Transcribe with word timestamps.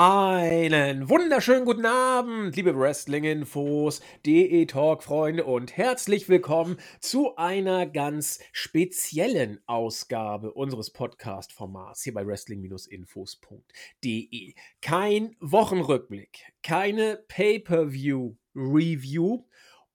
Einen 0.00 1.08
wunderschönen 1.08 1.64
guten 1.64 1.84
Abend, 1.84 2.54
liebe 2.54 2.78
Wrestling-Infos, 2.78 4.00
DE-Talk-Freunde 4.24 5.42
und 5.42 5.76
herzlich 5.76 6.28
willkommen 6.28 6.76
zu 7.00 7.34
einer 7.34 7.84
ganz 7.84 8.38
speziellen 8.52 9.58
Ausgabe 9.66 10.52
unseres 10.52 10.92
Podcast-Formats 10.92 12.04
hier 12.04 12.14
bei 12.14 12.24
Wrestling-Infos.de. 12.24 14.54
Kein 14.80 15.34
Wochenrückblick, 15.40 16.44
keine 16.62 17.16
Pay-Per-View-Review 17.26 19.46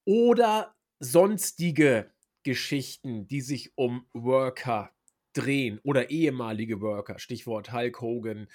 oder 0.03 0.75
sonstige 0.99 2.11
Geschichten, 2.43 3.29
die 3.29 3.39
sich 3.39 3.71
um 3.77 4.05
Worker 4.11 4.93
drehen 5.33 5.79
oder 5.83 6.09
ehemalige 6.09 6.81
Worker, 6.81 7.19
Stichwort 7.19 7.73
Hulk 7.73 8.01
Hogan 8.01 8.47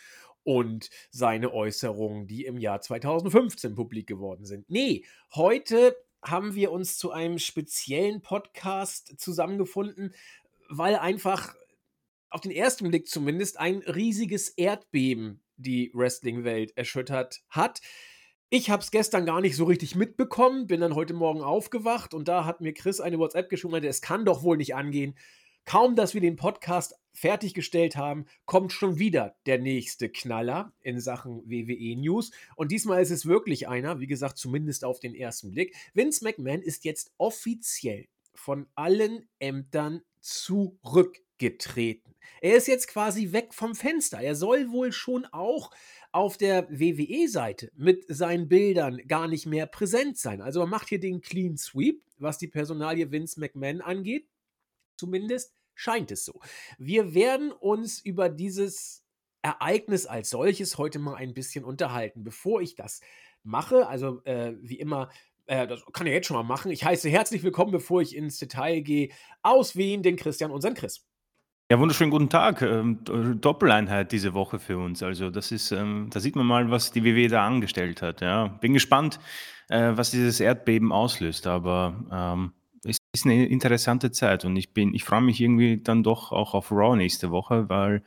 und 0.48 0.88
seine 1.10 1.52
Äußerungen, 1.52 2.26
die 2.26 2.46
im 2.46 2.56
Jahr 2.56 2.80
2015 2.80 3.74
publik 3.74 4.06
geworden 4.06 4.46
sind. 4.46 4.70
Nee, 4.70 5.04
heute 5.34 5.94
haben 6.22 6.54
wir 6.54 6.72
uns 6.72 6.96
zu 6.96 7.12
einem 7.12 7.38
speziellen 7.38 8.22
Podcast 8.22 9.20
zusammengefunden, 9.20 10.14
weil 10.70 10.96
einfach 10.96 11.54
auf 12.30 12.40
den 12.40 12.50
ersten 12.50 12.88
Blick 12.88 13.08
zumindest 13.08 13.60
ein 13.60 13.82
riesiges 13.82 14.48
Erdbeben 14.48 15.42
die 15.58 15.90
Wrestling-Welt 15.92 16.74
erschüttert 16.78 17.42
hat. 17.50 17.82
Ich 18.48 18.70
habe 18.70 18.82
es 18.82 18.90
gestern 18.90 19.26
gar 19.26 19.42
nicht 19.42 19.54
so 19.54 19.64
richtig 19.66 19.96
mitbekommen, 19.96 20.66
bin 20.66 20.80
dann 20.80 20.94
heute 20.94 21.12
Morgen 21.12 21.42
aufgewacht 21.42 22.14
und 22.14 22.26
da 22.26 22.46
hat 22.46 22.62
mir 22.62 22.72
Chris 22.72 23.02
eine 23.02 23.18
WhatsApp 23.18 23.50
geschrieben, 23.50 23.72
meinte, 23.72 23.88
es 23.88 24.00
kann 24.00 24.24
doch 24.24 24.42
wohl 24.42 24.56
nicht 24.56 24.74
angehen. 24.74 25.14
Kaum, 25.68 25.96
dass 25.96 26.14
wir 26.14 26.22
den 26.22 26.36
Podcast 26.36 26.94
fertiggestellt 27.12 27.94
haben, 27.94 28.24
kommt 28.46 28.72
schon 28.72 28.98
wieder 28.98 29.36
der 29.44 29.58
nächste 29.58 30.08
Knaller 30.08 30.72
in 30.80 30.98
Sachen 30.98 31.42
WWE 31.44 31.94
News. 31.94 32.30
Und 32.56 32.72
diesmal 32.72 33.02
ist 33.02 33.10
es 33.10 33.26
wirklich 33.26 33.68
einer, 33.68 34.00
wie 34.00 34.06
gesagt, 34.06 34.38
zumindest 34.38 34.82
auf 34.82 34.98
den 34.98 35.14
ersten 35.14 35.50
Blick. 35.50 35.76
Vince 35.92 36.24
McMahon 36.24 36.62
ist 36.62 36.86
jetzt 36.86 37.12
offiziell 37.18 38.06
von 38.32 38.66
allen 38.76 39.28
Ämtern 39.40 40.00
zurückgetreten. 40.20 42.14
Er 42.40 42.56
ist 42.56 42.66
jetzt 42.66 42.88
quasi 42.88 43.32
weg 43.32 43.52
vom 43.52 43.74
Fenster. 43.74 44.20
Er 44.20 44.36
soll 44.36 44.70
wohl 44.70 44.90
schon 44.90 45.26
auch 45.26 45.70
auf 46.12 46.38
der 46.38 46.66
WWE-Seite 46.70 47.70
mit 47.76 48.06
seinen 48.08 48.48
Bildern 48.48 49.06
gar 49.06 49.28
nicht 49.28 49.44
mehr 49.44 49.66
präsent 49.66 50.16
sein. 50.16 50.40
Also 50.40 50.60
er 50.60 50.66
macht 50.66 50.88
hier 50.88 50.98
den 50.98 51.20
Clean 51.20 51.58
Sweep, 51.58 52.02
was 52.16 52.38
die 52.38 52.48
Personalie 52.48 53.12
Vince 53.12 53.38
McMahon 53.38 53.82
angeht. 53.82 54.26
Zumindest 54.96 55.57
scheint 55.78 56.10
es 56.10 56.24
so. 56.24 56.40
Wir 56.76 57.14
werden 57.14 57.52
uns 57.52 58.00
über 58.00 58.28
dieses 58.28 59.04
Ereignis 59.42 60.06
als 60.06 60.30
solches 60.30 60.76
heute 60.76 60.98
mal 60.98 61.14
ein 61.14 61.32
bisschen 61.32 61.64
unterhalten. 61.64 62.24
Bevor 62.24 62.60
ich 62.60 62.74
das 62.74 63.00
mache, 63.44 63.86
also 63.86 64.22
äh, 64.24 64.54
wie 64.60 64.78
immer, 64.78 65.08
äh, 65.46 65.66
das 65.68 65.84
kann 65.92 66.06
ich 66.08 66.12
jetzt 66.12 66.26
schon 66.26 66.36
mal 66.36 66.42
machen. 66.42 66.72
Ich 66.72 66.84
heiße 66.84 67.08
herzlich 67.08 67.44
willkommen, 67.44 67.70
bevor 67.70 68.02
ich 68.02 68.16
ins 68.16 68.38
Detail 68.38 68.80
gehe, 68.80 69.10
aus 69.42 69.76
Wien 69.76 70.02
den 70.02 70.16
Christian, 70.16 70.50
unseren 70.50 70.74
Chris. 70.74 71.06
Ja, 71.70 71.78
wunderschönen 71.78 72.10
guten 72.10 72.30
Tag. 72.30 72.62
Ähm, 72.62 73.04
Doppeleinheit 73.40 74.10
diese 74.10 74.34
Woche 74.34 74.58
für 74.58 74.78
uns. 74.78 75.02
Also 75.02 75.30
das 75.30 75.52
ist, 75.52 75.70
ähm, 75.70 76.08
da 76.10 76.18
sieht 76.18 76.34
man 76.34 76.46
mal, 76.46 76.70
was 76.70 76.90
die 76.90 77.04
WW 77.04 77.28
da 77.28 77.46
angestellt 77.46 78.02
hat. 78.02 78.20
Ja, 78.20 78.48
bin 78.48 78.72
gespannt, 78.72 79.20
äh, 79.68 79.92
was 79.94 80.10
dieses 80.10 80.40
Erdbeben 80.40 80.90
auslöst. 80.92 81.46
Aber 81.46 82.04
ähm, 82.10 82.52
ist 83.12 83.24
eine 83.24 83.46
interessante 83.46 84.10
Zeit 84.10 84.44
und 84.44 84.56
ich 84.56 84.72
bin, 84.74 84.94
ich 84.94 85.04
freue 85.04 85.22
mich 85.22 85.40
irgendwie 85.40 85.78
dann 85.78 86.02
doch 86.02 86.32
auch 86.32 86.54
auf 86.54 86.70
Raw 86.70 86.96
nächste 86.96 87.30
Woche, 87.30 87.68
weil 87.68 88.02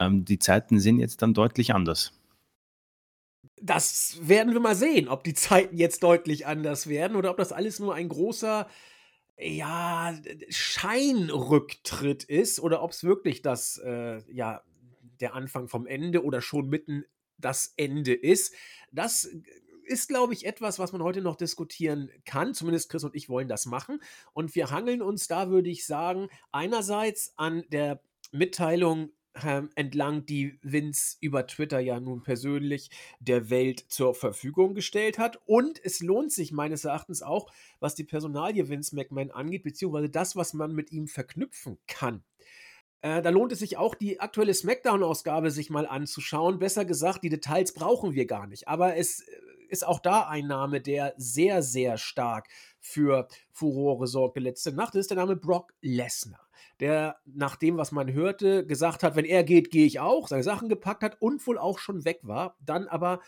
ähm, 0.00 0.24
die 0.24 0.38
Zeiten 0.38 0.78
sind 0.78 0.98
jetzt 0.98 1.22
dann 1.22 1.34
deutlich 1.34 1.74
anders. 1.74 2.12
Das 3.60 4.18
werden 4.20 4.52
wir 4.52 4.60
mal 4.60 4.74
sehen, 4.74 5.08
ob 5.08 5.24
die 5.24 5.34
Zeiten 5.34 5.76
jetzt 5.76 6.02
deutlich 6.02 6.46
anders 6.46 6.86
werden 6.88 7.16
oder 7.16 7.30
ob 7.30 7.38
das 7.38 7.52
alles 7.52 7.78
nur 7.78 7.94
ein 7.94 8.08
großer, 8.08 8.68
ja, 9.38 10.14
Scheinrücktritt 10.50 12.24
ist 12.24 12.60
oder 12.60 12.82
ob 12.82 12.92
es 12.92 13.04
wirklich 13.04 13.42
das, 13.42 13.78
äh, 13.78 14.20
ja, 14.32 14.62
der 15.20 15.34
Anfang 15.34 15.68
vom 15.68 15.86
Ende 15.86 16.22
oder 16.24 16.42
schon 16.42 16.68
mitten 16.68 17.04
das 17.38 17.72
Ende 17.76 18.12
ist. 18.14 18.54
Das 18.92 19.28
ist, 19.84 20.08
glaube 20.08 20.32
ich, 20.32 20.46
etwas, 20.46 20.78
was 20.78 20.92
man 20.92 21.02
heute 21.02 21.20
noch 21.20 21.36
diskutieren 21.36 22.10
kann. 22.24 22.54
Zumindest 22.54 22.90
Chris 22.90 23.04
und 23.04 23.14
ich 23.14 23.28
wollen 23.28 23.48
das 23.48 23.66
machen. 23.66 24.00
Und 24.32 24.54
wir 24.54 24.70
hangeln 24.70 25.02
uns 25.02 25.28
da, 25.28 25.50
würde 25.50 25.70
ich 25.70 25.86
sagen, 25.86 26.28
einerseits 26.52 27.32
an 27.36 27.64
der 27.70 28.00
Mitteilung 28.32 29.10
ähm, 29.42 29.70
entlang, 29.74 30.26
die 30.26 30.58
Vince 30.62 31.16
über 31.20 31.46
Twitter 31.46 31.80
ja 31.80 31.98
nun 31.98 32.22
persönlich 32.22 32.90
der 33.18 33.50
Welt 33.50 33.84
zur 33.88 34.14
Verfügung 34.14 34.74
gestellt 34.74 35.18
hat. 35.18 35.40
Und 35.46 35.84
es 35.84 36.00
lohnt 36.00 36.32
sich 36.32 36.52
meines 36.52 36.84
Erachtens 36.84 37.22
auch, 37.22 37.50
was 37.80 37.94
die 37.94 38.04
Personalie 38.04 38.68
Vince 38.68 38.94
McMahon 38.94 39.30
angeht, 39.30 39.64
beziehungsweise 39.64 40.08
das, 40.08 40.36
was 40.36 40.54
man 40.54 40.72
mit 40.72 40.92
ihm 40.92 41.08
verknüpfen 41.08 41.78
kann. 41.86 42.22
Äh, 43.02 43.22
da 43.22 43.30
lohnt 43.30 43.52
es 43.52 43.58
sich 43.58 43.76
auch, 43.76 43.94
die 43.94 44.20
aktuelle 44.20 44.54
SmackDown-Ausgabe 44.54 45.50
sich 45.50 45.68
mal 45.68 45.86
anzuschauen. 45.86 46.58
Besser 46.58 46.84
gesagt, 46.84 47.24
die 47.24 47.28
Details 47.28 47.74
brauchen 47.74 48.14
wir 48.14 48.26
gar 48.26 48.46
nicht. 48.46 48.68
Aber 48.68 48.96
es 48.96 49.20
äh, 49.20 49.32
ist 49.68 49.86
auch 49.86 50.00
da 50.00 50.28
ein 50.28 50.46
Name, 50.46 50.80
der 50.80 51.14
sehr, 51.16 51.62
sehr 51.62 51.98
stark 51.98 52.48
für 52.80 53.28
Furore 53.50 54.06
sorgte 54.06 54.40
letzte 54.40 54.72
Nacht. 54.72 54.94
Das 54.94 55.00
ist 55.00 55.10
der 55.10 55.16
Name 55.16 55.36
Brock 55.36 55.72
Lesnar, 55.80 56.48
der 56.80 57.18
nach 57.24 57.56
dem, 57.56 57.76
was 57.76 57.92
man 57.92 58.12
hörte, 58.12 58.66
gesagt 58.66 59.02
hat, 59.02 59.16
wenn 59.16 59.24
er 59.24 59.44
geht, 59.44 59.70
gehe 59.70 59.86
ich 59.86 60.00
auch, 60.00 60.28
seine 60.28 60.42
Sachen 60.42 60.68
gepackt 60.68 61.02
hat 61.02 61.20
und 61.20 61.46
wohl 61.46 61.58
auch 61.58 61.78
schon 61.78 62.04
weg 62.04 62.20
war, 62.22 62.56
dann 62.60 62.88
aber 62.88 63.20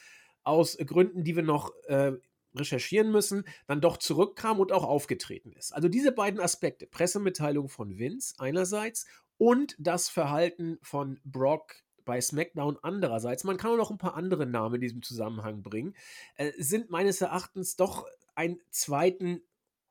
aus 0.44 0.76
Gründen, 0.78 1.24
die 1.24 1.36
wir 1.36 1.42
noch 1.42 1.72
äh, 1.86 2.12
recherchieren 2.54 3.10
müssen, 3.10 3.44
dann 3.66 3.80
doch 3.80 3.96
zurückkam 3.96 4.60
und 4.60 4.72
auch 4.72 4.84
aufgetreten 4.84 5.52
ist. 5.52 5.72
Also 5.72 5.88
diese 5.88 6.12
beiden 6.12 6.40
Aspekte, 6.40 6.86
Pressemitteilung 6.86 7.68
von 7.68 7.98
Vince 7.98 8.34
einerseits 8.38 9.06
und 9.38 9.76
das 9.78 10.08
Verhalten 10.08 10.78
von 10.82 11.20
Brock 11.24 11.74
bei 12.06 12.20
SmackDown 12.20 12.78
andererseits, 12.80 13.44
man 13.44 13.58
kann 13.58 13.72
auch 13.72 13.76
noch 13.76 13.90
ein 13.90 13.98
paar 13.98 14.14
andere 14.14 14.46
Namen 14.46 14.76
in 14.76 14.80
diesem 14.80 15.02
Zusammenhang 15.02 15.62
bringen, 15.62 15.94
äh, 16.36 16.52
sind 16.56 16.88
meines 16.88 17.20
Erachtens 17.20 17.76
doch 17.76 18.06
einen 18.34 18.58
zweiten 18.70 19.42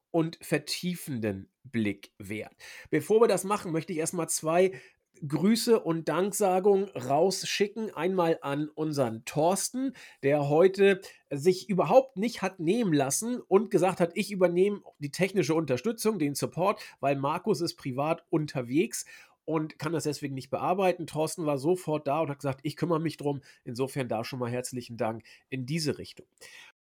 und 0.10 0.40
vertiefenden 0.42 1.50
Blick 1.64 2.12
wert. 2.18 2.56
Bevor 2.90 3.22
wir 3.22 3.28
das 3.28 3.44
machen, 3.44 3.72
möchte 3.72 3.94
ich 3.94 4.00
erstmal 4.00 4.30
zwei 4.30 4.72
Grüße 5.26 5.80
und 5.80 6.10
Danksagungen 6.10 6.90
rausschicken. 6.90 7.94
Einmal 7.94 8.40
an 8.42 8.70
unseren 8.70 9.24
Thorsten, 9.26 9.94
der 10.24 10.50
heute 10.50 11.02
sich 11.30 11.70
überhaupt 11.70 12.18
nicht 12.18 12.42
hat 12.42 12.60
nehmen 12.60 12.94
lassen 12.94 13.42
und 13.42 13.72
gesagt 13.72 14.00
hat, 14.00 14.12
ich 14.16 14.32
übernehme 14.32 14.82
die 15.00 15.12
technische 15.12 15.56
Unterstützung, 15.56 16.20
den 16.20 16.36
Support, 16.36 16.82
weil 17.00 17.16
Markus 17.16 17.62
ist 17.62 17.76
privat 17.76 18.26
unterwegs 18.30 19.06
und 19.46 19.80
kann 19.80 19.94
das 19.94 20.04
deswegen 20.04 20.36
nicht 20.36 20.50
bearbeiten. 20.50 21.08
Thorsten 21.08 21.46
war 21.46 21.58
sofort 21.58 22.08
da 22.08 22.22
und 22.22 22.30
hat 22.30 22.40
gesagt, 22.40 22.60
ich 22.64 22.76
kümmere 22.76 23.00
mich 23.00 23.18
drum. 23.18 23.42
Insofern 23.64 24.10
da 24.10 24.24
schon 24.24 24.40
mal 24.40 24.52
herzlichen 24.52 24.98
Dank 24.98 25.24
in 25.50 25.66
diese 25.66 25.98
Richtung. 25.98 26.26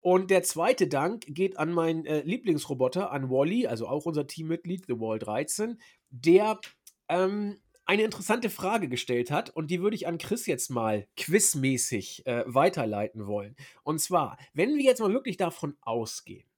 Und 0.01 0.31
der 0.31 0.44
zweite 0.44 0.88
Dank 0.88 1.25
geht 1.28 1.57
an 1.57 1.72
meinen 1.72 2.06
äh, 2.06 2.22
Lieblingsroboter, 2.22 3.11
an 3.11 3.29
Wally, 3.29 3.67
also 3.67 3.88
auch 3.88 4.06
unser 4.06 4.25
Teammitglied, 4.25 4.85
The 4.88 5.00
Wall 5.00 5.19
13, 5.19 5.79
der 6.09 6.59
ähm, 7.07 7.59
eine 7.85 8.03
interessante 8.03 8.50
Frage 8.50 8.90
gestellt 8.90 9.31
hat 9.31 9.50
und 9.50 9.69
die 9.69 9.81
würde 9.81 9.95
ich 9.95 10.07
an 10.07 10.17
Chris 10.17 10.47
jetzt 10.47 10.69
mal 10.69 11.07
quizmäßig 11.17 12.25
äh, 12.25 12.44
weiterleiten 12.47 13.28
wollen. 13.28 13.56
Und 13.84 14.00
zwar, 14.00 14.38
wenn 14.53 14.75
wir 14.75 14.84
jetzt 14.84 15.01
mal 15.01 15.13
wirklich 15.13 15.38
davon 15.38 15.75
ausgehen, 15.81 16.50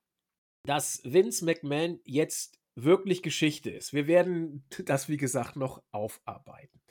dass 0.65 1.01
Vince 1.03 1.44
McMahon 1.44 2.00
jetzt 2.06 2.59
wirklich 2.75 3.21
Geschichte 3.23 3.69
ist. 3.69 3.93
Wir 3.93 4.07
werden 4.07 4.65
das, 4.85 5.09
wie 5.09 5.17
gesagt, 5.17 5.55
noch 5.55 5.83
aufarbeiten. 5.91 6.81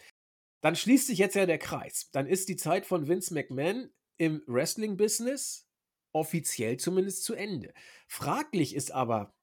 Dann 0.62 0.76
schließt 0.76 1.08
sich 1.08 1.19
jetzt 1.19 1.34
ja 1.34 1.46
der 1.46 1.58
Kreis. 1.58 2.11
Dann 2.12 2.26
ist 2.26 2.49
die 2.49 2.56
Zeit 2.56 2.87
von 2.87 3.08
Vince 3.08 3.34
McMahon 3.34 3.90
im 4.17 4.43
Wrestling-Business 4.46 5.67
offiziell 6.12 6.76
zumindest 6.76 7.25
zu 7.25 7.34
Ende. 7.34 7.73
Fraglich 8.06 8.75
ist 8.75 8.93
aber, 8.93 9.34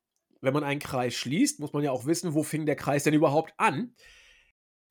wenn 0.42 0.54
man 0.54 0.64
einen 0.64 0.80
Kreis 0.80 1.16
schließt, 1.16 1.60
muss 1.60 1.74
man 1.74 1.84
ja 1.84 1.92
auch 1.92 2.06
wissen, 2.06 2.34
wo 2.34 2.44
fing 2.44 2.66
der 2.66 2.76
Kreis 2.76 3.04
denn 3.04 3.14
überhaupt 3.14 3.54
an. 3.58 3.96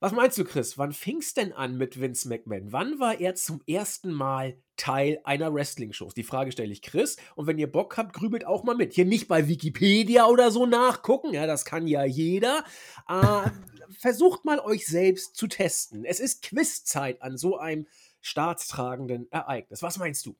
Was 0.00 0.12
meinst 0.12 0.38
du, 0.38 0.44
Chris? 0.44 0.78
Wann 0.78 0.92
fing 0.92 1.18
es 1.18 1.34
denn 1.34 1.52
an 1.52 1.76
mit 1.76 2.00
Vince 2.00 2.28
McMahon? 2.28 2.72
Wann 2.72 3.00
war 3.00 3.18
er 3.18 3.34
zum 3.34 3.60
ersten 3.66 4.12
Mal 4.12 4.56
Teil 4.76 5.18
einer 5.24 5.52
Wrestling-Show? 5.52 6.10
Die 6.14 6.22
Frage 6.22 6.52
stelle 6.52 6.70
ich 6.70 6.82
Chris. 6.82 7.16
Und 7.34 7.48
wenn 7.48 7.58
ihr 7.58 7.70
Bock 7.70 7.96
habt, 7.96 8.12
grübelt 8.12 8.46
auch 8.46 8.62
mal 8.62 8.76
mit. 8.76 8.92
Hier 8.92 9.06
nicht 9.06 9.26
bei 9.26 9.48
Wikipedia 9.48 10.26
oder 10.26 10.52
so 10.52 10.66
nachgucken. 10.66 11.34
Ja, 11.34 11.48
das 11.48 11.64
kann 11.64 11.88
ja 11.88 12.04
jeder. 12.04 12.62
Äh, 13.08 13.50
versucht 13.98 14.44
mal 14.44 14.60
euch 14.60 14.86
selbst 14.86 15.36
zu 15.36 15.48
testen. 15.48 16.04
Es 16.04 16.20
ist 16.20 16.42
Quizzeit 16.42 17.20
an 17.20 17.36
so 17.36 17.58
einem 17.58 17.88
staatstragenden 18.20 19.26
Ereignis. 19.32 19.82
Was 19.82 19.98
meinst 19.98 20.24
du? 20.26 20.36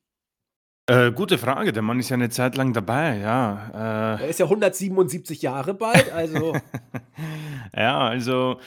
Äh, 0.86 1.10
gute 1.10 1.36
Frage. 1.36 1.72
Der 1.72 1.82
Mann 1.82 1.98
ist 1.98 2.10
ja 2.10 2.14
eine 2.14 2.30
Zeit 2.30 2.56
lang 2.56 2.74
dabei, 2.74 3.18
ja. 3.18 4.16
Äh. 4.18 4.22
Er 4.22 4.28
ist 4.28 4.38
ja 4.38 4.46
177 4.46 5.42
Jahre 5.42 5.74
bald, 5.74 6.12
also. 6.12 6.56
ja, 7.76 7.98
also 8.06 8.60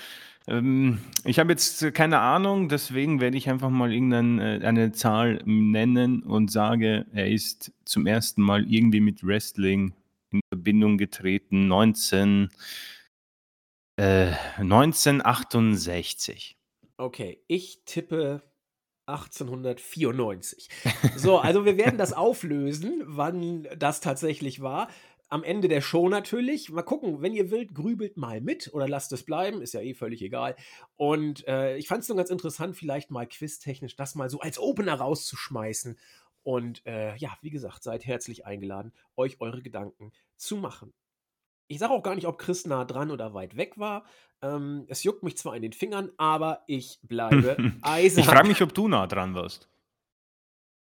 Ähm, 0.52 1.00
ich 1.24 1.40
habe 1.40 1.54
jetzt 1.54 1.94
keine 1.94 2.20
Ahnung, 2.20 2.68
deswegen 2.68 3.22
werde 3.22 3.38
ich 3.38 3.50
einfach 3.50 3.70
mal 3.70 3.94
irgendeine 3.94 4.84
äh, 4.84 4.92
Zahl 4.92 5.42
nennen 5.46 6.24
und 6.24 6.52
sage, 6.52 7.06
er 7.14 7.30
ist 7.30 7.72
zum 7.86 8.06
ersten 8.06 8.42
Mal 8.42 8.70
irgendwie 8.70 9.00
mit 9.00 9.26
Wrestling 9.26 9.94
in 10.32 10.42
Verbindung 10.52 10.98
getreten, 10.98 11.70
19 11.70 12.50
äh, 13.96 14.34
1968. 14.58 16.58
Okay, 16.98 17.42
ich 17.48 17.86
tippe 17.86 18.44
1894. 19.06 20.68
So, 21.16 21.40
also 21.40 21.66
wir 21.66 21.78
werden 21.78 21.98
das 21.98 22.14
auflösen, 22.14 23.02
wann 23.06 23.68
das 23.78 24.02
tatsächlich 24.02 24.62
war. 24.62 24.90
Am 25.32 25.46
Ende 25.46 25.70
der 25.70 25.80
Show 25.80 26.10
natürlich. 26.10 26.70
Mal 26.72 26.82
gucken, 26.82 27.22
wenn 27.22 27.34
ihr 27.34 27.50
wollt, 27.52 27.74
grübelt 27.74 28.18
mal 28.18 28.42
mit 28.42 28.70
oder 28.74 28.86
lasst 28.86 29.14
es 29.14 29.24
bleiben, 29.24 29.62
ist 29.62 29.74
ja 29.74 29.80
eh 29.80 29.94
völlig 29.94 30.22
egal. 30.22 30.58
Und 30.98 31.48
äh, 31.48 31.78
ich 31.78 31.88
fand 31.88 32.04
es 32.04 32.10
nur 32.10 32.18
ganz 32.18 32.30
interessant, 32.30 32.76
vielleicht 32.76 33.12
mal 33.12 33.26
quiztechnisch 33.26 33.96
das 33.96 34.14
mal 34.16 34.30
so 34.30 34.42
als 34.42 34.60
Opener 34.60 34.96
rauszuschmeißen. 34.96 35.98
Und 36.44 36.86
äh, 36.86 37.16
ja, 37.16 37.38
wie 37.42 37.50
gesagt, 37.50 37.82
seid 37.82 38.06
herzlich 38.06 38.46
eingeladen, 38.46 38.92
euch 39.16 39.40
eure 39.40 39.62
Gedanken 39.62 40.12
zu 40.36 40.58
machen. 40.58 40.94
Ich 41.70 41.80
sage 41.80 41.94
auch 41.94 42.04
gar 42.04 42.16
nicht, 42.16 42.28
ob 42.28 42.38
Chris 42.38 42.68
nah 42.68 42.84
dran 42.84 43.10
oder 43.10 43.34
weit 43.34 43.56
weg 43.56 43.78
war. 43.78 44.04
Ähm, 44.42 44.84
es 44.90 45.04
juckt 45.04 45.24
mich 45.24 45.38
zwar 45.38 45.56
in 45.56 45.62
den 45.62 45.72
Fingern, 45.72 46.12
aber 46.18 46.66
ich 46.68 47.00
bleibe 47.04 47.56
eisern. 47.82 48.20
Ich 48.20 48.30
frage 48.30 48.50
mich, 48.50 48.62
ob 48.62 48.74
du 48.74 48.90
nah 48.90 49.08
dran 49.08 49.34
warst. 49.34 49.71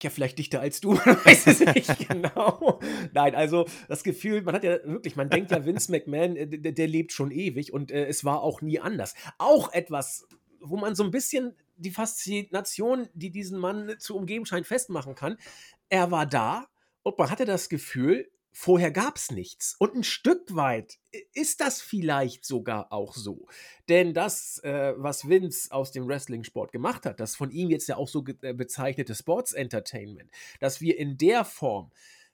Ja, 0.03 0.09
vielleicht 0.09 0.39
dichter 0.39 0.59
als 0.59 0.81
du, 0.81 0.93
man 1.05 1.25
weiß 1.25 1.47
es 1.47 1.59
nicht 1.59 2.07
genau. 2.07 2.79
Nein, 3.13 3.35
also 3.35 3.65
das 3.87 4.03
Gefühl, 4.03 4.41
man 4.41 4.55
hat 4.55 4.63
ja 4.63 4.83
wirklich, 4.85 5.15
man 5.15 5.29
denkt 5.29 5.51
ja, 5.51 5.65
Vince 5.65 5.91
McMahon, 5.91 6.35
äh, 6.35 6.47
der, 6.47 6.71
der 6.71 6.87
lebt 6.87 7.11
schon 7.11 7.31
ewig 7.31 7.73
und 7.73 7.91
äh, 7.91 8.05
es 8.05 8.25
war 8.25 8.41
auch 8.41 8.61
nie 8.61 8.79
anders. 8.79 9.15
Auch 9.37 9.71
etwas, 9.73 10.27
wo 10.59 10.77
man 10.77 10.95
so 10.95 11.03
ein 11.03 11.11
bisschen 11.11 11.55
die 11.75 11.91
Faszination, 11.91 13.09
die 13.13 13.31
diesen 13.31 13.59
Mann 13.59 13.95
zu 13.97 14.15
umgeben 14.15 14.45
scheint, 14.45 14.67
festmachen 14.67 15.15
kann. 15.15 15.37
Er 15.89 16.11
war 16.11 16.25
da 16.25 16.67
und 17.03 17.17
man 17.17 17.29
hatte 17.29 17.45
das 17.45 17.69
Gefühl, 17.69 18.29
vorher 18.51 18.91
gab 18.91 19.15
es 19.17 19.31
nichts. 19.31 19.75
Und 19.79 19.95
ein 19.95 20.03
Stück 20.03 20.55
weit 20.55 20.99
ist 21.33 21.61
das 21.61 21.81
vielleicht 21.81 22.45
sogar 22.45 22.91
auch 22.91 23.15
so. 23.15 23.47
Denn 23.89 24.13
das, 24.13 24.59
äh, 24.63 24.93
was 24.97 25.27
Vince 25.27 25.71
aus 25.71 25.91
dem 25.91 26.07
Wrestling-Sport 26.07 26.71
gemacht 26.71 27.05
hat, 27.05 27.19
das 27.19 27.35
von 27.35 27.51
ihm 27.51 27.69
jetzt 27.69 27.87
ja 27.87 27.97
auch 27.97 28.07
so 28.07 28.23
äh, 28.41 28.53
bezeichnete 28.53 29.15
Sports 29.15 29.53
Entertainment, 29.53 30.29
dass 30.59 30.81
wir 30.81 30.97
in 30.97 31.17
der 31.17 31.45
Form 31.45 31.91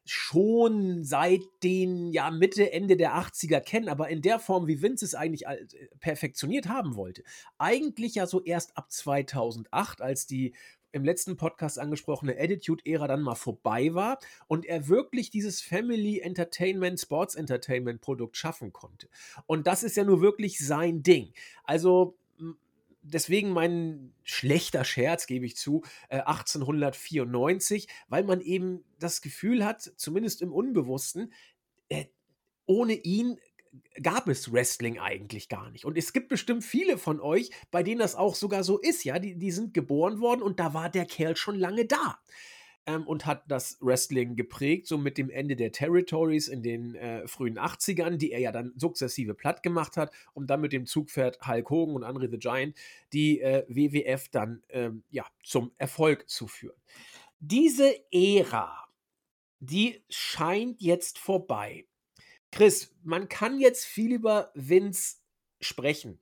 schon 0.10 1.04
seit 1.04 1.42
den 1.64 2.14
ja 2.14 2.31
Mitte 2.31 2.72
Ende 2.72 2.96
der 2.96 3.16
80er 3.16 3.60
kennen, 3.60 3.90
aber 3.90 4.08
in 4.08 4.22
der 4.22 4.40
Form, 4.40 4.66
wie 4.66 4.81
Vince 4.81 5.04
es 5.04 5.16
eigentlich 5.16 5.46
äh, 5.46 5.58
perfektioniert 6.00 6.70
haben 6.70 6.96
wollte. 6.96 7.24
Eigentlich 7.58 8.16
ja 8.16 8.25
so 8.25 8.42
erst 8.42 8.78
ab 8.78 8.90
2008, 8.90 10.02
als 10.02 10.25
die 10.25 10.54
im 10.98 11.06
letzten 11.06 11.38
Podcast 11.38 11.80
angesprochene 11.80 12.38
Attitude-Ära 12.38 13.08
dann 13.08 13.22
mal 13.22 13.36
vorbei 13.36 13.94
war 13.94 14.20
und 14.48 14.66
er 14.66 14.88
wirklich 14.88 15.30
dieses 15.30 15.62
Family 15.62 16.20
Entertainment, 16.20 17.00
Sports 17.00 17.36
Entertainment 17.36 18.02
Produkt 18.02 18.36
schaffen 18.36 18.74
konnte. 18.74 19.08
Und 19.46 19.68
das 19.68 19.84
ist 19.84 19.96
ja 19.96 20.04
nur 20.04 20.22
wirklich 20.22 20.60
sein 20.60 21.04
Ding. 21.04 21.34
Also 21.64 22.18
deswegen 23.02 23.52
mein 23.52 24.14
schlechter 24.24 24.84
Scherz, 24.84 25.28
gebe 25.28 25.46
ich 25.46 25.56
zu, 25.56 25.84
äh, 26.10 26.20
1894, 26.20 27.88
weil 28.10 28.24
man 28.24 28.42
eben 28.42 28.84
das 29.00 29.22
Gefühl 29.22 29.66
hat, 29.66 29.82
zumindest 29.96 30.42
im 30.42 30.52
Unbewussten, 30.52 31.32
äh, 31.90 32.06
ohne 32.66 32.94
ihn 32.94 33.40
gab 34.02 34.28
es 34.28 34.52
Wrestling 34.52 35.00
eigentlich 35.00 35.50
gar 35.50 35.69
nicht. 35.72 35.86
Und 35.86 35.98
es 35.98 36.14
gibt 36.14 36.30
bestimmt 36.30 36.64
viele 36.64 36.98
von 36.98 37.19
euch, 37.19 37.52
bei 37.72 37.84
denen 37.84 38.00
das 38.00 38.16
auch 38.16 38.36
sogar 38.36 38.64
so 38.64 38.78
ist, 38.80 39.04
ja. 39.04 39.19
Die, 39.19 39.38
die 39.38 39.52
sind 39.52 39.74
geboren 39.74 40.19
worden 40.19 40.42
und 40.42 40.60
da 40.60 40.74
war 40.74 40.90
der 40.90 41.06
Kerl 41.06 41.36
schon 41.36 41.56
lange 41.56 41.86
da. 41.86 42.19
Ähm, 42.86 43.06
und 43.06 43.25
hat 43.25 43.44
das 43.52 43.78
Wrestling 43.81 44.36
geprägt, 44.36 44.88
so 44.88 44.98
mit 44.98 45.18
dem 45.18 45.30
Ende 45.30 45.56
der 45.56 45.72
Territories 45.72 46.48
in 46.48 46.64
den 46.64 46.96
äh, 46.96 47.28
frühen 47.28 47.60
80ern, 47.60 48.16
die 48.18 48.31
er 48.31 48.40
ja 48.40 48.52
dann 48.52 48.72
sukzessive 48.78 49.34
platt 49.34 49.62
gemacht 49.62 49.98
hat, 49.98 50.13
um 50.34 50.48
dann 50.48 50.62
mit 50.62 50.72
dem 50.72 50.86
Zugpferd 50.86 51.46
Hulk 51.46 51.70
Hogan 51.70 51.96
und 51.96 52.04
Andre 52.04 52.30
the 52.30 52.40
Giant 52.40 52.75
die 53.12 53.42
äh, 53.42 53.66
WWF 53.68 54.30
dann 54.30 54.63
ähm, 54.70 55.04
ja, 55.10 55.25
zum 55.44 55.72
Erfolg 55.78 56.30
zu 56.30 56.48
führen. 56.48 56.78
Diese 57.40 57.94
Ära, 58.12 58.88
die 59.60 60.04
scheint 60.10 60.81
jetzt 60.81 61.20
vorbei. 61.20 61.86
Chris, 62.52 62.96
man 63.04 63.30
kann 63.30 63.60
jetzt 63.60 63.86
viel 63.86 64.14
über 64.14 64.52
Vince 64.56 65.18
sprechen. 65.60 66.20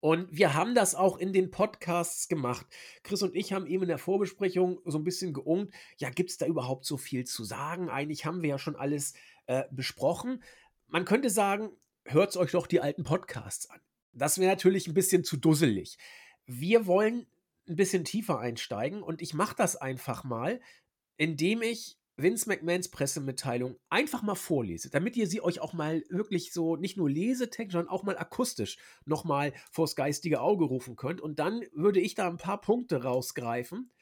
Und 0.00 0.28
wir 0.30 0.54
haben 0.54 0.76
das 0.76 0.94
auch 0.94 1.18
in 1.18 1.32
den 1.32 1.50
Podcasts 1.50 2.28
gemacht. 2.28 2.66
Chris 3.02 3.22
und 3.22 3.34
ich 3.34 3.52
haben 3.52 3.66
eben 3.66 3.82
in 3.82 3.88
der 3.88 3.98
Vorbesprechung 3.98 4.80
so 4.84 4.96
ein 4.96 5.04
bisschen 5.04 5.32
geungt, 5.32 5.74
ja, 5.96 6.10
gibt 6.10 6.30
es 6.30 6.38
da 6.38 6.46
überhaupt 6.46 6.84
so 6.84 6.96
viel 6.96 7.24
zu 7.24 7.42
sagen? 7.42 7.88
Eigentlich 7.88 8.24
haben 8.24 8.42
wir 8.42 8.50
ja 8.50 8.58
schon 8.58 8.76
alles 8.76 9.14
äh, 9.46 9.64
besprochen. 9.72 10.42
Man 10.86 11.04
könnte 11.04 11.30
sagen, 11.30 11.70
hört 12.04 12.36
euch 12.36 12.52
doch 12.52 12.68
die 12.68 12.80
alten 12.80 13.02
Podcasts 13.02 13.68
an. 13.70 13.80
Das 14.12 14.38
wäre 14.38 14.50
natürlich 14.50 14.86
ein 14.86 14.94
bisschen 14.94 15.24
zu 15.24 15.36
dusselig. 15.36 15.98
Wir 16.46 16.86
wollen 16.86 17.26
ein 17.68 17.76
bisschen 17.76 18.04
tiefer 18.04 18.38
einsteigen 18.38 19.02
und 19.02 19.20
ich 19.20 19.34
mache 19.34 19.56
das 19.56 19.76
einfach 19.76 20.22
mal, 20.22 20.60
indem 21.16 21.62
ich 21.62 21.97
Vince 22.20 22.48
McMahons 22.48 22.88
Pressemitteilung 22.88 23.76
einfach 23.90 24.22
mal 24.22 24.34
vorlese, 24.34 24.90
damit 24.90 25.16
ihr 25.16 25.28
sie 25.28 25.40
euch 25.40 25.60
auch 25.60 25.72
mal 25.72 26.02
wirklich 26.10 26.52
so 26.52 26.74
nicht 26.74 26.96
nur 26.96 27.08
lesetechnisch, 27.08 27.74
sondern 27.74 27.92
auch 27.92 28.02
mal 28.02 28.18
akustisch 28.18 28.76
nochmal 29.04 29.52
vors 29.70 29.94
geistige 29.94 30.40
Auge 30.40 30.64
rufen 30.64 30.96
könnt. 30.96 31.20
Und 31.20 31.38
dann 31.38 31.62
würde 31.72 32.00
ich 32.00 32.16
da 32.16 32.26
ein 32.26 32.36
paar 32.36 32.60
Punkte 32.60 33.04
rausgreifen, 33.04 33.92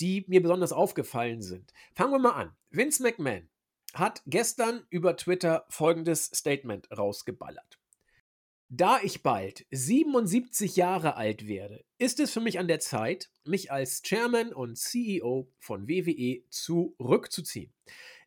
die 0.00 0.24
mir 0.28 0.42
besonders 0.42 0.72
aufgefallen 0.72 1.40
sind. 1.40 1.72
Fangen 1.94 2.12
wir 2.12 2.18
mal 2.18 2.32
an. 2.32 2.56
Vince 2.70 3.02
McMahon 3.02 3.48
hat 3.94 4.22
gestern 4.26 4.84
über 4.90 5.16
Twitter 5.16 5.64
folgendes 5.70 6.26
Statement 6.26 6.90
rausgeballert. 6.96 7.81
Da 8.74 9.00
ich 9.02 9.22
bald 9.22 9.66
77 9.70 10.76
Jahre 10.76 11.16
alt 11.16 11.46
werde, 11.46 11.84
ist 11.98 12.20
es 12.20 12.32
für 12.32 12.40
mich 12.40 12.58
an 12.58 12.68
der 12.68 12.80
Zeit, 12.80 13.30
mich 13.44 13.70
als 13.70 14.00
Chairman 14.00 14.54
und 14.54 14.78
CEO 14.78 15.46
von 15.58 15.88
WWE 15.88 16.42
zurückzuziehen. 16.48 17.70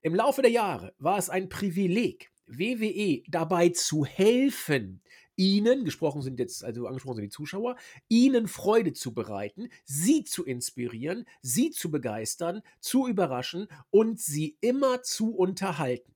Im 0.04 0.14
Laufe 0.14 0.44
der 0.44 0.52
Jahre 0.52 0.94
war 1.00 1.18
es 1.18 1.32
ein 1.32 1.50
Privileg, 1.50 2.32
WWE 2.46 3.24
dabei 3.28 3.70
zu 3.70 4.06
helfen, 4.06 5.02
Ihnen, 5.36 5.84
gesprochen 5.84 6.22
sind 6.22 6.40
jetzt, 6.40 6.64
also 6.64 6.86
angesprochen 6.86 7.16
sind 7.16 7.26
die 7.26 7.30
Zuschauer, 7.30 7.76
Ihnen 8.08 8.48
Freude 8.48 8.94
zu 8.94 9.16
bereiten, 9.16 9.70
Sie 9.84 10.26
zu 10.26 10.46
inspirieren, 10.46 11.26
Sie 11.42 11.72
zu 11.72 11.90
begeistern, 11.90 12.62
zu 12.80 13.08
überraschen 13.08 13.68
und 13.90 14.20
Sie 14.20 14.60
immer 14.62 15.02
zu 15.02 15.36
unterhalten. 15.36 16.15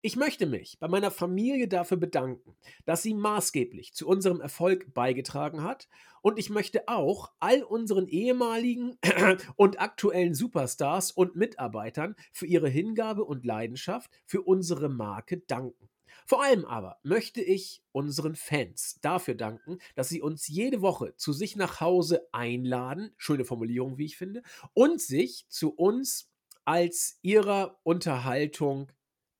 Ich 0.00 0.14
möchte 0.14 0.46
mich 0.46 0.78
bei 0.78 0.86
meiner 0.86 1.10
Familie 1.10 1.66
dafür 1.66 1.96
bedanken, 1.96 2.56
dass 2.84 3.02
sie 3.02 3.14
maßgeblich 3.14 3.94
zu 3.94 4.06
unserem 4.06 4.40
Erfolg 4.40 4.94
beigetragen 4.94 5.64
hat 5.64 5.88
und 6.22 6.38
ich 6.38 6.50
möchte 6.50 6.86
auch 6.86 7.32
all 7.40 7.64
unseren 7.64 8.06
ehemaligen 8.06 8.96
und 9.56 9.80
aktuellen 9.80 10.34
Superstars 10.34 11.10
und 11.10 11.34
Mitarbeitern 11.34 12.14
für 12.32 12.46
ihre 12.46 12.68
Hingabe 12.68 13.24
und 13.24 13.44
Leidenschaft 13.44 14.12
für 14.24 14.42
unsere 14.42 14.88
Marke 14.88 15.38
danken. 15.38 15.88
Vor 16.26 16.44
allem 16.44 16.64
aber 16.64 16.98
möchte 17.02 17.40
ich 17.40 17.82
unseren 17.90 18.36
Fans 18.36 19.00
dafür 19.00 19.34
danken, 19.34 19.78
dass 19.96 20.10
sie 20.10 20.22
uns 20.22 20.46
jede 20.46 20.80
Woche 20.80 21.16
zu 21.16 21.32
sich 21.32 21.56
nach 21.56 21.80
Hause 21.80 22.28
einladen, 22.30 23.10
schöne 23.16 23.44
Formulierung, 23.44 23.98
wie 23.98 24.04
ich 24.04 24.16
finde, 24.16 24.44
und 24.74 25.00
sich 25.00 25.46
zu 25.48 25.70
uns 25.70 26.30
als 26.64 27.18
ihrer 27.22 27.80
Unterhaltung 27.82 28.92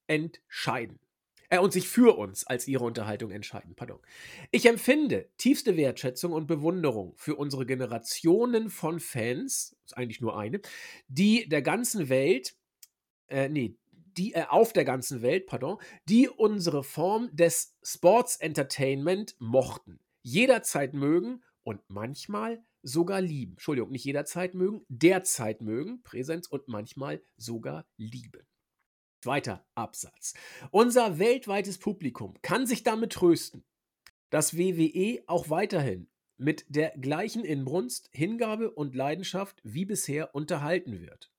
entscheiden. 0.09 0.99
Äh, 1.51 1.59
und 1.59 1.73
sich 1.73 1.89
für 1.89 2.17
uns 2.19 2.47
als 2.47 2.69
ihre 2.69 2.85
Unterhaltung 2.85 3.31
entscheiden. 3.31 3.75
Pardon. 3.75 4.01
Ich 4.51 4.67
empfinde 4.67 5.31
tiefste 5.39 5.77
Wertschätzung 5.77 6.33
und 6.33 6.47
Bewunderung 6.47 7.15
für 7.17 7.37
unsere 7.37 7.67
Generationen 7.67 8.71
von 8.71 9.01
Fans, 9.01 9.77
ist 9.85 9.97
eigentlich 9.97 10.21
nur 10.21 10.39
eine, 10.39 10.61
die 11.09 11.49
der 11.49 11.63
ganzen 11.63 12.09
Welt, 12.09 12.55
äh, 13.29 13.49
nee, 13.49 13.77
die 14.17 14.35
äh, 14.35 14.45
auf 14.49 14.73
der 14.73 14.85
ganzen 14.85 15.23
Welt, 15.23 15.47
pardon, 15.47 15.79
die 16.09 16.29
unsere 16.29 16.83
Form 16.83 17.31
des 17.33 17.77
Sports 17.83 18.37
Entertainment 18.37 19.37
mochten, 19.39 20.01
jederzeit 20.23 20.93
mögen 20.93 21.43
und 21.63 21.81
manchmal 21.89 22.63
sogar 22.83 23.21
lieben. 23.21 23.53
Entschuldigung, 23.53 23.91
nicht 23.91 24.05
jederzeit 24.05 24.55
mögen, 24.55 24.85
derzeit 24.89 25.61
mögen, 25.63 26.03
Präsenz 26.03 26.47
und 26.47 26.69
manchmal 26.69 27.23
sogar 27.37 27.87
lieben. 27.97 28.47
Zweiter 29.21 29.67
Absatz. 29.75 30.35
Unser 30.71 31.19
weltweites 31.19 31.79
Publikum 31.79 32.35
kann 32.43 32.67
sich 32.67 32.85
damit 32.85 33.13
trösten, 33.13 33.65
dass 34.31 34.57
WWE 34.57 35.23
auch 35.27 35.51
weiterhin 35.51 36.09
mit 36.37 36.65
der 36.69 36.91
gleichen 36.91 37.45
Inbrunst, 37.45 38.09
Hingabe 38.13 38.71
und 38.71 38.95
Leidenschaft 38.95 39.61
wie 39.65 39.85
bisher 39.85 40.35
unterhalten 40.35 41.01
wird. 41.01 41.33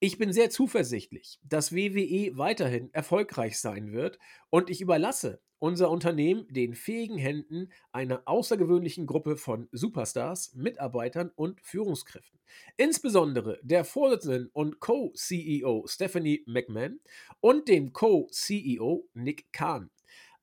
Ich 0.00 0.16
bin 0.16 0.32
sehr 0.32 0.48
zuversichtlich, 0.48 1.38
dass 1.42 1.74
WWE 1.74 2.38
weiterhin 2.38 2.92
erfolgreich 2.94 3.58
sein 3.58 3.92
wird 3.92 4.18
und 4.48 4.70
ich 4.70 4.80
überlasse 4.80 5.42
unser 5.58 5.90
Unternehmen 5.90 6.46
den 6.48 6.74
fähigen 6.74 7.18
Händen 7.18 7.70
einer 7.92 8.22
außergewöhnlichen 8.26 9.06
Gruppe 9.06 9.36
von 9.36 9.68
Superstars, 9.72 10.54
Mitarbeitern 10.54 11.30
und 11.34 11.60
Führungskräften. 11.60 12.38
Insbesondere 12.76 13.58
der 13.62 13.84
Vorsitzenden 13.84 14.48
und 14.52 14.80
Co-CEO 14.80 15.86
Stephanie 15.86 16.42
McMahon 16.46 17.00
und 17.40 17.68
dem 17.68 17.92
Co-CEO 17.92 19.08
Nick 19.14 19.52
Kahn. 19.52 19.90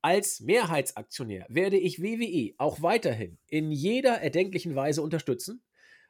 Als 0.01 0.39
Mehrheitsaktionär 0.39 1.47
werde 1.49 1.77
ich 1.77 2.01
WWE 2.01 2.53
auch 2.59 2.83
weiterhin 2.83 3.39
in 3.47 3.71
jeder 3.71 4.21
erdenklichen 4.21 4.75
Weise 4.75 5.01
unterstützen. 5.01 5.63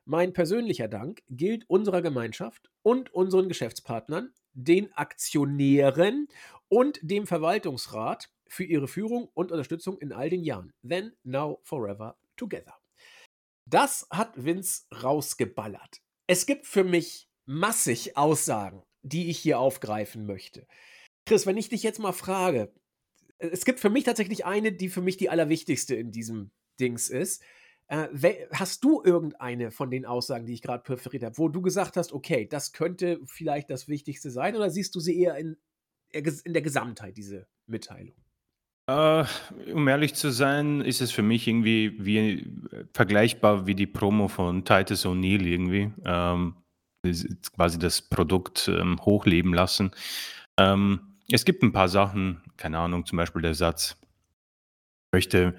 Mein 0.04 0.34
persönlicher 0.34 0.90
Dank 0.90 1.24
gilt 1.30 1.70
unserer 1.70 2.02
Gemeinschaft 2.02 2.70
und 2.84 3.14
unseren 3.14 3.48
Geschäftspartnern, 3.48 4.34
den 4.54 4.92
Aktionären 4.94 6.28
und 6.68 7.00
dem 7.02 7.26
Verwaltungsrat 7.26 8.30
für 8.48 8.64
ihre 8.64 8.88
Führung 8.88 9.30
und 9.34 9.52
Unterstützung 9.52 9.98
in 9.98 10.12
all 10.12 10.30
den 10.30 10.44
Jahren. 10.44 10.74
Then, 10.88 11.14
now, 11.24 11.60
forever, 11.64 12.18
together. 12.36 12.76
Das 13.68 14.08
hat 14.12 14.44
Vince 14.44 14.84
rausgeballert. 15.02 16.02
Es 16.28 16.46
gibt 16.46 16.68
für 16.68 16.84
mich 16.84 17.30
massig 17.46 18.18
Aussagen, 18.18 18.84
die 19.02 19.30
ich 19.30 19.40
hier 19.40 19.60
aufgreifen 19.60 20.26
möchte. 20.26 20.68
Chris, 21.26 21.46
wenn 21.46 21.58
ich 21.58 21.70
dich 21.70 21.84
jetzt 21.84 22.00
mal 22.00 22.12
frage, 22.12 22.74
es 23.38 23.66
gibt 23.66 23.80
für 23.80 23.90
mich 23.90 24.04
tatsächlich 24.04 24.46
eine, 24.46 24.72
die 24.72 24.90
für 24.90 25.02
mich 25.02 25.18
die 25.18 25.30
allerwichtigste 25.30 25.96
in 25.96 26.12
diesem 26.12 26.52
Dings 26.80 27.10
ist. 27.10 27.44
Äh, 27.88 28.08
hast 28.52 28.84
du 28.84 29.04
irgendeine 29.04 29.72
von 29.72 29.92
den 29.92 30.06
Aussagen, 30.06 30.46
die 30.46 30.54
ich 30.54 30.62
gerade 30.62 30.84
perferiert 30.84 31.24
habe, 31.24 31.38
wo 31.38 31.50
du 31.50 31.62
gesagt 31.62 31.98
hast, 31.98 32.14
okay, 32.14 32.48
das 32.48 32.74
könnte 32.74 33.20
vielleicht 33.26 33.70
das 33.70 33.88
Wichtigste 33.88 34.32
sein, 34.32 34.56
oder 34.56 34.70
siehst 34.70 34.96
du 34.96 35.00
sie 35.00 35.20
eher 35.20 35.38
in, 35.38 35.58
in 36.12 36.54
der 36.54 36.62
Gesamtheit, 36.64 37.18
diese 37.18 37.48
Mitteilung? 37.68 38.16
Äh, 38.88 39.26
um 39.74 39.88
ehrlich 39.88 40.14
zu 40.14 40.32
sein, 40.32 40.82
ist 40.82 41.02
es 41.02 41.12
für 41.12 41.24
mich 41.24 41.48
irgendwie 41.48 41.96
wie 42.06 42.20
äh, 42.72 42.86
vergleichbar 42.94 43.66
wie 43.66 43.74
die 43.76 43.88
Promo 43.88 44.28
von 44.28 44.64
Titus 44.64 45.06
O'Neill 45.06 45.46
irgendwie. 45.48 45.92
Ähm, 46.06 46.56
quasi 47.56 47.78
das 47.80 48.02
Produkt 48.02 48.68
ähm, 48.68 49.00
hochleben 49.04 49.54
lassen. 49.54 49.92
Ähm, 50.58 51.16
es 51.32 51.46
gibt 51.46 51.64
ein 51.64 51.72
paar 51.72 51.88
Sachen, 51.88 52.42
keine 52.58 52.80
Ahnung, 52.80 53.06
zum 53.06 53.18
Beispiel 53.18 53.42
der 53.42 53.54
Satz, 53.56 53.98
ich 55.08 55.14
möchte 55.14 55.56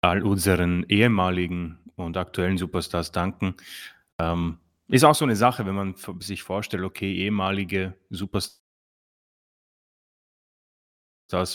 all 0.00 0.22
unseren 0.22 0.84
ehemaligen 0.88 1.78
und 1.96 2.16
aktuellen 2.16 2.58
Superstars 2.58 3.12
danken. 3.12 3.54
Ähm, 4.20 4.58
ist 4.88 5.04
auch 5.04 5.14
so 5.14 5.24
eine 5.24 5.36
Sache, 5.36 5.66
wenn 5.66 5.74
man 5.74 5.94
sich 6.20 6.42
vorstellt, 6.42 6.84
okay, 6.84 7.14
ehemalige 7.14 7.94
Superstars, 8.10 8.60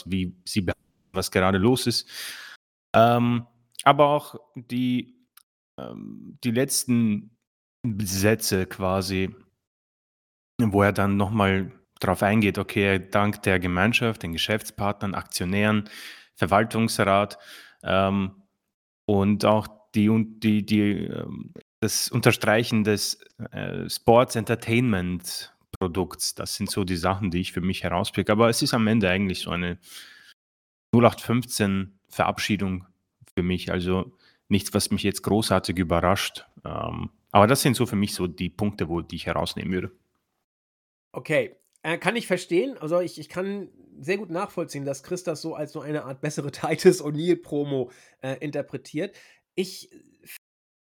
wie 0.05 0.35
sie 0.45 0.65
was 1.15 1.31
gerade 1.31 1.57
los 1.57 1.87
ist. 1.87 2.09
Ähm, 2.95 3.45
aber 3.83 4.07
auch 4.07 4.35
die, 4.55 5.15
ähm, 5.79 6.37
die 6.43 6.51
letzten 6.51 7.37
Sätze 7.99 8.65
quasi, 8.65 9.35
wo 10.59 10.81
er 10.81 10.93
dann 10.93 11.17
nochmal 11.17 11.71
darauf 11.99 12.23
eingeht, 12.23 12.57
okay, 12.57 12.83
er 12.83 12.99
dankt 12.99 13.45
der 13.45 13.59
Gemeinschaft, 13.59 14.23
den 14.23 14.33
Geschäftspartnern, 14.33 15.15
Aktionären, 15.15 15.89
Verwaltungsrat 16.35 17.37
ähm, 17.83 18.43
und 19.05 19.45
auch 19.45 19.67
die, 19.93 20.09
die, 20.39 20.65
die, 20.65 21.05
ähm, 21.05 21.53
das 21.81 22.09
Unterstreichen 22.09 22.83
des 22.83 23.21
äh, 23.51 23.89
Sports 23.89 24.35
Entertainment 24.35 25.53
Produkts. 25.79 26.35
Das 26.35 26.55
sind 26.55 26.69
so 26.69 26.83
die 26.83 26.95
Sachen, 26.95 27.31
die 27.31 27.41
ich 27.41 27.51
für 27.51 27.61
mich 27.61 27.83
herauspicke. 27.83 28.31
Aber 28.31 28.49
es 28.49 28.61
ist 28.61 28.73
am 28.73 28.87
Ende 28.87 29.09
eigentlich 29.09 29.39
so 29.39 29.51
eine 29.51 29.77
0815 30.95 31.99
Verabschiedung 32.09 32.85
für 33.33 33.43
mich. 33.43 33.71
Also 33.71 34.15
nichts, 34.47 34.73
was 34.73 34.91
mich 34.91 35.03
jetzt 35.03 35.23
großartig 35.23 35.77
überrascht. 35.77 36.45
Ähm, 36.63 37.09
aber 37.31 37.47
das 37.47 37.61
sind 37.61 37.75
so 37.75 37.85
für 37.85 37.95
mich 37.95 38.13
so 38.13 38.27
die 38.27 38.49
Punkte, 38.49 38.87
wo, 38.87 39.01
die 39.01 39.15
ich 39.17 39.25
herausnehmen 39.25 39.73
würde. 39.73 39.91
Okay, 41.11 41.55
äh, 41.83 41.97
kann 41.97 42.15
ich 42.15 42.27
verstehen. 42.27 42.77
Also 42.77 42.99
ich, 42.99 43.19
ich 43.19 43.29
kann 43.29 43.69
sehr 43.99 44.17
gut 44.17 44.29
nachvollziehen, 44.29 44.85
dass 44.85 45.03
Chris 45.03 45.23
das 45.23 45.41
so 45.41 45.55
als 45.55 45.71
so 45.71 45.81
eine 45.81 46.05
Art 46.05 46.21
bessere 46.21 46.51
Titus 46.51 47.01
O'Neill-Promo 47.01 47.91
äh, 48.21 48.37
interpretiert. 48.39 49.15
Ich 49.55 49.89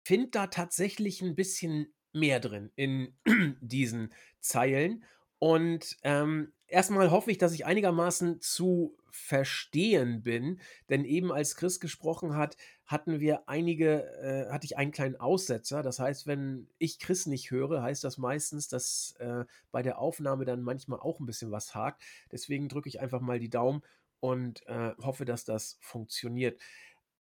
finde 0.04 0.30
da 0.32 0.48
tatsächlich 0.48 1.22
ein 1.22 1.36
bisschen 1.36 1.94
mehr 2.14 2.40
drin 2.40 2.72
in 2.76 3.14
diesen 3.62 4.14
Zeilen. 4.40 5.04
Und 5.40 5.98
ähm, 6.04 6.54
erstmal 6.68 7.12
hoffe 7.12 7.32
ich, 7.32 7.38
dass 7.38 7.54
ich 7.54 7.66
einigermaßen 7.66 8.42
zu 8.42 8.96
verstehen 9.12 10.22
bin, 10.22 10.60
denn 10.90 11.04
eben 11.04 11.32
als 11.32 11.56
Chris 11.56 11.80
gesprochen 11.80 12.36
hat, 12.36 12.56
hatten 12.86 13.20
wir 13.20 13.50
einige, 13.50 14.04
äh, 14.22 14.52
hatte 14.52 14.66
ich 14.66 14.78
einen 14.78 14.92
kleinen 14.92 15.16
Aussetzer. 15.16 15.82
Das 15.82 16.00
heißt, 16.00 16.28
wenn 16.28 16.70
ich 16.78 17.00
Chris 17.00 17.26
nicht 17.26 17.52
höre, 17.52 17.82
heißt 17.82 18.04
das 18.04 18.18
meistens, 18.18 18.68
dass 18.68 19.16
äh, 19.20 19.46
bei 19.72 19.82
der 19.82 20.00
Aufnahme 20.00 20.46
dann 20.46 20.62
manchmal 20.62 21.00
auch 21.00 21.20
ein 21.20 21.26
bisschen 21.26 21.52
was 21.52 21.74
hakt. 21.76 22.04
Deswegen 22.32 22.70
drücke 22.70 22.90
ich 22.90 23.00
einfach 23.02 23.22
mal 23.22 23.40
die 23.40 23.50
Daumen 23.50 23.82
und 24.20 24.66
äh, 24.68 24.92
hoffe, 25.02 25.26
dass 25.26 25.46
das 25.46 25.78
funktioniert. 25.82 26.60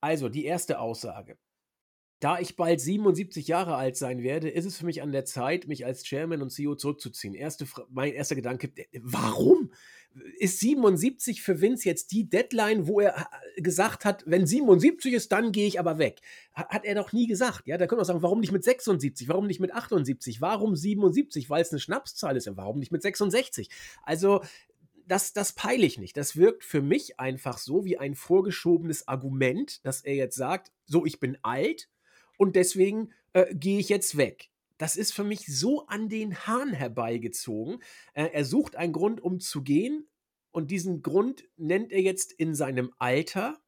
Also, 0.02 0.30
die 0.30 0.46
erste 0.46 0.80
Aussage. 0.80 1.38
Da 2.25 2.39
ich 2.39 2.55
bald 2.55 2.82
77 2.82 3.48
Jahre 3.48 3.75
alt 3.75 3.98
sein 3.98 4.24
werde, 4.24 4.50
ist 4.50 4.65
es 4.65 4.79
für 4.79 4.88
mich 4.88 5.03
an 5.03 5.12
der 5.12 5.25
Zeit, 5.25 5.67
mich 5.67 5.86
als 5.86 6.03
Chairman 6.03 6.41
und 6.41 6.50
CEO 6.50 6.74
zurückzuziehen. 6.74 7.36
Erste, 7.36 7.67
mein 7.91 8.13
erster 8.13 8.34
Gedanke, 8.34 8.72
warum? 9.03 9.72
Ist 10.39 10.60
77 10.60 11.44
für 11.44 11.62
Vince 11.62 11.88
jetzt 11.88 12.12
die 12.12 12.27
Deadline, 12.27 12.88
wo 12.88 13.00
er 13.00 13.29
gesagt 13.58 14.05
hat, 14.05 14.24
wenn 14.25 14.48
77 14.48 15.13
ist, 15.13 15.32
dann 15.32 15.51
gehe 15.51 15.67
ich 15.67 15.79
aber 15.79 16.00
weg? 16.00 16.20
Hat 16.55 16.84
er 16.84 16.96
doch 16.96 17.13
nie 17.13 17.27
gesagt. 17.27 17.67
Ja, 17.67 17.77
da 17.77 17.86
können 17.86 18.01
wir 18.01 18.05
sagen, 18.05 18.24
warum 18.24 18.39
nicht 18.39 18.51
mit 18.51 18.63
76? 18.63 19.29
Warum 19.29 19.46
nicht 19.46 19.60
mit 19.60 19.72
78? 19.72 20.41
Warum 20.41 20.75
77? 20.75 21.51
Weil 21.51 21.62
es 21.62 21.70
eine 21.70 21.79
Schnapszahl 21.79 22.36
ist. 22.36 22.50
Warum 22.58 22.79
nicht 22.79 22.91
mit 22.91 23.03
66? 23.03 23.70
Also, 24.01 24.41
das, 25.05 25.34
das 25.34 25.53
peile 25.53 25.86
ich 25.86 26.00
nicht. 26.00 26.17
Das 26.17 26.36
wirkt 26.36 26.63
für 26.63 26.82
mich 26.82 27.20
einfach 27.20 27.60
so 27.60 27.86
wie 27.86 28.00
ein 28.00 28.15
vorgeschobenes 28.15 29.08
Argument, 29.08 29.86
dass 29.86 30.01
er 30.01 30.15
jetzt 30.15 30.38
sagt, 30.38 30.72
so, 30.88 31.05
ich 31.05 31.20
bin 31.20 31.38
alt, 31.44 31.88
und 32.38 32.56
deswegen 32.56 33.12
äh, 33.34 33.54
gehe 33.54 33.80
ich 33.80 33.89
jetzt 33.89 34.18
weg. 34.18 34.50
Das 34.77 34.98
ist 34.98 35.13
für 35.13 35.24
mich 35.24 35.46
so 35.48 35.88
an 35.88 36.10
den 36.10 36.36
Hahn 36.48 36.74
herbeigezogen. 36.74 37.82
Äh, 38.13 38.30
er 38.34 38.46
sucht 38.46 38.75
einen 38.75 38.94
Grund, 38.94 39.22
um 39.22 39.39
zu 39.39 39.63
gehen. 39.63 40.08
Und 40.51 40.72
diesen 40.72 41.01
Grund 41.01 41.46
nennt 41.58 41.92
er 41.92 42.01
jetzt 42.01 42.32
in 42.32 42.56
seinem 42.56 42.94
Alter. 42.98 43.62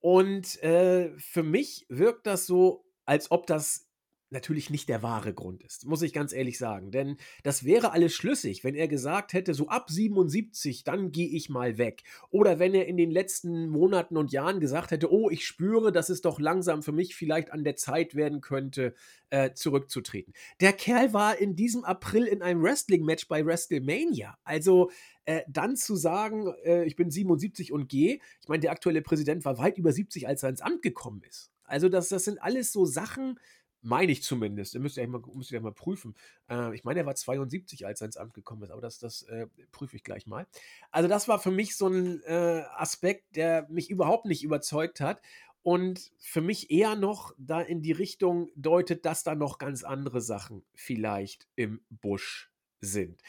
Und 0.00 0.62
äh, 0.62 1.16
für 1.18 1.42
mich 1.42 1.86
wirkt 1.88 2.26
das 2.26 2.46
so, 2.46 2.84
als 3.04 3.30
ob 3.30 3.46
das 3.46 3.85
natürlich 4.30 4.70
nicht 4.70 4.88
der 4.88 5.02
wahre 5.02 5.32
Grund 5.32 5.62
ist, 5.62 5.86
muss 5.86 6.02
ich 6.02 6.12
ganz 6.12 6.32
ehrlich 6.32 6.58
sagen. 6.58 6.90
Denn 6.90 7.16
das 7.44 7.64
wäre 7.64 7.92
alles 7.92 8.14
schlüssig, 8.14 8.64
wenn 8.64 8.74
er 8.74 8.88
gesagt 8.88 9.32
hätte, 9.32 9.54
so 9.54 9.68
ab 9.68 9.88
77, 9.90 10.84
dann 10.84 11.12
gehe 11.12 11.28
ich 11.28 11.48
mal 11.48 11.78
weg. 11.78 12.02
Oder 12.30 12.58
wenn 12.58 12.74
er 12.74 12.86
in 12.86 12.96
den 12.96 13.10
letzten 13.10 13.68
Monaten 13.68 14.16
und 14.16 14.32
Jahren 14.32 14.60
gesagt 14.60 14.90
hätte, 14.90 15.12
oh, 15.12 15.30
ich 15.30 15.46
spüre, 15.46 15.92
dass 15.92 16.08
es 16.08 16.22
doch 16.22 16.40
langsam 16.40 16.82
für 16.82 16.92
mich 16.92 17.14
vielleicht 17.14 17.52
an 17.52 17.64
der 17.64 17.76
Zeit 17.76 18.14
werden 18.14 18.40
könnte, 18.40 18.94
äh, 19.30 19.52
zurückzutreten. 19.54 20.34
Der 20.60 20.72
Kerl 20.72 21.12
war 21.12 21.38
in 21.38 21.56
diesem 21.56 21.84
April 21.84 22.24
in 22.24 22.42
einem 22.42 22.62
Wrestling-Match 22.62 23.28
bei 23.28 23.44
WrestleMania. 23.44 24.36
Also 24.44 24.90
äh, 25.24 25.42
dann 25.48 25.76
zu 25.76 25.96
sagen, 25.96 26.52
äh, 26.64 26.84
ich 26.84 26.96
bin 26.96 27.10
77 27.10 27.72
und 27.72 27.88
gehe, 27.88 28.18
ich 28.40 28.48
meine, 28.48 28.60
der 28.60 28.72
aktuelle 28.72 29.02
Präsident 29.02 29.44
war 29.44 29.58
weit 29.58 29.78
über 29.78 29.92
70, 29.92 30.26
als 30.26 30.42
er 30.42 30.50
ins 30.50 30.60
Amt 30.60 30.82
gekommen 30.82 31.22
ist. 31.28 31.50
Also 31.64 31.88
das, 31.88 32.08
das 32.08 32.24
sind 32.24 32.40
alles 32.40 32.72
so 32.72 32.84
Sachen, 32.84 33.38
meine 33.82 34.12
ich 34.12 34.22
zumindest. 34.22 34.74
Ihr 34.74 34.80
müsst 34.80 34.96
ja 34.96 35.06
mal, 35.06 35.22
müsst 35.34 35.50
ja 35.50 35.60
mal 35.60 35.72
prüfen. 35.72 36.14
Äh, 36.50 36.74
ich 36.74 36.84
meine, 36.84 37.00
er 37.00 37.06
war 37.06 37.14
72, 37.14 37.86
als 37.86 38.00
er 38.00 38.06
ins 38.06 38.16
Amt 38.16 38.34
gekommen 38.34 38.62
ist, 38.62 38.70
aber 38.70 38.80
das, 38.80 38.98
das 38.98 39.22
äh, 39.22 39.46
prüfe 39.72 39.96
ich 39.96 40.04
gleich 40.04 40.26
mal. 40.26 40.46
Also, 40.90 41.08
das 41.08 41.28
war 41.28 41.38
für 41.38 41.50
mich 41.50 41.76
so 41.76 41.88
ein 41.88 42.22
äh, 42.24 42.64
Aspekt, 42.74 43.36
der 43.36 43.66
mich 43.68 43.90
überhaupt 43.90 44.26
nicht 44.26 44.42
überzeugt 44.42 45.00
hat 45.00 45.20
und 45.62 46.12
für 46.18 46.40
mich 46.40 46.70
eher 46.70 46.94
noch 46.94 47.34
da 47.38 47.60
in 47.60 47.82
die 47.82 47.92
Richtung 47.92 48.50
deutet, 48.54 49.04
dass 49.04 49.24
da 49.24 49.34
noch 49.34 49.58
ganz 49.58 49.82
andere 49.82 50.20
Sachen 50.20 50.64
vielleicht 50.74 51.48
im 51.56 51.80
Busch 51.90 52.52
sind. 52.80 53.20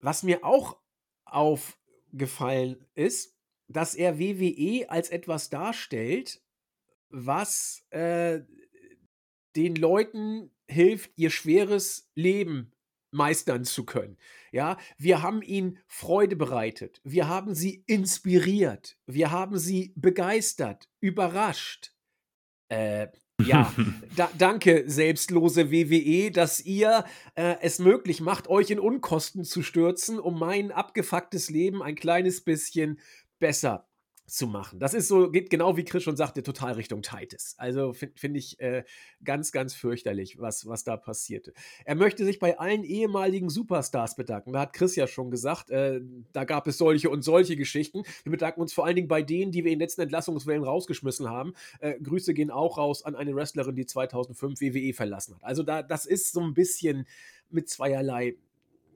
Was 0.00 0.22
mir 0.22 0.44
auch 0.44 0.78
aufgefallen 1.24 2.86
ist, 2.94 3.34
dass 3.68 3.94
er 3.94 4.18
WWE 4.18 4.88
als 4.88 5.10
etwas 5.10 5.50
darstellt, 5.50 6.40
was 7.10 7.84
äh, 7.90 8.40
den 9.56 9.76
Leuten 9.76 10.50
hilft, 10.68 11.12
ihr 11.16 11.30
schweres 11.30 12.10
Leben 12.14 12.72
meistern 13.10 13.64
zu 13.64 13.84
können. 13.84 14.16
Ja, 14.52 14.76
wir 14.98 15.22
haben 15.22 15.40
ihnen 15.42 15.78
Freude 15.86 16.36
bereitet, 16.36 17.00
wir 17.04 17.28
haben 17.28 17.54
sie 17.54 17.84
inspiriert, 17.86 18.98
wir 19.06 19.30
haben 19.30 19.58
sie 19.58 19.92
begeistert, 19.96 20.88
überrascht. 21.00 21.94
Äh, 22.68 23.08
Ja, 23.42 23.74
da, 24.16 24.30
danke, 24.38 24.84
selbstlose 24.86 25.70
WWE, 25.72 26.30
dass 26.30 26.60
ihr 26.60 27.04
äh, 27.34 27.56
es 27.60 27.78
möglich 27.78 28.20
macht, 28.20 28.48
euch 28.48 28.70
in 28.70 28.78
Unkosten 28.78 29.44
zu 29.44 29.62
stürzen, 29.62 30.20
um 30.20 30.38
mein 30.38 30.70
abgefucktes 30.70 31.50
Leben 31.50 31.82
ein 31.82 31.96
kleines 31.96 32.42
bisschen 32.42 33.00
besser 33.40 33.88
zu 34.26 34.46
machen. 34.46 34.78
Das 34.78 34.94
ist 34.94 35.08
so, 35.08 35.30
geht 35.30 35.50
genau 35.50 35.76
wie 35.76 35.84
Chris 35.84 36.02
schon 36.02 36.16
sagte, 36.16 36.42
total 36.42 36.74
Richtung 36.74 37.02
Titus. 37.02 37.54
Also 37.58 37.92
finde 37.92 38.18
find 38.18 38.36
ich 38.36 38.58
äh, 38.58 38.84
ganz, 39.22 39.52
ganz 39.52 39.74
fürchterlich, 39.74 40.38
was, 40.38 40.66
was 40.66 40.82
da 40.82 40.96
passierte. 40.96 41.52
Er 41.84 41.94
möchte 41.94 42.24
sich 42.24 42.38
bei 42.38 42.58
allen 42.58 42.84
ehemaligen 42.84 43.50
Superstars 43.50 44.16
bedanken. 44.16 44.52
Da 44.52 44.60
hat 44.60 44.72
Chris 44.72 44.96
ja 44.96 45.06
schon 45.06 45.30
gesagt, 45.30 45.70
äh, 45.70 46.00
da 46.32 46.44
gab 46.44 46.66
es 46.66 46.78
solche 46.78 47.10
und 47.10 47.22
solche 47.22 47.56
Geschichten. 47.56 48.02
Wir 48.22 48.32
bedanken 48.32 48.62
uns 48.62 48.72
vor 48.72 48.86
allen 48.86 48.96
Dingen 48.96 49.08
bei 49.08 49.22
denen, 49.22 49.52
die 49.52 49.62
wir 49.62 49.72
in 49.72 49.78
den 49.78 49.84
letzten 49.84 50.00
Entlassungswellen 50.00 50.64
rausgeschmissen 50.64 51.28
haben. 51.28 51.52
Äh, 51.80 52.00
Grüße 52.00 52.32
gehen 52.32 52.50
auch 52.50 52.78
raus 52.78 53.04
an 53.04 53.16
eine 53.16 53.34
Wrestlerin, 53.34 53.76
die 53.76 53.86
2005 53.86 54.60
WWE 54.60 54.94
verlassen 54.94 55.34
hat. 55.34 55.44
Also 55.44 55.62
da, 55.62 55.82
das 55.82 56.06
ist 56.06 56.32
so 56.32 56.40
ein 56.40 56.54
bisschen 56.54 57.06
mit 57.50 57.68
zweierlei 57.68 58.36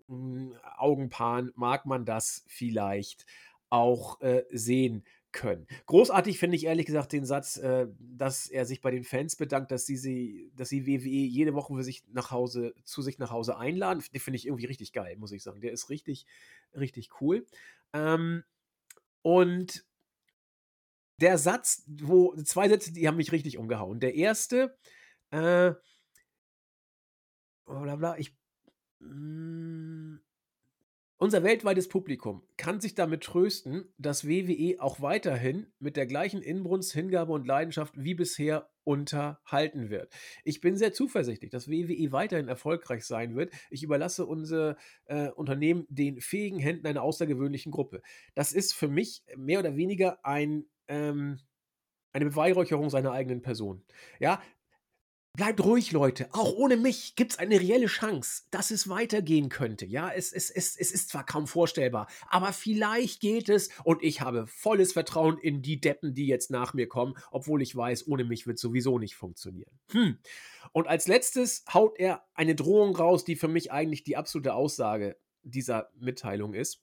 mh, 0.09 0.17
hm, 0.17 0.55
Augenpaaren, 0.79 1.53
mag 1.55 1.85
man 1.85 2.07
das 2.07 2.45
vielleicht 2.47 3.27
auch 3.71 4.21
äh, 4.23 4.45
sehen 4.51 5.05
können. 5.33 5.67
Großartig 5.87 6.39
finde 6.39 6.57
ich 6.57 6.65
ehrlich 6.65 6.87
gesagt 6.87 7.13
den 7.13 7.25
Satz, 7.25 7.57
äh, 7.59 7.87
dass 7.99 8.49
er 8.49 8.65
sich 8.65 8.81
bei 8.81 8.91
den 8.91 9.05
Fans 9.05 9.37
bedankt, 9.37 9.71
dass 9.71 9.87
sie, 9.87 9.97
sie, 9.97 10.51
dass 10.55 10.69
sie 10.69 10.87
WWE 10.87 11.09
jede 11.09 11.55
Woche 11.55 11.75
für 11.75 11.85
sich 11.85 12.05
nach 12.09 12.31
Hause, 12.31 12.75
zu 12.85 13.03
sich 13.03 13.19
nach 13.19 13.31
Hause 13.31 13.59
einladen. 13.59 14.03
Den 14.13 14.21
finde 14.21 14.37
ich 14.37 14.47
irgendwie 14.47 14.67
richtig 14.67 14.93
geil, 14.93 15.17
muss 15.17 15.33
ich 15.33 15.43
sagen. 15.43 15.61
Der 15.61 15.73
ist 15.73 15.91
richtig, 15.91 16.27
richtig 16.75 17.21
cool. 17.21 17.47
Ähm, 17.93 18.45
und 19.23 19.85
der 21.21 21.37
Satz, 21.37 21.85
wo 21.87 22.35
zwei 22.37 22.69
Sätze, 22.69 22.93
die 22.93 23.07
haben 23.09 23.17
mich 23.17 23.33
richtig 23.33 23.59
umgehauen. 23.59 24.01
Der 24.01 24.15
erste, 24.15 24.79
äh, 25.31 25.73
bla 27.67 27.97
bla, 27.97 28.17
ich. 28.19 28.37
Mh, 29.01 29.15
mm, 29.15 30.28
unser 31.19 31.43
weltweites 31.43 31.89
Publikum 31.89 32.43
kann 32.57 32.81
sich 32.81 32.95
damit 32.95 33.25
trösten, 33.25 33.93
dass 33.99 34.27
WWE 34.27 34.77
auch 34.79 35.01
weiterhin 35.01 35.67
mit 35.81 35.97
der 35.97 36.07
gleichen 36.07 36.43
Inbrunst, 36.43 36.93
Hingabe 36.93 37.33
und 37.33 37.47
Leidenschaft 37.47 37.93
wie 37.97 38.15
bisher 38.15 38.71
unterhalten 38.85 39.91
wird. 39.91 40.13
Ich 40.45 40.61
bin 40.61 40.77
sehr 40.77 40.93
zuversichtlich, 40.93 41.51
dass 41.51 41.69
WWE 41.69 42.13
weiterhin 42.13 42.49
erfolgreich 42.49 43.05
sein 43.05 43.35
wird. 43.35 43.53
Ich 43.69 43.83
überlasse 43.83 44.27
unser 44.27 44.77
äh, 45.07 45.31
Unternehmen 45.31 45.87
den 45.89 46.21
fähigen 46.21 46.61
Händen 46.61 46.87
einer 46.87 47.03
außergewöhnlichen 47.03 47.73
Gruppe. 47.73 48.01
Das 48.35 48.53
ist 48.53 48.73
für 48.73 48.89
mich 48.89 49.25
mehr 49.37 49.59
oder 49.59 49.77
weniger 49.77 50.25
ein 50.25 50.67
ähm, 50.87 51.41
eine 52.13 52.27
Beweihräucherung 52.27 52.91
seiner 52.91 53.13
eigenen 53.13 53.43
Person. 53.43 53.85
Ja, 54.19 54.43
Bleibt 55.39 55.65
ruhig, 55.65 55.93
Leute. 55.93 56.29
Auch 56.33 56.53
ohne 56.55 56.77
mich 56.77 57.15
gibt 57.15 57.31
es 57.31 57.39
eine 57.39 57.61
reelle 57.61 57.87
Chance, 57.87 58.43
dass 58.51 58.73
es 58.73 58.89
weitergehen 58.89 59.51
könnte. 59.51 59.87
Ja, 59.87 60.11
es, 60.11 60.33
es, 60.33 60.51
es, 60.51 60.77
es 60.77 60.91
ist 60.91 61.11
zwar 61.11 61.25
kaum 61.25 61.47
vorstellbar, 61.47 62.09
aber 62.27 62.53
vielleicht 62.53 63.21
geht 63.21 63.49
es 63.49 63.69
und 63.85 64.03
ich 64.03 64.21
habe 64.21 64.49
volles 64.49 64.95
Vertrauen 64.95 65.39
in 65.39 65.63
die 65.63 65.81
Deppen, 65.81 66.13
die 66.13 66.27
jetzt 66.27 66.51
nach 66.51 66.75
mir 66.75 66.89
kommen, 66.89 67.15
obwohl 67.31 67.63
ich 67.63 67.77
weiß, 67.77 68.09
ohne 68.09 68.25
mich 68.25 68.49
wird 68.49 68.59
sowieso 68.59 68.99
nicht 68.99 69.15
funktionieren. 69.15 69.71
Hm. 69.93 70.19
Und 70.73 70.89
als 70.89 71.07
letztes 71.07 71.65
haut 71.73 72.01
er 72.01 72.27
eine 72.35 72.57
Drohung 72.57 72.97
raus, 72.97 73.25
die 73.25 73.37
für 73.37 73.47
mich 73.47 73.71
eigentlich 73.71 74.03
die 74.03 74.17
absolute 74.17 74.55
Aussage 74.55 75.19
dieser 75.43 75.89
Mitteilung 75.95 76.53
ist. 76.53 76.83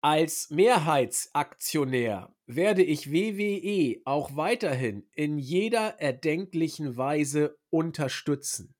Als 0.00 0.48
Mehrheitsaktionär 0.48 2.34
werde 2.56 2.82
ich 2.82 3.12
WWE 3.12 4.00
auch 4.04 4.36
weiterhin 4.36 5.06
in 5.12 5.38
jeder 5.38 6.00
erdenklichen 6.00 6.96
Weise 6.96 7.58
unterstützen. 7.70 8.74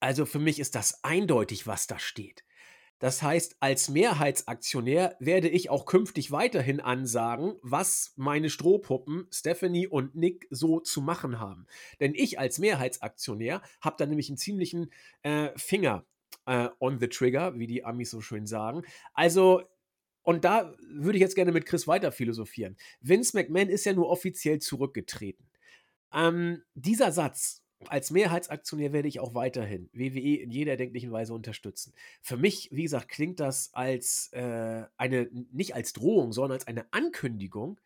Also 0.00 0.26
für 0.26 0.38
mich 0.38 0.58
ist 0.58 0.74
das 0.74 1.04
eindeutig, 1.04 1.66
was 1.66 1.86
da 1.86 1.98
steht. 1.98 2.44
Das 2.98 3.22
heißt, 3.22 3.56
als 3.60 3.88
Mehrheitsaktionär 3.88 5.16
werde 5.20 5.48
ich 5.48 5.70
auch 5.70 5.86
künftig 5.86 6.32
weiterhin 6.32 6.80
ansagen, 6.80 7.54
was 7.62 8.12
meine 8.16 8.50
Strohpuppen 8.50 9.26
Stephanie 9.32 9.86
und 9.86 10.14
Nick 10.14 10.46
so 10.50 10.80
zu 10.80 11.00
machen 11.00 11.40
haben. 11.40 11.66
Denn 11.98 12.14
ich 12.14 12.38
als 12.38 12.58
Mehrheitsaktionär 12.58 13.62
habe 13.80 13.96
da 13.98 14.04
nämlich 14.04 14.28
einen 14.28 14.36
ziemlichen 14.36 14.92
äh, 15.22 15.48
Finger 15.56 16.04
äh, 16.44 16.68
on 16.78 16.98
the 16.98 17.08
trigger, 17.08 17.58
wie 17.58 17.66
die 17.66 17.84
Amis 17.84 18.10
so 18.10 18.20
schön 18.20 18.46
sagen. 18.46 18.82
Also 19.14 19.62
und 20.30 20.44
da 20.44 20.72
würde 20.88 21.18
ich 21.18 21.22
jetzt 21.22 21.34
gerne 21.34 21.50
mit 21.50 21.66
Chris 21.66 21.88
weiter 21.88 22.12
philosophieren. 22.12 22.76
Vince 23.00 23.36
McMahon 23.36 23.68
ist 23.68 23.84
ja 23.84 23.92
nur 23.92 24.08
offiziell 24.08 24.60
zurückgetreten. 24.60 25.50
Ähm, 26.14 26.62
dieser 26.74 27.10
Satz, 27.10 27.64
als 27.88 28.12
Mehrheitsaktionär 28.12 28.92
werde 28.92 29.08
ich 29.08 29.18
auch 29.18 29.34
weiterhin 29.34 29.90
WWE 29.92 30.36
in 30.36 30.52
jeder 30.52 30.70
erdenklichen 30.70 31.10
Weise 31.10 31.34
unterstützen. 31.34 31.94
Für 32.22 32.36
mich, 32.36 32.68
wie 32.70 32.84
gesagt, 32.84 33.08
klingt 33.08 33.40
das 33.40 33.74
als 33.74 34.28
äh, 34.32 34.84
eine, 34.96 35.28
nicht 35.50 35.74
als 35.74 35.94
Drohung, 35.94 36.32
sondern 36.32 36.52
als 36.52 36.68
eine 36.68 36.92
Ankündigung, 36.92 37.80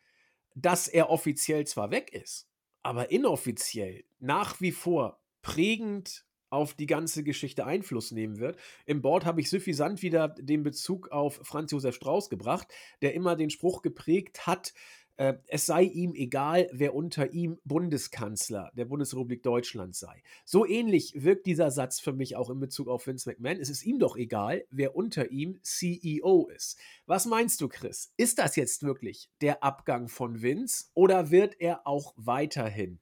dass 0.55 0.87
er 0.87 1.09
offiziell 1.09 1.67
zwar 1.67 1.91
weg 1.91 2.13
ist, 2.13 2.51
aber 2.83 3.11
inoffiziell 3.11 4.05
nach 4.19 4.61
wie 4.61 4.73
vor 4.73 5.19
prägend 5.41 6.27
auf 6.55 6.75
die 6.75 6.87
ganze 6.87 7.23
Geschichte 7.23 7.67
Einfluss 7.67 8.13
nehmen 8.13 8.39
wird. 8.39 8.57
Im 8.87 9.03
Board 9.03 9.25
habe 9.25 9.41
ich 9.41 9.51
suffisant 9.51 10.03
wieder 10.03 10.29
den 10.29 10.63
Bezug 10.63 11.11
auf 11.11 11.41
Franz 11.43 11.73
Josef 11.73 11.95
Strauß 11.97 12.31
gebracht, 12.31 12.69
der 13.03 13.15
immer 13.15 13.37
den 13.37 13.51
Spruch 13.51 13.83
geprägt 13.83 14.47
hat, 14.47 14.73
äh, 15.17 15.35
es 15.47 15.67
sei 15.67 15.85
ihm 15.85 16.15
egal, 16.15 16.69
wer 16.73 16.95
unter 16.95 17.33
ihm 17.33 17.59
Bundeskanzler 17.65 18.73
der 18.75 18.87
Bundesrepublik 18.87 19.43
Deutschland 19.43 19.95
sei. 19.95 20.23
So 20.45 20.67
ähnlich 20.67 21.13
wirkt 21.23 21.47
dieser 21.47 21.71
Satz 21.71 22.01
für 22.01 22.13
mich 22.13 22.37
auch 22.37 22.51
in 22.51 22.59
Bezug 22.59 22.89
auf 22.89 23.07
Vince 23.07 23.29
McMahon. 23.29 23.61
Es 23.61 23.71
ist 23.71 23.85
ihm 23.85 23.99
doch 23.99 24.17
egal, 24.17 24.65
wer 24.71 24.97
unter 24.97 25.31
ihm 25.31 25.61
CEO 25.63 26.49
ist. 26.55 26.79
Was 27.07 27.27
meinst 27.27 27.61
du, 27.61 27.69
Chris? 27.69 28.13
Ist 28.17 28.39
das 28.39 28.57
jetzt 28.57 28.83
wirklich 28.83 29.31
der 29.41 29.63
Abgang 29.63 30.09
von 30.09 30.43
Vince 30.43 30.87
oder 30.95 31.31
wird 31.31 31.61
er 31.61 31.87
auch 31.87 32.15
weiterhin 32.17 32.99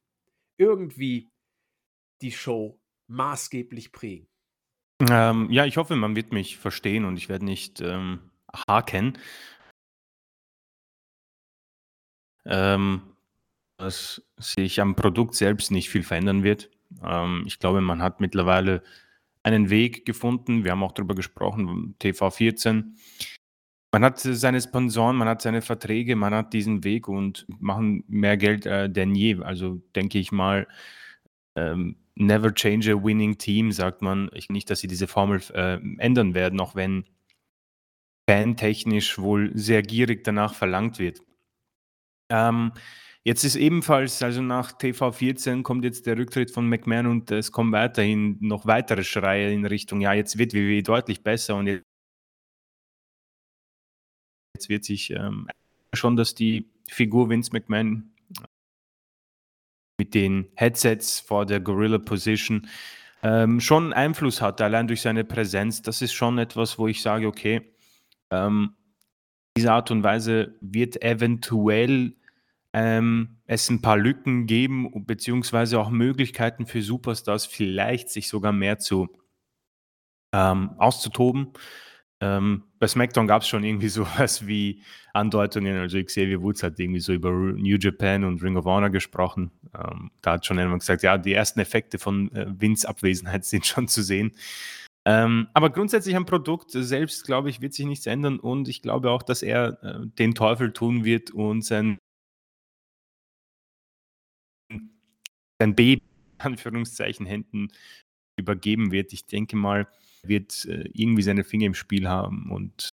irgendwie 0.58 1.30
die 2.20 2.32
Show 2.32 2.78
maßgeblich 3.12 3.92
prägen? 3.92 4.26
Ähm, 5.10 5.50
ja, 5.50 5.64
ich 5.66 5.76
hoffe, 5.76 5.96
man 5.96 6.16
wird 6.16 6.32
mich 6.32 6.58
verstehen 6.58 7.04
und 7.04 7.16
ich 7.16 7.28
werde 7.28 7.44
nicht 7.44 7.80
ähm, 7.80 8.30
haken. 8.68 9.18
Ähm, 12.44 13.02
dass 13.78 14.22
sich 14.38 14.80
am 14.80 14.94
Produkt 14.94 15.34
selbst 15.34 15.70
nicht 15.70 15.90
viel 15.90 16.02
verändern 16.02 16.42
wird. 16.42 16.70
Ähm, 17.04 17.44
ich 17.46 17.58
glaube, 17.58 17.80
man 17.80 18.02
hat 18.02 18.20
mittlerweile 18.20 18.82
einen 19.42 19.70
Weg 19.70 20.06
gefunden. 20.06 20.64
Wir 20.64 20.72
haben 20.72 20.82
auch 20.82 20.92
darüber 20.92 21.14
gesprochen, 21.14 21.96
TV14. 22.00 22.94
Man 23.92 24.04
hat 24.04 24.20
seine 24.20 24.60
Sponsoren, 24.60 25.16
man 25.16 25.28
hat 25.28 25.42
seine 25.42 25.60
Verträge, 25.60 26.16
man 26.16 26.32
hat 26.32 26.52
diesen 26.52 26.84
Weg 26.84 27.08
und 27.08 27.46
machen 27.60 28.04
mehr 28.08 28.36
Geld 28.36 28.64
äh, 28.66 28.88
denn 28.88 29.14
je. 29.14 29.42
Also 29.42 29.82
denke 29.94 30.18
ich 30.18 30.32
mal, 30.32 30.66
ähm, 31.56 31.96
never 32.14 32.52
change 32.52 32.90
a 32.90 33.02
winning 33.02 33.38
team, 33.38 33.72
sagt 33.72 34.02
man. 34.02 34.30
Ich 34.34 34.50
nicht, 34.50 34.70
dass 34.70 34.80
sie 34.80 34.88
diese 34.88 35.06
Formel 35.06 35.40
äh, 35.54 35.78
ändern 35.98 36.34
werden, 36.34 36.60
auch 36.60 36.74
wenn 36.74 37.04
fantechnisch 38.28 39.18
wohl 39.18 39.50
sehr 39.54 39.82
gierig 39.82 40.24
danach 40.24 40.54
verlangt 40.54 40.98
wird. 40.98 41.20
Ähm, 42.30 42.72
jetzt 43.24 43.44
ist 43.44 43.56
ebenfalls, 43.56 44.22
also 44.22 44.42
nach 44.42 44.72
TV14 44.72 45.62
kommt 45.62 45.84
jetzt 45.84 46.06
der 46.06 46.16
Rücktritt 46.16 46.50
von 46.50 46.68
McMahon 46.68 47.06
und 47.06 47.30
es 47.30 47.52
kommen 47.52 47.72
weiterhin 47.72 48.38
noch 48.40 48.66
weitere 48.66 49.04
Schreie 49.04 49.52
in 49.52 49.66
Richtung, 49.66 50.00
ja, 50.00 50.12
jetzt 50.12 50.38
wird 50.38 50.54
WWE 50.54 50.82
deutlich 50.82 51.22
besser 51.22 51.56
und 51.56 51.66
jetzt 51.66 51.84
wird 54.68 54.84
sich 54.84 55.10
ähm, 55.10 55.48
schon, 55.92 56.16
dass 56.16 56.34
die 56.34 56.70
Figur 56.88 57.28
Vince 57.28 57.50
McMahon 57.52 58.11
mit 59.98 60.14
den 60.14 60.48
Headsets 60.54 61.20
vor 61.20 61.46
der 61.46 61.60
Gorilla 61.60 61.98
Position 61.98 62.68
ähm, 63.22 63.60
schon 63.60 63.92
Einfluss 63.92 64.40
hat, 64.40 64.60
allein 64.60 64.88
durch 64.88 65.00
seine 65.00 65.24
Präsenz. 65.24 65.82
Das 65.82 66.02
ist 66.02 66.12
schon 66.12 66.38
etwas, 66.38 66.78
wo 66.78 66.88
ich 66.88 67.02
sage, 67.02 67.26
okay, 67.26 67.72
ähm, 68.30 68.74
diese 69.56 69.72
Art 69.72 69.90
und 69.90 70.02
Weise 70.02 70.56
wird 70.60 71.02
eventuell 71.02 72.16
ähm, 72.72 73.36
es 73.46 73.68
ein 73.68 73.82
paar 73.82 73.98
Lücken 73.98 74.46
geben, 74.46 75.04
beziehungsweise 75.06 75.78
auch 75.78 75.90
Möglichkeiten 75.90 76.66
für 76.66 76.82
Superstars 76.82 77.46
vielleicht 77.46 78.08
sich 78.10 78.28
sogar 78.28 78.52
mehr 78.52 78.78
zu 78.78 79.08
ähm, 80.32 80.70
auszutoben. 80.78 81.52
Ähm, 82.22 82.62
bei 82.78 82.86
SmackDown 82.86 83.26
gab 83.26 83.42
es 83.42 83.48
schon 83.48 83.64
irgendwie 83.64 83.88
sowas 83.88 84.46
wie 84.46 84.80
Andeutungen. 85.12 85.76
Also 85.76 86.02
Xavier 86.02 86.40
Woods 86.40 86.62
hat 86.62 86.78
irgendwie 86.78 87.00
so 87.00 87.12
über 87.12 87.30
New 87.32 87.76
Japan 87.76 88.22
und 88.24 88.42
Ring 88.42 88.56
of 88.56 88.64
Honor 88.64 88.90
gesprochen. 88.90 89.50
Ähm, 89.74 90.12
da 90.22 90.34
hat 90.34 90.46
schon 90.46 90.56
jemand 90.56 90.80
gesagt, 90.80 91.02
ja, 91.02 91.18
die 91.18 91.34
ersten 91.34 91.58
Effekte 91.58 91.98
von 91.98 92.30
äh, 92.32 92.46
Vince 92.48 92.88
Abwesenheit 92.88 93.44
sind 93.46 93.66
schon 93.66 93.88
zu 93.88 94.02
sehen. 94.02 94.32
Ähm, 95.04 95.48
aber 95.52 95.70
grundsätzlich 95.70 96.14
am 96.14 96.26
Produkt 96.26 96.70
selbst, 96.70 97.26
glaube 97.26 97.50
ich, 97.50 97.60
wird 97.60 97.74
sich 97.74 97.86
nichts 97.86 98.06
ändern 98.06 98.38
und 98.38 98.68
ich 98.68 98.82
glaube 98.82 99.10
auch, 99.10 99.24
dass 99.24 99.42
er 99.42 99.82
äh, 99.82 100.06
den 100.06 100.36
Teufel 100.36 100.72
tun 100.72 101.04
wird 101.04 101.32
und 101.32 101.64
sein 101.64 101.98
sein 105.58 105.74
Baby, 105.74 106.02
Anführungszeichen, 106.38 107.26
Händen 107.26 107.68
übergeben 108.36 108.92
wird. 108.92 109.12
Ich 109.12 109.26
denke 109.26 109.56
mal, 109.56 109.88
wird 110.22 110.64
äh, 110.66 110.88
irgendwie 110.92 111.22
seine 111.22 111.44
Finger 111.44 111.66
im 111.66 111.74
Spiel 111.74 112.08
haben 112.08 112.50
und 112.50 112.90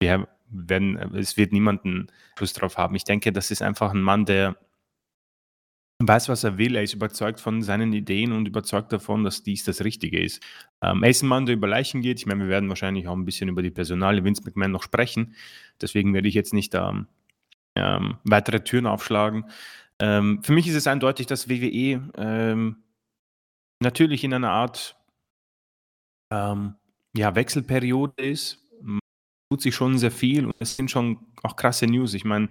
wir 0.00 0.28
werden, 0.48 0.96
es 1.14 1.36
wird 1.36 1.52
niemanden 1.52 2.08
Lust 2.38 2.60
drauf 2.60 2.76
haben. 2.76 2.94
Ich 2.94 3.04
denke, 3.04 3.32
das 3.32 3.50
ist 3.50 3.62
einfach 3.62 3.92
ein 3.92 4.02
Mann, 4.02 4.24
der 4.24 4.56
weiß, 6.06 6.28
was 6.28 6.44
er 6.44 6.58
will. 6.58 6.76
Er 6.76 6.82
ist 6.82 6.94
überzeugt 6.94 7.40
von 7.40 7.62
seinen 7.62 7.92
Ideen 7.92 8.32
und 8.32 8.46
überzeugt 8.46 8.92
davon, 8.92 9.24
dass 9.24 9.42
dies 9.42 9.64
das 9.64 9.84
Richtige 9.84 10.20
ist. 10.20 10.42
Ähm, 10.82 11.02
er 11.02 11.10
ist 11.10 11.22
ein 11.22 11.28
Mann, 11.28 11.46
der 11.46 11.54
über 11.54 11.68
Leichen 11.68 12.02
geht. 12.02 12.18
Ich 12.18 12.26
meine, 12.26 12.44
wir 12.44 12.48
werden 12.48 12.68
wahrscheinlich 12.68 13.08
auch 13.08 13.16
ein 13.16 13.24
bisschen 13.24 13.48
über 13.48 13.62
die 13.62 13.70
Personale 13.70 14.24
Vince 14.24 14.42
McMahon 14.44 14.72
noch 14.72 14.82
sprechen. 14.82 15.34
Deswegen 15.80 16.12
werde 16.14 16.28
ich 16.28 16.34
jetzt 16.34 16.54
nicht 16.54 16.74
ähm, 16.74 17.06
ähm, 17.74 18.16
weitere 18.24 18.62
Türen 18.62 18.86
aufschlagen. 18.86 19.44
Ähm, 19.98 20.42
für 20.42 20.52
mich 20.52 20.66
ist 20.66 20.74
es 20.74 20.86
eindeutig, 20.86 21.26
dass 21.26 21.48
WWE 21.48 22.10
ähm, 22.16 22.76
natürlich 23.80 24.24
in 24.24 24.34
einer 24.34 24.50
Art 24.50 24.96
ähm, 26.32 26.74
ja, 27.16 27.34
Wechselperiode 27.34 28.22
ist. 28.22 28.58
Tut 29.50 29.60
sich 29.60 29.74
schon 29.74 29.98
sehr 29.98 30.10
viel 30.10 30.46
und 30.46 30.54
es 30.60 30.76
sind 30.76 30.90
schon 30.90 31.26
auch 31.42 31.56
krasse 31.56 31.86
News. 31.86 32.14
Ich 32.14 32.24
meine, 32.24 32.48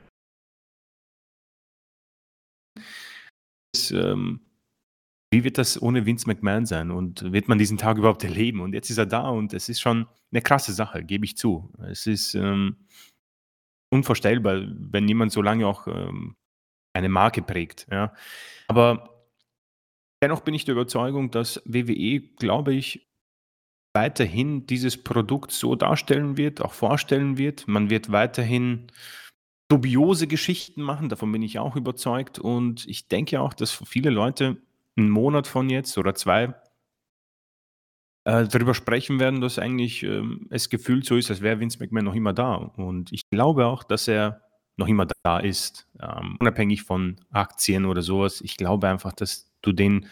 ähm, 3.91 4.41
wie 5.34 5.44
wird 5.44 5.58
das 5.58 5.82
ohne 5.82 6.06
Vince 6.06 6.28
McMahon 6.28 6.65
sein 6.65 6.91
und 6.91 7.32
wird 7.32 7.48
man 7.48 7.58
diesen 7.58 7.78
Tag 7.78 7.98
überhaupt 7.98 8.24
erleben? 8.24 8.60
Und 8.60 8.74
jetzt 8.74 8.89
ist 8.89 8.98
er 8.98 9.06
da 9.08 9.30
und 9.30 9.54
es 9.54 9.67
ist 9.67 9.80
schon 9.80 10.08
eine 10.32 10.41
krasse 10.41 10.74
Sache, 10.74 11.04
gebe 11.04 11.26
ich 11.26 11.38
zu. 11.38 11.74
Es 11.80 12.06
ist 12.06 12.36
ähm, 12.36 12.76
unvorstellbar, 13.91 14.62
wenn 14.67 15.08
jemand 15.08 15.32
so 15.32 15.41
lange 15.41 15.65
auch 15.65 15.88
ähm, 15.88 16.36
eine 16.94 17.10
Marke 17.10 17.41
prägt. 17.41 17.88
Ja. 17.89 18.13
Aber 18.67 19.26
dennoch 20.22 20.41
bin 20.41 20.54
ich 20.54 20.65
der 20.65 20.74
Überzeugung, 20.74 21.32
dass 21.32 21.63
WWE, 21.65 22.20
glaube 22.38 22.74
ich, 22.74 23.11
weiterhin 23.93 24.65
dieses 24.67 25.04
Produkt 25.04 25.51
so 25.51 25.75
darstellen 25.75 26.38
wird, 26.38 26.62
auch 26.62 26.73
vorstellen 26.73 27.38
wird. 27.38 27.67
Man 27.67 27.89
wird 27.89 28.12
weiterhin 28.12 28.88
dubiose 29.67 30.27
Geschichten 30.27 30.82
machen, 30.82 31.10
davon 31.10 31.32
bin 31.32 31.41
ich 31.41 31.60
auch 31.60 31.75
überzeugt. 31.75 32.39
Und 32.39 32.88
ich 32.88 33.08
denke 33.08 33.41
auch, 33.41 33.54
dass 33.54 33.71
viele 33.71 34.10
Leute 34.10 34.58
einen 34.97 35.10
Monat 35.10 35.47
von 35.47 35.69
jetzt 35.69 35.97
oder 35.97 36.13
zwei 36.13 36.54
äh, 38.25 38.47
darüber 38.47 38.73
sprechen 38.73 39.19
werden, 39.19 39.41
dass 39.41 39.60
eigentlich 39.60 40.04
ähm, 40.04 40.47
es 40.49 40.69
gefühlt 40.69 41.06
so 41.06 41.15
ist, 41.15 41.30
als 41.30 41.41
wäre 41.41 41.60
Vince 41.60 41.80
McMahon 41.80 42.06
noch 42.06 42.15
immer 42.15 42.34
da. 42.34 42.56
Und 42.56 43.12
ich 43.12 43.30
glaube 43.30 43.65
auch, 43.65 43.84
dass 43.84 44.08
er 44.08 44.41
noch 44.77 44.88
immer 44.88 45.08
da 45.23 45.39
ist, 45.39 45.88
ähm, 46.01 46.38
unabhängig 46.39 46.84
von 46.84 47.17
Aktien 47.30 47.86
oder 47.86 48.01
sowas. 48.01 48.41
Ich 48.41 48.58
glaube 48.58 48.88
einfach, 48.88 49.13
dass 49.13 49.51
du 49.62 49.71
den 49.71 50.08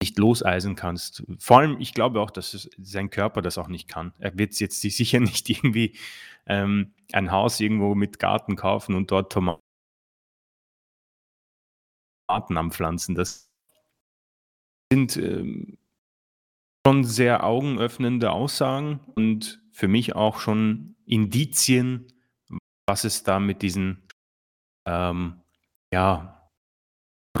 nicht 0.00 0.18
loseisen 0.18 0.76
kannst. 0.76 1.22
Vor 1.38 1.58
allem, 1.58 1.80
ich 1.80 1.94
glaube 1.94 2.20
auch, 2.20 2.30
dass 2.30 2.54
es, 2.54 2.70
sein 2.78 3.10
Körper 3.10 3.42
das 3.42 3.58
auch 3.58 3.68
nicht 3.68 3.88
kann. 3.88 4.12
Er 4.18 4.36
wird 4.38 4.58
jetzt 4.58 4.80
sicher 4.80 5.20
nicht 5.20 5.48
irgendwie 5.48 5.96
ähm, 6.46 6.94
ein 7.12 7.30
Haus 7.30 7.60
irgendwo 7.60 7.94
mit 7.94 8.18
Garten 8.18 8.56
kaufen 8.56 8.94
und 8.94 9.10
dort 9.10 9.32
Tomaten 9.32 9.60
anpflanzen. 12.28 13.14
Das 13.14 13.50
sind 14.92 15.16
ähm, 15.16 15.78
schon 16.86 17.04
sehr 17.04 17.44
augenöffnende 17.44 18.32
Aussagen 18.32 19.00
und 19.14 19.62
für 19.72 19.88
mich 19.88 20.14
auch 20.14 20.40
schon 20.40 20.96
Indizien, 21.04 22.06
was 22.86 23.04
es 23.04 23.22
da 23.22 23.38
mit 23.38 23.62
diesen 23.62 24.02
ähm, 24.86 25.40
ja, 25.92 26.39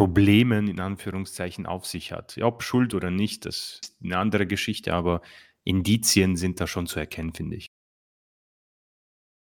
Problemen 0.00 0.66
in 0.66 0.80
Anführungszeichen 0.80 1.66
auf 1.66 1.84
sich 1.84 2.10
hat. 2.10 2.38
Ob 2.40 2.62
Schuld 2.62 2.94
oder 2.94 3.10
nicht, 3.10 3.44
das 3.44 3.80
ist 3.82 3.96
eine 4.02 4.16
andere 4.16 4.46
Geschichte, 4.46 4.94
aber 4.94 5.20
Indizien 5.62 6.36
sind 6.36 6.58
da 6.58 6.66
schon 6.66 6.86
zu 6.86 6.98
erkennen, 6.98 7.34
finde 7.34 7.56
ich. 7.56 7.66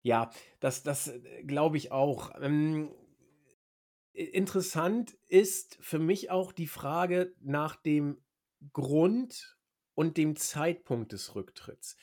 Ja, 0.04 0.30
das, 0.60 0.84
das 0.84 1.08
äh, 1.08 1.44
glaube 1.44 1.78
ich 1.78 1.94
auch. 1.94 2.32
Ähm, 2.42 2.92
interessant 4.12 5.18
ist 5.30 5.78
für 5.80 6.00
mich 6.00 6.32
auch 6.32 6.52
die 6.52 6.68
Frage 6.68 7.34
nach 7.40 7.78
dem 7.78 8.18
Grund 8.74 9.58
und 9.96 10.18
dem 10.18 10.36
Zeitpunkt 10.36 11.14
des 11.14 11.34
Rücktritts. 11.34 11.96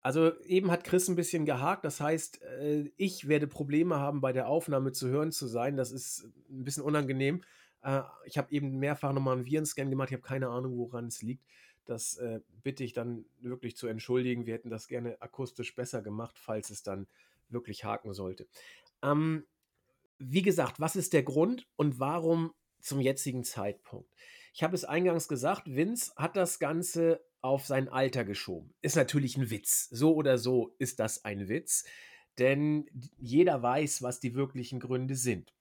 Also 0.00 0.40
eben 0.42 0.70
hat 0.70 0.84
Chris 0.84 1.08
ein 1.08 1.16
bisschen 1.16 1.44
gehakt, 1.44 1.84
das 1.84 2.00
heißt, 2.00 2.40
äh, 2.42 2.92
ich 2.96 3.26
werde 3.26 3.48
Probleme 3.48 3.96
haben, 3.96 4.20
bei 4.20 4.32
der 4.32 4.46
Aufnahme 4.46 4.92
zu 4.92 5.08
hören 5.08 5.32
zu 5.32 5.48
sein. 5.48 5.76
Das 5.76 5.90
ist 5.90 6.28
ein 6.48 6.62
bisschen 6.62 6.84
unangenehm. 6.84 7.42
Äh, 7.82 8.02
ich 8.24 8.38
habe 8.38 8.52
eben 8.52 8.78
mehrfach 8.78 9.12
nochmal 9.12 9.36
einen 9.36 9.46
Virenscan 9.46 9.90
gemacht, 9.90 10.10
ich 10.10 10.14
habe 10.14 10.26
keine 10.26 10.48
Ahnung, 10.48 10.76
woran 10.78 11.06
es 11.06 11.22
liegt. 11.22 11.44
Das 11.86 12.16
äh, 12.18 12.40
bitte 12.62 12.84
ich 12.84 12.92
dann 12.92 13.24
wirklich 13.40 13.76
zu 13.76 13.86
entschuldigen. 13.86 14.46
Wir 14.46 14.54
hätten 14.54 14.70
das 14.70 14.86
gerne 14.86 15.20
akustisch 15.20 15.74
besser 15.74 16.02
gemacht, 16.02 16.38
falls 16.38 16.70
es 16.70 16.82
dann 16.82 17.06
wirklich 17.48 17.84
haken 17.84 18.12
sollte. 18.12 18.46
Ähm, 19.02 19.44
wie 20.18 20.42
gesagt, 20.42 20.80
was 20.80 20.96
ist 20.96 21.12
der 21.12 21.22
Grund 21.22 21.66
und 21.76 21.98
warum 21.98 22.52
zum 22.80 23.00
jetzigen 23.00 23.42
Zeitpunkt? 23.42 24.08
Ich 24.52 24.62
habe 24.62 24.74
es 24.74 24.84
eingangs 24.84 25.28
gesagt, 25.28 25.74
Vince 25.74 26.12
hat 26.16 26.36
das 26.36 26.58
Ganze 26.58 27.24
auf 27.40 27.66
sein 27.66 27.88
Alter 27.88 28.24
geschoben. 28.24 28.74
Ist 28.82 28.96
natürlich 28.96 29.36
ein 29.36 29.50
Witz. 29.50 29.88
So 29.90 30.14
oder 30.14 30.38
so 30.38 30.74
ist 30.78 31.00
das 31.00 31.24
ein 31.24 31.48
Witz, 31.48 31.84
denn 32.38 32.86
jeder 33.18 33.62
weiß, 33.62 34.02
was 34.02 34.20
die 34.20 34.34
wirklichen 34.34 34.80
Gründe 34.80 35.14
sind. 35.14 35.52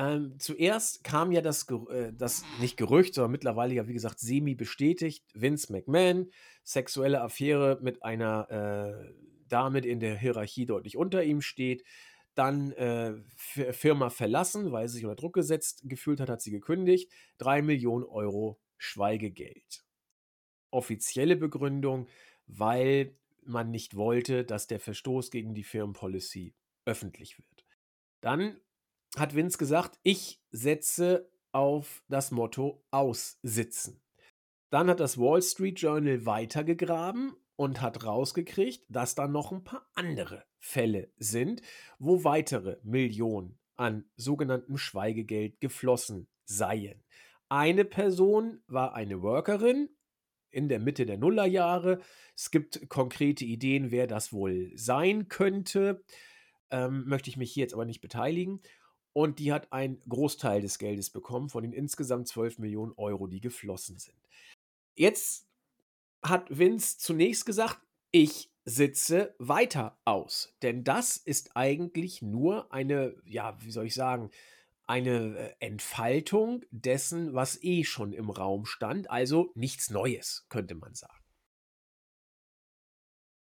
Ähm, 0.00 0.36
zuerst 0.38 1.04
kam 1.04 1.30
ja 1.30 1.42
das, 1.42 1.68
äh, 1.90 2.14
das, 2.14 2.42
nicht 2.58 2.78
Gerücht, 2.78 3.12
sondern 3.12 3.32
mittlerweile 3.32 3.74
ja, 3.74 3.86
wie 3.86 3.92
gesagt, 3.92 4.18
semi 4.18 4.54
bestätigt. 4.54 5.26
Vince 5.34 5.70
McMahon, 5.70 6.30
sexuelle 6.64 7.20
Affäre 7.20 7.78
mit 7.82 8.02
einer 8.02 8.50
äh, 8.50 9.12
Dame, 9.48 9.82
die 9.82 9.90
in 9.90 10.00
der 10.00 10.16
Hierarchie 10.16 10.64
deutlich 10.64 10.96
unter 10.96 11.22
ihm 11.22 11.42
steht. 11.42 11.84
Dann 12.34 12.72
äh, 12.72 13.12
Firma 13.36 14.08
verlassen, 14.08 14.72
weil 14.72 14.88
sie 14.88 14.94
sich 14.94 15.04
unter 15.04 15.16
Druck 15.16 15.34
gesetzt 15.34 15.82
gefühlt 15.84 16.20
hat, 16.20 16.30
hat 16.30 16.40
sie 16.40 16.50
gekündigt. 16.50 17.12
Drei 17.36 17.60
Millionen 17.60 18.04
Euro 18.04 18.58
Schweigegeld. 18.78 19.84
Offizielle 20.70 21.36
Begründung, 21.36 22.08
weil 22.46 23.18
man 23.42 23.70
nicht 23.70 23.96
wollte, 23.96 24.46
dass 24.46 24.66
der 24.66 24.80
Verstoß 24.80 25.30
gegen 25.30 25.52
die 25.54 25.64
Firmenpolicy 25.64 26.54
öffentlich 26.86 27.36
wird. 27.36 27.66
Dann 28.22 28.56
hat 29.16 29.34
Vince 29.34 29.58
gesagt, 29.58 29.98
ich 30.02 30.40
setze 30.50 31.30
auf 31.52 32.02
das 32.08 32.30
Motto 32.30 32.84
aussitzen. 32.90 34.00
Dann 34.70 34.88
hat 34.88 35.00
das 35.00 35.18
Wall 35.18 35.42
Street 35.42 35.80
Journal 35.80 36.26
weitergegraben 36.26 37.34
und 37.56 37.80
hat 37.80 38.04
rausgekriegt, 38.04 38.84
dass 38.88 39.14
da 39.14 39.26
noch 39.26 39.52
ein 39.52 39.64
paar 39.64 39.88
andere 39.94 40.44
Fälle 40.58 41.12
sind, 41.16 41.60
wo 41.98 42.24
weitere 42.24 42.78
Millionen 42.82 43.58
an 43.76 44.04
sogenanntem 44.16 44.76
Schweigegeld 44.76 45.60
geflossen 45.60 46.28
seien. 46.44 47.02
Eine 47.48 47.84
Person 47.84 48.62
war 48.68 48.94
eine 48.94 49.22
Workerin 49.22 49.88
in 50.50 50.68
der 50.68 50.78
Mitte 50.78 51.06
der 51.06 51.18
Nullerjahre. 51.18 52.00
Es 52.36 52.50
gibt 52.50 52.88
konkrete 52.88 53.44
Ideen, 53.44 53.90
wer 53.90 54.06
das 54.06 54.32
wohl 54.32 54.70
sein 54.76 55.28
könnte. 55.28 56.04
Ähm, 56.70 57.04
möchte 57.06 57.30
ich 57.30 57.36
mich 57.36 57.52
hier 57.52 57.62
jetzt 57.62 57.74
aber 57.74 57.84
nicht 57.84 58.00
beteiligen 58.00 58.60
und 59.12 59.38
die 59.38 59.52
hat 59.52 59.72
einen 59.72 60.00
Großteil 60.08 60.60
des 60.60 60.78
Geldes 60.78 61.10
bekommen 61.10 61.48
von 61.48 61.62
den 61.62 61.72
insgesamt 61.72 62.28
12 62.28 62.58
Millionen 62.58 62.92
Euro, 62.96 63.26
die 63.26 63.40
geflossen 63.40 63.98
sind. 63.98 64.16
Jetzt 64.94 65.48
hat 66.22 66.46
Vince 66.56 66.98
zunächst 66.98 67.46
gesagt, 67.46 67.80
ich 68.12 68.52
sitze 68.64 69.34
weiter 69.38 69.98
aus, 70.04 70.54
denn 70.62 70.84
das 70.84 71.16
ist 71.16 71.56
eigentlich 71.56 72.22
nur 72.22 72.72
eine, 72.72 73.16
ja, 73.24 73.56
wie 73.62 73.70
soll 73.70 73.86
ich 73.86 73.94
sagen, 73.94 74.30
eine 74.86 75.36
äh, 75.38 75.54
Entfaltung 75.60 76.64
dessen, 76.70 77.32
was 77.32 77.62
eh 77.62 77.84
schon 77.84 78.12
im 78.12 78.28
Raum 78.28 78.66
stand, 78.66 79.08
also 79.08 79.52
nichts 79.54 79.90
Neues, 79.90 80.46
könnte 80.48 80.74
man 80.74 80.94
sagen. 80.94 81.14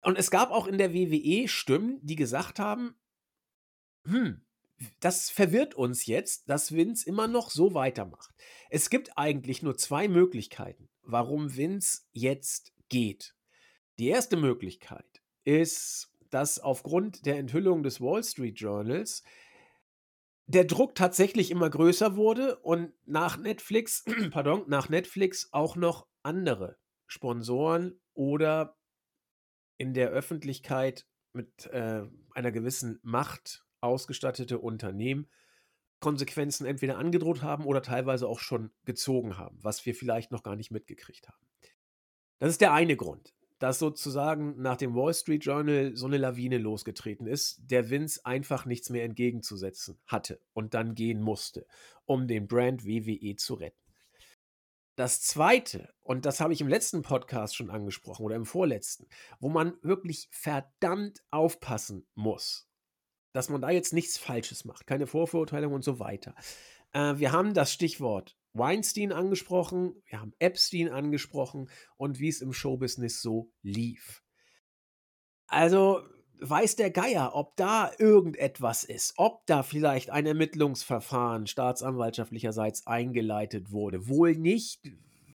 Und 0.02 0.18
es 0.18 0.30
gab 0.30 0.50
auch 0.50 0.66
in 0.66 0.78
der 0.78 0.94
WWE 0.94 1.48
Stimmen, 1.48 1.98
die 2.02 2.16
gesagt 2.16 2.58
haben, 2.58 2.94
hm, 4.06 4.42
das 5.00 5.30
verwirrt 5.30 5.74
uns 5.74 6.06
jetzt, 6.06 6.48
dass 6.48 6.72
Vince 6.72 7.06
immer 7.06 7.28
noch 7.28 7.50
so 7.50 7.74
weitermacht. 7.74 8.34
Es 8.70 8.90
gibt 8.90 9.16
eigentlich 9.16 9.62
nur 9.62 9.76
zwei 9.76 10.08
Möglichkeiten, 10.08 10.88
warum 11.02 11.56
Vince 11.56 12.02
jetzt 12.12 12.72
geht. 12.88 13.34
Die 13.98 14.08
erste 14.08 14.36
Möglichkeit 14.36 15.22
ist, 15.44 16.12
dass 16.30 16.58
aufgrund 16.58 17.26
der 17.26 17.38
Enthüllung 17.38 17.82
des 17.82 18.00
Wall 18.00 18.22
Street 18.24 18.58
Journals 18.58 19.22
der 20.46 20.64
Druck 20.64 20.94
tatsächlich 20.94 21.50
immer 21.50 21.70
größer 21.70 22.16
wurde 22.16 22.56
und 22.60 22.92
nach 23.04 23.36
Netflix, 23.36 24.04
pardon, 24.30 24.64
nach 24.68 24.88
Netflix 24.88 25.48
auch 25.52 25.76
noch 25.76 26.08
andere 26.22 26.76
Sponsoren 27.06 28.00
oder 28.14 28.76
in 29.78 29.94
der 29.94 30.10
Öffentlichkeit 30.10 31.06
mit 31.32 31.66
äh, 31.66 32.02
einer 32.32 32.52
gewissen 32.52 32.98
Macht 33.02 33.64
ausgestattete 33.80 34.58
Unternehmen 34.58 35.28
Konsequenzen 36.00 36.66
entweder 36.66 36.98
angedroht 36.98 37.42
haben 37.42 37.64
oder 37.66 37.82
teilweise 37.82 38.26
auch 38.26 38.40
schon 38.40 38.70
gezogen 38.84 39.36
haben, 39.36 39.58
was 39.62 39.84
wir 39.84 39.94
vielleicht 39.94 40.32
noch 40.32 40.42
gar 40.42 40.56
nicht 40.56 40.70
mitgekriegt 40.70 41.28
haben. 41.28 41.46
Das 42.38 42.50
ist 42.50 42.62
der 42.62 42.72
eine 42.72 42.96
Grund, 42.96 43.34
dass 43.58 43.78
sozusagen 43.78 44.60
nach 44.60 44.78
dem 44.78 44.94
Wall 44.94 45.12
Street 45.12 45.44
Journal 45.44 45.92
so 45.94 46.06
eine 46.06 46.16
Lawine 46.16 46.56
losgetreten 46.56 47.26
ist, 47.26 47.60
der 47.62 47.90
Vince 47.90 48.24
einfach 48.24 48.64
nichts 48.64 48.88
mehr 48.88 49.04
entgegenzusetzen 49.04 50.00
hatte 50.06 50.40
und 50.54 50.72
dann 50.72 50.94
gehen 50.94 51.20
musste, 51.20 51.66
um 52.06 52.26
den 52.26 52.48
Brand 52.48 52.86
WWE 52.86 53.36
zu 53.36 53.54
retten. 53.54 53.76
Das 54.96 55.20
zweite, 55.20 55.92
und 56.02 56.24
das 56.24 56.40
habe 56.40 56.52
ich 56.52 56.62
im 56.62 56.68
letzten 56.68 57.02
Podcast 57.02 57.56
schon 57.56 57.70
angesprochen 57.70 58.24
oder 58.24 58.36
im 58.36 58.46
vorletzten, 58.46 59.06
wo 59.38 59.50
man 59.50 59.74
wirklich 59.82 60.28
verdammt 60.30 61.22
aufpassen 61.30 62.06
muss, 62.14 62.69
dass 63.32 63.48
man 63.48 63.60
da 63.60 63.70
jetzt 63.70 63.92
nichts 63.92 64.18
Falsches 64.18 64.64
macht, 64.64 64.86
keine 64.86 65.06
Vorverurteilung 65.06 65.72
und 65.72 65.84
so 65.84 65.98
weiter. 65.98 66.34
Äh, 66.92 67.14
wir 67.16 67.32
haben 67.32 67.54
das 67.54 67.72
Stichwort 67.72 68.36
Weinstein 68.52 69.12
angesprochen, 69.12 70.02
wir 70.06 70.20
haben 70.20 70.32
Epstein 70.38 70.88
angesprochen 70.88 71.70
und 71.96 72.18
wie 72.18 72.28
es 72.28 72.40
im 72.40 72.52
Showbusiness 72.52 73.22
so 73.22 73.52
lief. 73.62 74.22
Also 75.46 76.02
weiß 76.40 76.76
der 76.76 76.90
Geier, 76.90 77.32
ob 77.34 77.56
da 77.56 77.90
irgendetwas 77.98 78.84
ist, 78.84 79.14
ob 79.16 79.46
da 79.46 79.62
vielleicht 79.62 80.10
ein 80.10 80.26
Ermittlungsverfahren 80.26 81.46
staatsanwaltschaftlicherseits 81.46 82.86
eingeleitet 82.86 83.70
wurde. 83.70 84.08
Wohl 84.08 84.36
nicht 84.36 84.80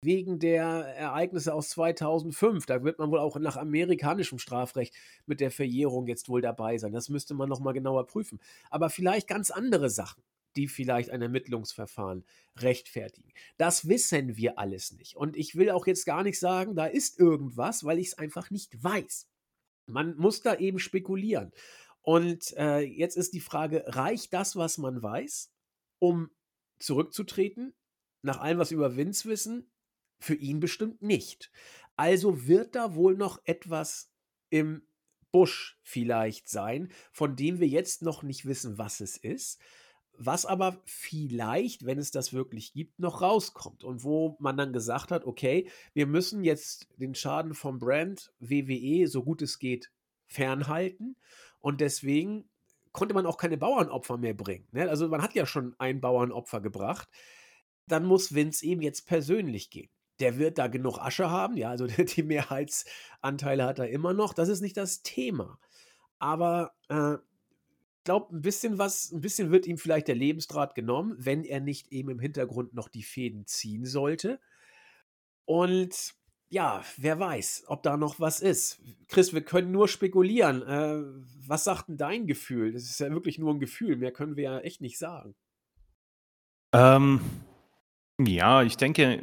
wegen 0.03 0.39
der 0.39 0.65
Ereignisse 0.65 1.55
aus 1.55 1.71
2005. 1.71 2.67
Da 2.67 2.83
wird 2.85 2.99
man 2.99 3.11
wohl 3.11 3.21
auch 3.21 3.39
nach 3.39 3.57
amerikanischem 3.57 4.39
Strafrecht 4.39 4.95
mit 5.27 5.41
der 5.41 5.51
Verjährung 5.51 6.07
jetzt 6.07 6.29
wohl 6.29 6.43
dabei 6.43 6.77
sein. 6.79 6.93
Das 6.93 7.09
müsste 7.09 7.35
man 7.35 7.49
nochmal 7.49 7.73
genauer 7.73 8.07
prüfen. 8.07 8.41
Aber 8.71 8.91
vielleicht 8.91 9.29
ganz 9.29 9.51
andere 9.51 9.91
Sachen, 9.91 10.23
die 10.57 10.67
vielleicht 10.67 11.11
ein 11.11 11.23
Ermittlungsverfahren 11.23 12.25
rechtfertigen. 12.59 13.33
Das 13.57 13.89
wissen 13.89 14.37
wir 14.37 14.59
alles 14.59 14.93
nicht. 14.93 15.17
Und 15.17 15.37
ich 15.37 15.55
will 15.55 15.71
auch 15.71 15.87
jetzt 15.87 16.05
gar 16.05 16.25
nicht 16.25 16.39
sagen, 16.39 16.75
da 16.75 16.87
ist 16.87 17.19
irgendwas, 17.19 17.85
weil 17.85 17.99
ich 17.99 18.09
es 18.09 18.19
einfach 18.19 18.51
nicht 18.51 18.83
weiß. 18.83 19.29
Man 19.87 20.17
muss 20.17 20.43
da 20.43 20.57
eben 20.57 20.79
spekulieren. 20.79 21.53
Und 22.03 22.57
äh, 22.57 22.81
jetzt 22.81 23.17
ist 23.17 23.33
die 23.33 23.41
Frage, 23.41 23.85
reicht 23.87 24.33
das, 24.33 24.57
was 24.57 24.79
man 24.79 25.01
weiß, 25.01 25.53
um 26.01 26.31
zurückzutreten? 26.81 27.75
Nach 28.23 28.41
allem, 28.41 28.59
was 28.59 28.71
wir 28.71 28.79
über 28.79 28.97
Vince 28.97 29.29
wissen, 29.29 29.72
für 30.23 30.35
ihn 30.35 30.61
bestimmt 30.61 31.03
nicht. 31.03 31.51
Also 31.97 32.47
wird 32.47 32.75
da 32.75 32.95
wohl 32.95 33.17
noch 33.17 33.41
etwas 33.45 34.11
im 34.51 34.83
Busch 35.31 35.79
vielleicht 35.83 36.49
sein, 36.49 36.93
von 37.11 37.37
dem 37.37 37.59
wir 37.59 37.67
jetzt 37.67 38.03
noch 38.03 38.23
nicht 38.23 38.45
wissen, 38.45 38.79
was 38.79 39.01
es 39.01 39.17
ist, 39.17 39.61
was 40.13 40.45
aber 40.45 40.83
vielleicht, 40.85 41.87
wenn 41.87 41.99
es 41.99 42.11
das 42.11 42.33
wirklich 42.33 42.75
gibt, 42.75 42.99
noch 42.99 43.23
rauskommt 43.23 43.83
und 43.83 44.05
wo 44.05 44.37
man 44.41 44.57
dann 44.57 44.73
gesagt 44.73 45.11
hat, 45.11 45.25
okay, 45.25 45.71
wir 45.95 46.07
müssen 46.07 46.45
jetzt 46.45 46.89
den 46.97 47.15
Schaden 47.15 47.55
vom 47.55 47.79
Brand 47.79 48.33
WWE 48.39 49.07
so 49.09 49.25
gut 49.25 49.41
es 49.43 49.59
geht 49.59 49.91
fernhalten 50.27 51.17
und 51.61 51.81
deswegen 51.81 52.49
konnte 52.93 53.15
man 53.15 53.25
auch 53.25 53.39
keine 53.39 53.57
Bauernopfer 53.57 54.19
mehr 54.19 54.35
bringen. 54.35 54.69
Ne? 54.71 54.89
Also 54.89 55.09
man 55.09 55.23
hat 55.23 55.35
ja 55.35 55.47
schon 55.47 55.75
ein 55.79 56.01
Bauernopfer 56.01 56.61
gebracht. 56.61 57.09
Dann 57.87 58.05
muss 58.05 58.35
Vince 58.35 58.65
eben 58.67 58.83
jetzt 58.83 59.07
persönlich 59.07 59.71
gehen 59.71 59.91
der 60.21 60.39
wird 60.39 60.59
da 60.59 60.67
genug 60.67 60.99
Asche 60.99 61.31
haben, 61.31 61.57
ja, 61.57 61.71
also 61.71 61.87
die 62.17 62.23
Mehrheitsanteile 62.23 63.65
hat 63.65 63.79
er 63.79 63.89
immer 63.89 64.13
noch. 64.13 64.35
Das 64.35 64.49
ist 64.49 64.61
nicht 64.61 64.77
das 64.77 65.03
Thema. 65.03 65.59
Aber 66.19 66.75
äh, 66.89 67.15
ich 67.15 68.05
glaube, 68.05 68.35
ein 68.35 68.43
bisschen 68.43 68.79
was, 68.79 69.13
ein 69.13 69.21
bisschen 69.21 69.51
wird 69.51 69.67
ihm 69.67 69.79
vielleicht 69.79 70.09
der 70.09 70.15
Lebensdraht 70.17 70.75
genommen, 70.75 71.15
wenn 71.19 71.45
er 71.45 71.61
nicht 71.61 71.93
eben 71.93 72.11
im 72.11 72.19
Hintergrund 72.19 72.75
noch 72.75 72.89
die 72.89 73.03
Fäden 73.03 73.47
ziehen 73.47 73.85
sollte. 73.85 74.41
Und 75.45 76.15
ja, 76.49 76.85
wer 76.97 77.19
weiß, 77.19 77.65
ob 77.69 77.83
da 77.83 77.97
noch 77.97 78.21
was 78.21 78.41
ist. 78.41 78.83
Chris, 79.09 79.33
wir 79.33 79.43
können 79.43 79.73
nur 79.73 79.89
spekulieren. 79.89 80.63
Äh, 80.63 81.03
was 81.47 81.65
sagt 81.65 81.89
denn 81.89 81.97
dein 81.97 82.27
Gefühl? 82.27 82.73
Das 82.73 82.83
ist 82.83 83.01
ja 83.01 83.11
wirklich 83.11 83.39
nur 83.39 83.55
ein 83.55 83.61
Gefühl, 83.61 83.97
mehr 83.97 84.13
können 84.13 84.37
wir 84.37 84.45
ja 84.45 84.59
echt 84.59 84.81
nicht 84.81 84.99
sagen. 84.99 85.35
Ähm, 86.73 87.21
ja, 88.21 88.63
ich 88.63 88.77
denke, 88.77 89.23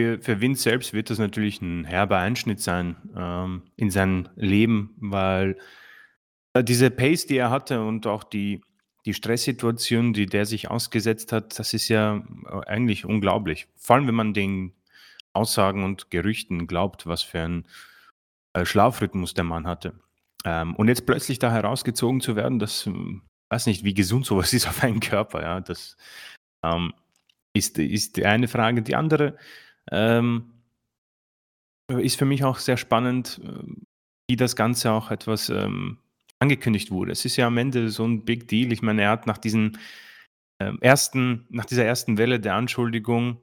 für 0.00 0.20
für 0.20 0.40
Vince 0.40 0.62
selbst 0.62 0.92
wird 0.92 1.10
das 1.10 1.18
natürlich 1.18 1.60
ein 1.60 1.84
herber 1.84 2.18
Einschnitt 2.18 2.60
sein, 2.60 2.96
ähm, 3.16 3.62
in 3.76 3.90
sein 3.90 4.28
Leben, 4.36 4.94
weil, 4.98 5.58
äh, 6.54 6.64
diese 6.64 6.90
Pace, 6.90 7.26
die 7.26 7.36
er 7.36 7.50
hatte 7.50 7.82
und 7.82 8.06
auch 8.06 8.24
die 8.24 8.62
die 9.06 9.14
Stresssituation, 9.14 10.12
die 10.12 10.26
der 10.26 10.44
sich 10.44 10.70
ausgesetzt 10.70 11.32
hat, 11.32 11.58
das 11.58 11.72
ist 11.74 11.88
ja, 11.88 12.16
äh, 12.16 12.66
eigentlich 12.66 13.04
unglaublich. 13.06 13.66
Vor 13.76 13.96
allem, 13.96 14.06
wenn 14.06 14.14
man 14.14 14.34
den 14.34 14.74
Aussagen 15.32 15.84
und 15.84 16.10
Gerüchten 16.10 16.66
glaubt, 16.66 17.06
was 17.06 17.22
für 17.22 17.40
ein 17.40 17.66
äh, 18.54 18.64
Schlafrhythmus 18.66 19.34
der 19.34 19.44
Mann 19.44 19.66
hatte. 19.66 19.94
Ähm, 20.44 20.76
und 20.76 20.88
jetzt 20.88 21.06
plötzlich 21.06 21.38
da 21.38 21.50
herausgezogen 21.52 22.20
zu 22.20 22.36
werden, 22.36 22.58
das 22.58 22.86
hm, 22.86 23.22
weiß 23.50 23.66
nicht, 23.66 23.84
wie 23.84 23.94
gesund 23.94 24.26
sowas 24.26 24.52
ist 24.54 24.68
auf 24.68 24.82
einen 24.82 25.00
Körper, 25.00 25.42
ja. 25.42 25.60
Das, 25.60 25.96
ähm, 26.64 26.92
ist 27.52 27.78
ist 27.78 28.16
die 28.16 28.26
eine 28.26 28.48
Frage. 28.48 28.82
Die 28.82 28.96
andere 28.96 29.36
ähm, 29.90 30.50
ist 31.88 32.16
für 32.16 32.24
mich 32.24 32.44
auch 32.44 32.58
sehr 32.58 32.76
spannend, 32.76 33.40
äh, 33.44 33.64
wie 34.28 34.36
das 34.36 34.56
Ganze 34.56 34.92
auch 34.92 35.10
etwas 35.10 35.48
ähm, 35.48 35.98
angekündigt 36.38 36.90
wurde. 36.90 37.12
Es 37.12 37.24
ist 37.24 37.36
ja 37.36 37.46
am 37.46 37.58
Ende 37.58 37.90
so 37.90 38.04
ein 38.04 38.24
Big 38.24 38.48
Deal. 38.48 38.72
Ich 38.72 38.82
meine, 38.82 39.02
er 39.02 39.10
hat 39.10 39.26
nach 39.26 39.38
diesen 39.38 39.78
ähm, 40.60 40.78
ersten, 40.80 41.46
nach 41.50 41.66
dieser 41.66 41.84
ersten 41.84 42.18
Welle 42.18 42.40
der 42.40 42.54
Anschuldigung 42.54 43.38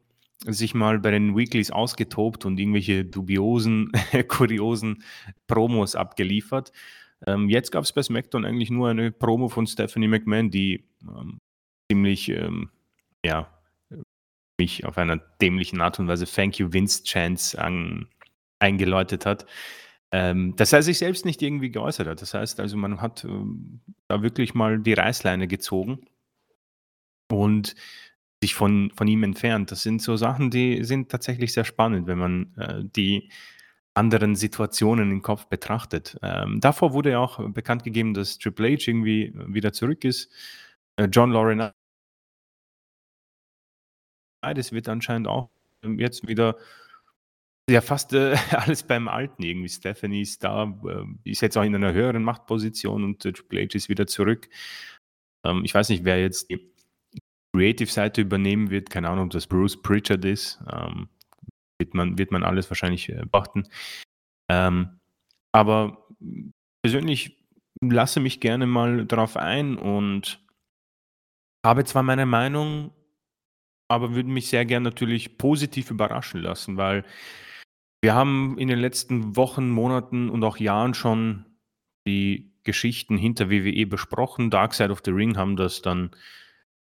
sich 0.45 0.75
mal 0.75 0.99
bei 0.99 1.11
den 1.11 1.35
Weeklies 1.35 1.71
ausgetobt 1.71 2.45
und 2.45 2.59
irgendwelche 2.59 3.03
dubiosen, 3.03 3.91
kuriosen 4.27 5.03
Promos 5.47 5.95
abgeliefert. 5.95 6.71
Ähm, 7.25 7.49
jetzt 7.49 7.71
gab 7.71 7.83
es 7.83 7.93
bei 7.93 8.03
SmackDown 8.03 8.45
eigentlich 8.45 8.69
nur 8.69 8.89
eine 8.89 9.11
Promo 9.11 9.49
von 9.49 9.65
Stephanie 9.65 10.07
McMahon, 10.07 10.51
die 10.51 10.85
ähm, 11.01 11.39
ziemlich, 11.91 12.29
ähm, 12.29 12.69
ja, 13.25 13.49
mich 14.57 14.85
auf 14.85 14.97
einer 14.97 15.17
dämlichen 15.41 15.81
Art 15.81 15.99
und 15.99 16.07
Weise 16.07 16.25
Thank 16.25 16.59
you 16.59 16.71
Vince 16.71 17.03
Chance 17.03 17.61
an, 17.61 18.07
eingeläutet 18.59 19.25
hat. 19.25 19.45
Ähm, 20.11 20.55
dass 20.55 20.71
er 20.71 20.83
sich 20.83 20.99
selbst 20.99 21.25
nicht 21.25 21.41
irgendwie 21.41 21.69
geäußert 21.69 22.07
hat. 22.07 22.21
Das 22.21 22.33
heißt 22.33 22.59
also, 22.61 22.77
man 22.77 23.01
hat 23.01 23.25
ähm, 23.25 23.81
da 24.07 24.21
wirklich 24.21 24.53
mal 24.53 24.79
die 24.79 24.93
Reißleine 24.93 25.49
gezogen 25.49 25.99
und 27.29 27.75
sich 28.41 28.55
von, 28.55 28.91
von 28.95 29.07
ihm 29.07 29.23
entfernt. 29.23 29.71
Das 29.71 29.83
sind 29.83 30.01
so 30.01 30.15
Sachen, 30.15 30.49
die 30.49 30.83
sind 30.83 31.09
tatsächlich 31.09 31.53
sehr 31.53 31.65
spannend, 31.65 32.07
wenn 32.07 32.19
man 32.19 32.53
äh, 32.55 32.83
die 32.85 33.29
anderen 33.95 34.35
Situationen 34.35 35.11
im 35.11 35.21
Kopf 35.23 35.47
betrachtet. 35.47 36.17
Ähm, 36.21 36.61
davor 36.61 36.93
wurde 36.93 37.11
ja 37.11 37.19
auch 37.19 37.49
bekannt 37.49 37.83
gegeben, 37.83 38.13
dass 38.13 38.37
Triple 38.37 38.69
H 38.69 38.83
irgendwie 38.87 39.33
wieder 39.47 39.73
zurück 39.73 40.05
ist. 40.05 40.31
Äh, 40.97 41.05
John 41.11 41.31
Lauren 41.31 41.71
das 44.53 44.71
wird 44.71 44.89
anscheinend 44.89 45.27
auch 45.27 45.49
jetzt 45.83 46.27
wieder 46.27 46.57
ja 47.69 47.81
fast 47.81 48.13
äh, 48.13 48.35
alles 48.51 48.83
beim 48.83 49.07
Alten 49.07 49.43
irgendwie. 49.43 49.69
Stephanie 49.69 50.21
ist 50.21 50.43
da, 50.43 50.63
äh, 50.85 51.29
ist 51.29 51.41
jetzt 51.41 51.57
auch 51.57 51.63
in 51.63 51.75
einer 51.75 51.93
höheren 51.93 52.23
Machtposition 52.23 53.03
und 53.03 53.25
äh, 53.25 53.33
Triple 53.33 53.61
H 53.61 53.75
ist 53.75 53.89
wieder 53.89 54.07
zurück. 54.07 54.49
Ähm, 55.45 55.63
ich 55.63 55.73
weiß 55.73 55.89
nicht, 55.89 56.05
wer 56.05 56.19
jetzt 56.21 56.49
die 56.49 56.71
Creative-Seite 57.55 58.21
übernehmen 58.21 58.69
wird. 58.69 58.89
Keine 58.89 59.09
Ahnung, 59.09 59.25
ob 59.25 59.31
das 59.31 59.47
Bruce 59.47 59.81
Pritchard 59.81 60.23
ist. 60.25 60.59
Ähm, 60.71 61.09
wird, 61.79 61.93
man, 61.93 62.17
wird 62.17 62.31
man 62.31 62.43
alles 62.43 62.69
wahrscheinlich 62.69 63.09
äh, 63.09 63.23
beachten. 63.29 63.67
Ähm, 64.49 64.99
aber 65.51 66.07
persönlich 66.81 67.37
lasse 67.81 68.19
mich 68.19 68.39
gerne 68.39 68.65
mal 68.65 69.05
darauf 69.05 69.37
ein 69.37 69.77
und 69.77 70.43
habe 71.65 71.83
zwar 71.83 72.03
meine 72.03 72.25
Meinung 72.25 72.91
aber 73.87 74.15
würde 74.15 74.29
mich 74.29 74.47
sehr 74.47 74.65
gern 74.65 74.83
natürlich 74.83 75.37
positiv 75.37 75.91
überraschen 75.91 76.41
lassen, 76.41 76.77
weil 76.77 77.05
wir 78.01 78.13
haben 78.13 78.57
in 78.57 78.67
den 78.67 78.79
letzten 78.79 79.35
Wochen, 79.35 79.69
Monaten 79.69 80.29
und 80.29 80.43
auch 80.43 80.57
Jahren 80.57 80.93
schon 80.93 81.45
die 82.07 82.53
Geschichten 82.63 83.17
hinter 83.17 83.49
WWE 83.49 83.87
besprochen. 83.87 84.49
Dark 84.49 84.73
Side 84.73 84.91
of 84.91 85.01
the 85.03 85.11
Ring 85.11 85.37
haben 85.37 85.55
das 85.55 85.81
dann 85.81 86.11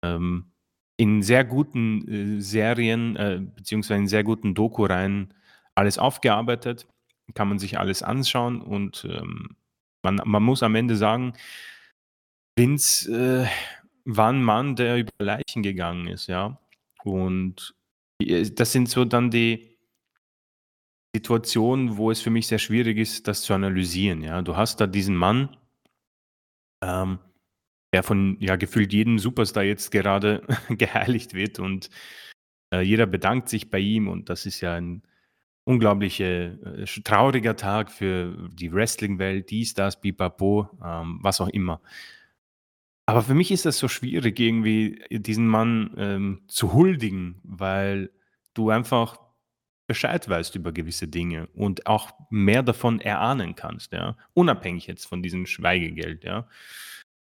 ähm, 0.05 0.53
in 0.97 1.23
sehr 1.23 1.45
guten 1.45 2.39
äh, 2.39 2.41
Serien 2.41 3.17
äh, 3.17 3.41
beziehungsweise 3.41 4.01
in 4.01 4.09
sehr 4.09 4.25
guten 4.25 4.55
Doku-Reihen 4.55 5.33
alles 5.75 5.99
aufgearbeitet. 5.99 6.87
Kann 7.35 7.49
man 7.49 7.59
sich 7.59 7.79
alles 7.79 8.03
anschauen 8.03 8.61
und 8.61 9.07
ähm, 9.09 9.57
man, 10.03 10.21
man 10.25 10.43
muss 10.43 10.63
am 10.63 10.75
Ende 10.75 10.97
sagen, 10.97 11.35
Vince 12.59 13.47
äh, 13.47 13.47
war 14.05 14.33
ein 14.33 14.43
Mann, 14.43 14.77
der 14.77 14.99
über 14.99 15.13
Leichen 15.21 15.63
gegangen 15.63 16.09
ist, 16.09 16.27
ja. 16.27 16.59
Und 17.05 17.75
äh, 18.23 18.51
das 18.51 18.73
sind 18.73 18.89
so 18.89 19.05
dann 19.05 19.31
die 19.31 19.79
Situationen, 21.15 21.97
wo 21.97 22.11
es 22.11 22.21
für 22.21 22.31
mich 22.31 22.47
sehr 22.47 22.59
schwierig 22.59 22.99
ist, 22.99 23.27
das 23.27 23.43
zu 23.43 23.55
analysieren, 23.55 24.23
ja. 24.23 24.43
Du 24.43 24.57
hast 24.57 24.81
da 24.81 24.87
diesen 24.87 25.17
Mann 25.17 25.57
ähm 26.83 27.19
der 27.93 28.03
von 28.03 28.37
ja 28.41 28.57
gefühlt 28.57 28.93
jedem 28.93 29.19
Superstar 29.19 29.65
jetzt 29.65 29.91
gerade 29.91 30.43
geheiligt 30.69 31.35
wird 31.35 31.59
und 31.59 31.91
äh, 32.73 32.83
jeder 32.83 33.07
bedankt 33.07 33.49
sich 33.49 33.71
bei 33.71 33.79
ihm 33.79 34.09
und 34.09 34.29
das 34.29 34.47
ist 34.47 34.61
ja 34.61 34.75
ein 34.75 35.03
unglaubliche 35.65 36.59
äh, 36.79 37.01
trauriger 37.03 37.57
Tag 37.57 37.91
für 37.91 38.49
die 38.53 38.73
Wrestling-Welt, 38.73 39.51
dies, 39.51 39.75
das, 39.75 40.01
Bipapo, 40.01 40.69
ähm, 40.85 41.19
was 41.23 41.41
auch 41.41 41.49
immer. 41.49 41.81
Aber 43.11 43.23
für 43.23 43.35
mich 43.35 43.51
ist 43.51 43.67
das 43.67 43.77
so 43.77 43.89
schwierig, 43.89 44.39
irgendwie 44.39 45.03
diesen 45.11 45.49
Mann 45.49 45.93
ähm, 45.97 46.43
zu 46.47 46.73
huldigen, 46.73 47.41
weil 47.43 48.13
du 48.55 48.71
einfach 48.71 49.19
Bescheid 49.89 50.29
weißt 50.29 50.55
über 50.55 50.71
gewisse 50.71 51.09
Dinge 51.09 51.49
und 51.49 51.89
auch 51.89 52.13
mehr 52.31 52.63
davon 52.63 53.01
erahnen 53.01 53.57
kannst, 53.57 53.93
ja, 53.93 54.17
unabhängig 54.33 54.87
jetzt 54.87 55.07
von 55.07 55.25
diesem 55.25 55.47
Schweigegeld, 55.47 56.23
ja. 56.23 56.47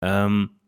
Ähm, 0.00 0.60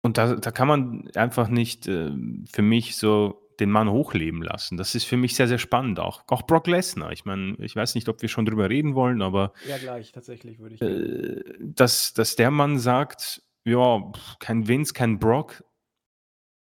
und 0.00 0.16
da, 0.16 0.36
da 0.36 0.50
kann 0.50 0.68
man 0.68 1.10
einfach 1.14 1.48
nicht 1.48 1.86
äh, 1.86 2.10
für 2.50 2.62
mich 2.62 2.96
so 2.96 3.44
den 3.60 3.70
Mann 3.70 3.90
hochleben 3.90 4.40
lassen. 4.42 4.78
Das 4.78 4.94
ist 4.94 5.04
für 5.04 5.18
mich 5.18 5.36
sehr, 5.36 5.48
sehr 5.48 5.58
spannend 5.58 6.00
auch. 6.00 6.24
Auch 6.28 6.42
Brock 6.42 6.66
Lesnar. 6.66 7.12
Ich 7.12 7.26
meine, 7.26 7.56
ich 7.58 7.76
weiß 7.76 7.94
nicht, 7.94 8.08
ob 8.08 8.22
wir 8.22 8.30
schon 8.30 8.46
drüber 8.46 8.70
reden 8.70 8.94
wollen, 8.94 9.20
aber 9.20 9.52
Ja, 9.68 9.76
gleich, 9.76 10.12
tatsächlich 10.12 10.58
würde 10.58 10.76
ich 10.76 10.80
äh, 10.80 11.42
dass, 11.60 12.14
dass 12.14 12.36
der 12.36 12.50
Mann 12.50 12.78
sagt, 12.78 13.42
ja, 13.64 14.12
kein 14.40 14.68
Vince, 14.68 14.92
kein 14.92 15.18
Brock, 15.18 15.64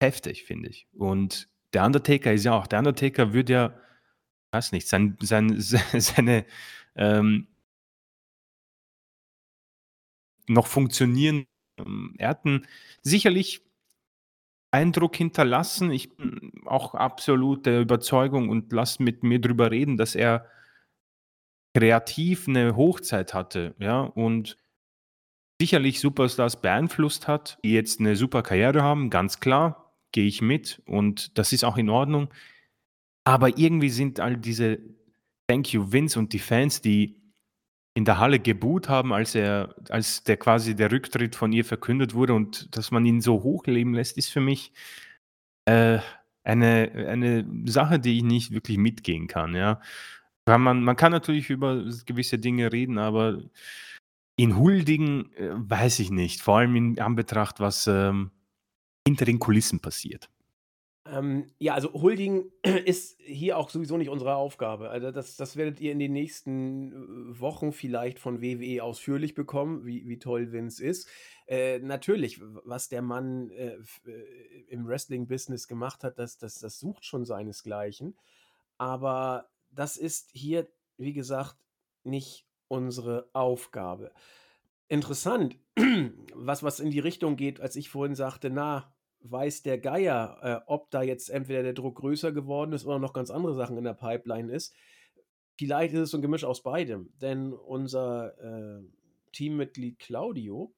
heftig, 0.02 0.44
finde 0.44 0.68
ich. 0.70 0.86
Und 0.92 1.48
der 1.72 1.84
Undertaker 1.84 2.32
ist 2.32 2.44
ja 2.44 2.54
auch, 2.54 2.66
der 2.66 2.80
Undertaker 2.80 3.32
würde 3.32 3.52
ja, 3.52 3.80
weiß 4.52 4.72
nicht, 4.72 4.88
sein, 4.88 5.16
sein, 5.20 5.60
seine 5.60 6.46
ähm, 6.96 7.48
noch 10.48 10.66
funktionieren. 10.66 11.46
Ähm, 11.78 12.14
er 12.18 12.28
hat 12.30 12.44
einen 12.44 12.66
sicherlich 13.02 13.62
Eindruck 14.70 15.16
hinterlassen. 15.16 15.90
Ich 15.90 16.16
bin 16.16 16.52
auch 16.66 16.94
absolut 16.94 17.66
der 17.66 17.80
Überzeugung 17.80 18.48
und 18.48 18.72
lass 18.72 18.98
mit 18.98 19.22
mir 19.22 19.40
drüber 19.40 19.70
reden, 19.70 19.96
dass 19.96 20.14
er 20.14 20.46
kreativ 21.74 22.48
eine 22.48 22.76
Hochzeit 22.76 23.34
hatte, 23.34 23.74
ja, 23.78 24.00
und 24.00 24.58
sicherlich 25.62 26.01
Superstars 26.01 26.61
beeinflusst 26.61 27.29
hat, 27.29 27.57
die 27.62 27.72
jetzt 27.72 28.01
eine 28.01 28.16
super 28.16 28.42
Karriere 28.42 28.83
haben, 28.83 29.11
ganz 29.11 29.38
klar, 29.38 29.94
gehe 30.11 30.27
ich 30.27 30.42
mit 30.42 30.83
und 30.87 31.38
das 31.38 31.53
ist 31.53 31.64
auch 31.64 31.77
in 31.77 31.88
Ordnung. 31.88 32.29
Aber 33.22 33.57
irgendwie 33.57 33.88
sind 33.88 34.18
all 34.18 34.37
diese 34.37 34.81
Thank 35.46 35.72
you 35.72 35.92
Vince 35.92 36.18
und 36.18 36.33
die 36.33 36.40
Fans, 36.40 36.81
die 36.81 37.22
in 37.94 38.05
der 38.05 38.18
Halle 38.18 38.40
geboot 38.40 38.88
haben, 38.88 39.12
als 39.12 39.37
er 39.37 39.77
als 39.88 40.25
der 40.25 40.37
quasi 40.37 40.75
der 40.75 40.90
Rücktritt 40.90 41.37
von 41.37 41.53
ihr 41.53 41.64
verkündet 41.64 42.12
wurde 42.12 42.35
und 42.35 42.77
dass 42.77 42.90
man 42.90 43.07
ihn 43.07 43.20
so 43.20 43.44
hochleben 43.44 43.94
lässt, 43.94 44.18
ist 44.18 44.31
für 44.31 44.40
mich, 44.40 44.72
äh, 45.66 46.01
eine 46.42 46.90
eine 47.09 47.46
Sache, 47.66 48.01
die 48.01 48.16
ich 48.16 48.25
nicht 48.25 48.51
wirklich 48.51 48.79
mitgehen 48.79 49.29
kann, 49.29 49.55
ja. 49.55 49.81
man 50.46 50.83
man 50.83 50.96
kann 50.96 51.12
natürlich 51.12 51.51
über 51.51 51.85
gewisse 52.07 52.38
Dinge 52.40 52.72
reden, 52.72 52.98
aber 52.98 53.42
ihn 54.37 54.57
huldigen, 54.57 55.33
äh, 55.35 55.51
weiß 55.55 55.99
ich 56.01 56.11
nicht, 56.11 56.40
vor 56.40 56.59
allem 56.59 56.77
in 56.77 56.99
Anbetracht, 56.99 57.61
was, 57.61 57.87
ähm, 57.87 58.31
hinter 59.07 59.25
den 59.25 59.38
Kulissen 59.38 59.81
passiert. 59.81 60.31
Ähm, 61.05 61.47
ja, 61.59 61.75
also 61.75 61.92
Huldigen 61.92 62.53
ist 62.85 63.21
hier 63.21 63.59
auch 63.59 63.71
sowieso 63.71 63.97
nicht 63.97 64.09
unsere 64.09 64.37
Aufgabe. 64.37 64.90
Also 64.90 65.11
das, 65.11 65.37
das 65.37 65.57
werdet 65.57 65.81
ihr 65.81 65.92
in 65.92 65.99
den 65.99 66.12
nächsten 66.12 66.92
äh, 66.92 67.40
Wochen 67.40 67.73
vielleicht 67.73 68.18
von 68.18 68.40
WWE 68.40 68.83
ausführlich 68.83 69.35
bekommen, 69.35 69.85
wie, 69.85 70.07
wie 70.09 70.18
toll 70.18 70.53
Vince 70.53 70.85
ist. 70.85 71.09
Äh, 71.49 71.81
natürlich, 71.81 72.40
was 72.40 72.88
der 72.88 73.03
Mann 73.03 73.51
äh, 73.51 73.79
äh, 74.07 74.64
im 74.68 74.87
Wrestling-Business 74.87 75.66
gemacht 75.66 76.05
hat, 76.05 76.18
das, 76.18 76.38
das, 76.38 76.61
das 76.61 76.79
sucht 76.79 77.05
schon 77.05 77.25
seinesgleichen. 77.25 78.16
Aber 78.79 79.51
das 79.71 79.97
ist 79.97 80.31
hier, 80.33 80.68
wie 80.99 81.12
gesagt, 81.12 81.57
nicht 82.05 82.47
unsere 82.72 83.28
Aufgabe. 83.35 84.12
Interessant, 84.88 85.58
was, 86.35 86.62
was 86.62 86.80
in 86.80 86.90
die 86.90 87.00
Richtung 87.00 87.37
geht, 87.37 87.61
als 87.61 87.76
ich 87.76 87.90
vorhin 87.90 88.14
sagte, 88.14 88.48
na, 88.48 88.92
weiß 89.20 89.62
der 89.62 89.78
Geier, 89.78 90.38
äh, 90.42 90.61
ob 90.66 90.90
da 90.90 91.02
jetzt 91.02 91.28
entweder 91.28 91.62
der 91.62 91.74
Druck 91.74 91.96
größer 91.98 92.32
geworden 92.32 92.72
ist 92.72 92.87
oder 92.87 92.98
noch 92.98 93.12
ganz 93.12 93.30
andere 93.30 93.54
Sachen 93.54 93.76
in 93.76 93.85
der 93.85 93.94
Pipeline 93.94 94.50
ist. 94.50 94.74
Vielleicht 95.58 95.92
ist 95.92 96.00
es 96.00 96.11
so 96.11 96.18
ein 96.18 96.22
Gemisch 96.22 96.44
aus 96.44 96.62
beidem, 96.62 97.12
denn 97.20 97.52
unser 97.52 98.38
äh, 98.40 98.82
Teammitglied 99.32 99.98
Claudio 99.98 100.74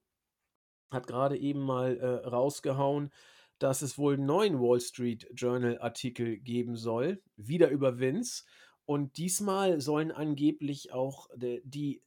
hat 0.91 1.07
gerade 1.07 1.37
eben 1.37 1.61
mal 1.61 1.97
äh, 1.97 2.27
rausgehauen, 2.27 3.11
dass 3.57 3.81
es 3.81 3.97
wohl 3.97 4.15
einen 4.15 4.25
neuen 4.25 4.59
Wall 4.59 4.81
Street 4.81 5.27
Journal 5.33 5.79
Artikel 5.79 6.37
geben 6.37 6.75
soll, 6.75 7.21
wieder 7.37 7.69
über 7.69 7.99
Vince. 7.99 8.43
Und 8.85 9.17
diesmal 9.17 9.81
sollen 9.81 10.11
angeblich 10.11 10.93
auch 10.93 11.29
die, 11.35 11.61
die, 11.63 12.01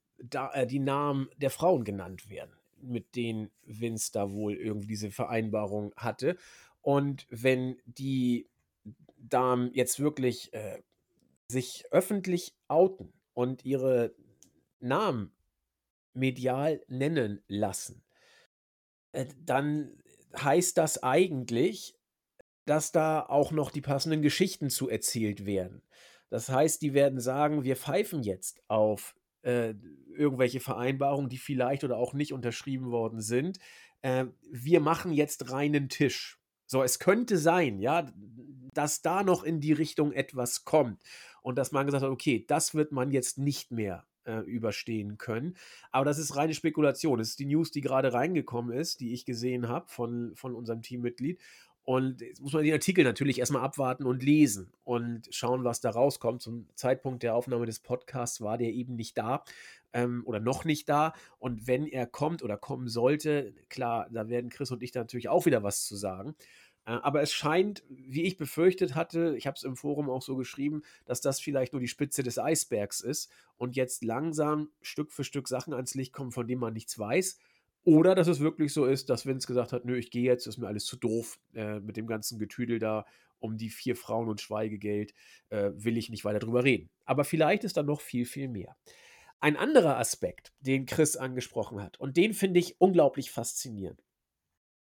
äh, 0.52 0.66
die 0.66 0.78
Namen 0.78 1.28
der 1.36 1.50
Frauen 1.50 1.84
genannt 1.84 2.30
werden 2.30 2.58
mit 2.82 3.16
denen 3.16 3.50
Vince 3.64 4.12
da 4.12 4.32
wohl 4.32 4.54
irgendwie 4.54 4.88
diese 4.88 5.10
Vereinbarung 5.10 5.92
hatte. 5.96 6.36
Und 6.80 7.26
wenn 7.30 7.76
die 7.86 8.48
Damen 9.16 9.72
jetzt 9.74 10.00
wirklich 10.00 10.52
äh, 10.52 10.82
sich 11.48 11.84
öffentlich 11.90 12.54
outen 12.68 13.12
und 13.34 13.64
ihre 13.64 14.14
Namen 14.80 15.32
medial 16.14 16.82
nennen 16.88 17.42
lassen, 17.48 18.02
äh, 19.12 19.26
dann 19.44 20.02
heißt 20.36 20.78
das 20.78 21.02
eigentlich, 21.02 21.96
dass 22.64 22.92
da 22.92 23.22
auch 23.22 23.50
noch 23.50 23.70
die 23.70 23.80
passenden 23.80 24.22
Geschichten 24.22 24.70
zu 24.70 24.88
erzählt 24.88 25.46
werden. 25.46 25.82
Das 26.30 26.48
heißt, 26.48 26.82
die 26.82 26.94
werden 26.94 27.20
sagen, 27.20 27.64
wir 27.64 27.76
pfeifen 27.76 28.22
jetzt 28.22 28.62
auf 28.68 29.14
äh, 29.42 29.74
irgendwelche 30.14 30.60
Vereinbarungen, 30.60 31.30
die 31.30 31.38
vielleicht 31.38 31.84
oder 31.84 31.96
auch 31.96 32.12
nicht 32.12 32.32
unterschrieben 32.32 32.90
worden 32.90 33.20
sind. 33.20 33.58
Äh, 34.02 34.26
wir 34.50 34.80
machen 34.80 35.12
jetzt 35.12 35.50
reinen 35.50 35.88
Tisch. 35.88 36.38
So, 36.66 36.82
es 36.82 36.98
könnte 36.98 37.38
sein, 37.38 37.78
ja, 37.78 38.12
dass 38.74 39.00
da 39.00 39.22
noch 39.22 39.42
in 39.42 39.60
die 39.60 39.72
Richtung 39.72 40.12
etwas 40.12 40.64
kommt 40.64 41.02
und 41.42 41.56
dass 41.56 41.72
man 41.72 41.86
gesagt 41.86 42.04
hat, 42.04 42.10
okay, 42.10 42.44
das 42.46 42.74
wird 42.74 42.92
man 42.92 43.10
jetzt 43.10 43.38
nicht 43.38 43.70
mehr 43.70 44.06
äh, 44.24 44.40
überstehen 44.40 45.16
können. 45.16 45.56
Aber 45.90 46.04
das 46.04 46.18
ist 46.18 46.36
reine 46.36 46.52
Spekulation. 46.52 47.18
Das 47.18 47.28
ist 47.30 47.38
die 47.38 47.46
News, 47.46 47.70
die 47.70 47.80
gerade 47.80 48.12
reingekommen 48.12 48.76
ist, 48.76 49.00
die 49.00 49.14
ich 49.14 49.24
gesehen 49.24 49.68
habe 49.68 49.88
von, 49.88 50.32
von 50.36 50.54
unserem 50.54 50.82
Teammitglied. 50.82 51.40
Und 51.88 52.20
jetzt 52.20 52.42
muss 52.42 52.52
man 52.52 52.64
den 52.64 52.74
Artikel 52.74 53.02
natürlich 53.02 53.38
erstmal 53.38 53.62
abwarten 53.62 54.04
und 54.04 54.22
lesen 54.22 54.70
und 54.84 55.26
schauen, 55.30 55.64
was 55.64 55.80
da 55.80 55.88
rauskommt. 55.88 56.42
Zum 56.42 56.68
Zeitpunkt 56.74 57.22
der 57.22 57.34
Aufnahme 57.34 57.64
des 57.64 57.80
Podcasts 57.80 58.42
war 58.42 58.58
der 58.58 58.74
eben 58.74 58.94
nicht 58.94 59.16
da 59.16 59.42
ähm, 59.94 60.22
oder 60.26 60.38
noch 60.38 60.66
nicht 60.66 60.90
da. 60.90 61.14
Und 61.38 61.66
wenn 61.66 61.86
er 61.86 62.06
kommt 62.06 62.42
oder 62.42 62.58
kommen 62.58 62.88
sollte, 62.88 63.54
klar, 63.70 64.06
da 64.12 64.28
werden 64.28 64.50
Chris 64.50 64.70
und 64.70 64.82
ich 64.82 64.92
da 64.92 65.00
natürlich 65.00 65.30
auch 65.30 65.46
wieder 65.46 65.62
was 65.62 65.86
zu 65.86 65.96
sagen. 65.96 66.34
Äh, 66.84 66.90
aber 66.90 67.22
es 67.22 67.32
scheint, 67.32 67.82
wie 67.88 68.24
ich 68.24 68.36
befürchtet 68.36 68.94
hatte, 68.94 69.34
ich 69.38 69.46
habe 69.46 69.56
es 69.56 69.62
im 69.62 69.74
Forum 69.74 70.10
auch 70.10 70.20
so 70.20 70.36
geschrieben, 70.36 70.82
dass 71.06 71.22
das 71.22 71.40
vielleicht 71.40 71.72
nur 71.72 71.80
die 71.80 71.88
Spitze 71.88 72.22
des 72.22 72.38
Eisbergs 72.38 73.00
ist 73.00 73.32
und 73.56 73.76
jetzt 73.76 74.04
langsam 74.04 74.68
Stück 74.82 75.10
für 75.10 75.24
Stück 75.24 75.48
Sachen 75.48 75.72
ans 75.72 75.94
Licht 75.94 76.12
kommen, 76.12 76.32
von 76.32 76.46
denen 76.46 76.60
man 76.60 76.74
nichts 76.74 76.98
weiß. 76.98 77.38
Oder 77.88 78.14
dass 78.14 78.28
es 78.28 78.40
wirklich 78.40 78.74
so 78.74 78.84
ist, 78.84 79.08
dass 79.08 79.24
Vince 79.24 79.46
gesagt 79.46 79.72
hat, 79.72 79.86
nö, 79.86 79.96
ich 79.96 80.10
gehe 80.10 80.24
jetzt, 80.24 80.46
ist 80.46 80.58
mir 80.58 80.66
alles 80.66 80.84
zu 80.84 80.98
doof 80.98 81.40
äh, 81.54 81.80
mit 81.80 81.96
dem 81.96 82.06
ganzen 82.06 82.38
Getüdel 82.38 82.78
da 82.78 83.06
um 83.38 83.56
die 83.56 83.70
vier 83.70 83.96
Frauen 83.96 84.28
und 84.28 84.42
Schweigegeld, 84.42 85.14
äh, 85.48 85.70
will 85.72 85.96
ich 85.96 86.10
nicht 86.10 86.22
weiter 86.22 86.38
drüber 86.38 86.64
reden. 86.64 86.90
Aber 87.06 87.24
vielleicht 87.24 87.64
ist 87.64 87.78
da 87.78 87.82
noch 87.82 88.02
viel, 88.02 88.26
viel 88.26 88.48
mehr. 88.48 88.76
Ein 89.40 89.56
anderer 89.56 89.96
Aspekt, 89.96 90.52
den 90.60 90.84
Chris 90.84 91.16
angesprochen 91.16 91.82
hat, 91.82 91.98
und 91.98 92.18
den 92.18 92.34
finde 92.34 92.60
ich 92.60 92.78
unglaublich 92.78 93.30
faszinierend. 93.30 94.04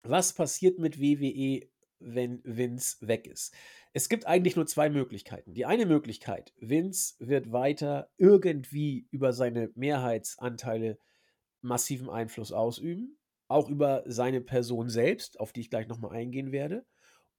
Was 0.02 0.32
passiert 0.32 0.78
mit 0.78 0.98
WWE, 0.98 1.68
wenn 1.98 2.40
Vince 2.42 3.06
weg 3.06 3.26
ist? 3.26 3.52
Es 3.92 4.08
gibt 4.08 4.26
eigentlich 4.26 4.56
nur 4.56 4.66
zwei 4.66 4.88
Möglichkeiten. 4.88 5.52
Die 5.52 5.66
eine 5.66 5.84
Möglichkeit, 5.84 6.54
Vince 6.56 7.16
wird 7.18 7.52
weiter 7.52 8.08
irgendwie 8.16 9.08
über 9.10 9.34
seine 9.34 9.70
Mehrheitsanteile 9.74 10.96
massiven 11.64 12.08
Einfluss 12.08 12.52
ausüben, 12.52 13.18
auch 13.48 13.68
über 13.68 14.04
seine 14.06 14.40
Person 14.40 14.88
selbst, 14.88 15.40
auf 15.40 15.52
die 15.52 15.60
ich 15.60 15.70
gleich 15.70 15.88
nochmal 15.88 16.12
eingehen 16.16 16.52
werde. 16.52 16.86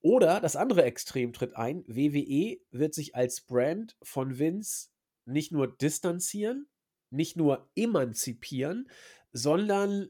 Oder 0.00 0.40
das 0.40 0.56
andere 0.56 0.84
Extrem 0.84 1.32
tritt 1.32 1.56
ein, 1.56 1.84
WWE 1.86 2.58
wird 2.70 2.94
sich 2.94 3.14
als 3.14 3.40
Brand 3.40 3.96
von 4.02 4.38
Vince 4.38 4.88
nicht 5.24 5.52
nur 5.52 5.74
distanzieren, 5.76 6.68
nicht 7.10 7.36
nur 7.36 7.68
emanzipieren, 7.74 8.88
sondern 9.32 10.08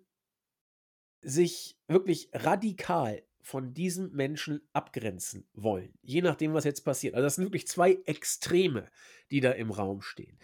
sich 1.23 1.79
wirklich 1.89 2.29
radikal 2.33 3.23
von 3.41 3.75
diesem 3.75 4.11
Menschen 4.11 4.61
abgrenzen 4.73 5.49
wollen. 5.55 5.95
Je 6.03 6.21
nachdem, 6.21 6.53
was 6.53 6.65
jetzt 6.65 6.83
passiert. 6.83 7.15
Also 7.15 7.25
das 7.25 7.37
sind 7.37 7.45
wirklich 7.45 7.69
zwei 7.69 7.99
Extreme, 8.05 8.91
die 9.31 9.41
da 9.41 9.53
im 9.53 9.71
Raum 9.71 10.03
stehen. 10.03 10.39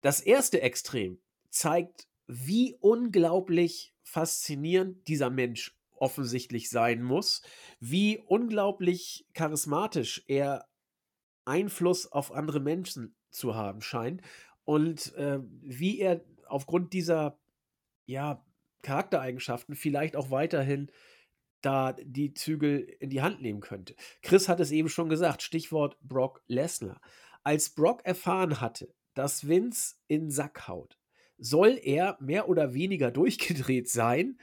Das 0.00 0.20
erste 0.20 0.62
Extrem 0.62 1.20
zeigt 1.50 2.08
wie 2.28 2.76
unglaublich 2.80 3.94
faszinierend 4.02 5.08
dieser 5.08 5.30
Mensch 5.30 5.76
offensichtlich 5.96 6.70
sein 6.70 7.02
muss, 7.02 7.42
wie 7.80 8.18
unglaublich 8.18 9.26
charismatisch 9.34 10.22
er 10.28 10.68
Einfluss 11.44 12.06
auf 12.10 12.32
andere 12.32 12.60
Menschen 12.60 13.16
zu 13.30 13.54
haben 13.54 13.80
scheint 13.80 14.22
und, 14.64 15.14
äh, 15.14 15.40
wie 15.62 15.98
er 15.98 16.24
aufgrund 16.46 16.92
dieser, 16.92 17.38
ja, 18.06 18.44
Charaktereigenschaften 18.82 19.74
vielleicht 19.74 20.14
auch 20.14 20.30
weiterhin 20.30 20.90
da 21.60 21.92
die 21.92 22.34
Zügel 22.34 22.80
in 23.00 23.10
die 23.10 23.22
Hand 23.22 23.42
nehmen 23.42 23.60
könnte. 23.60 23.96
Chris 24.22 24.48
hat 24.48 24.60
es 24.60 24.70
eben 24.70 24.88
schon 24.88 25.08
gesagt, 25.08 25.42
Stichwort 25.42 25.98
Brock 26.00 26.42
Lesnar. 26.46 27.00
Als 27.42 27.70
Brock 27.70 28.04
erfahren 28.04 28.60
hatte, 28.60 28.94
dass 29.14 29.48
Vince 29.48 29.96
in 30.06 30.30
Sack 30.30 30.68
haut, 30.68 30.96
soll 31.38 31.78
er 31.82 32.16
mehr 32.20 32.48
oder 32.48 32.74
weniger 32.74 33.10
durchgedreht 33.12 33.88
sein, 33.88 34.38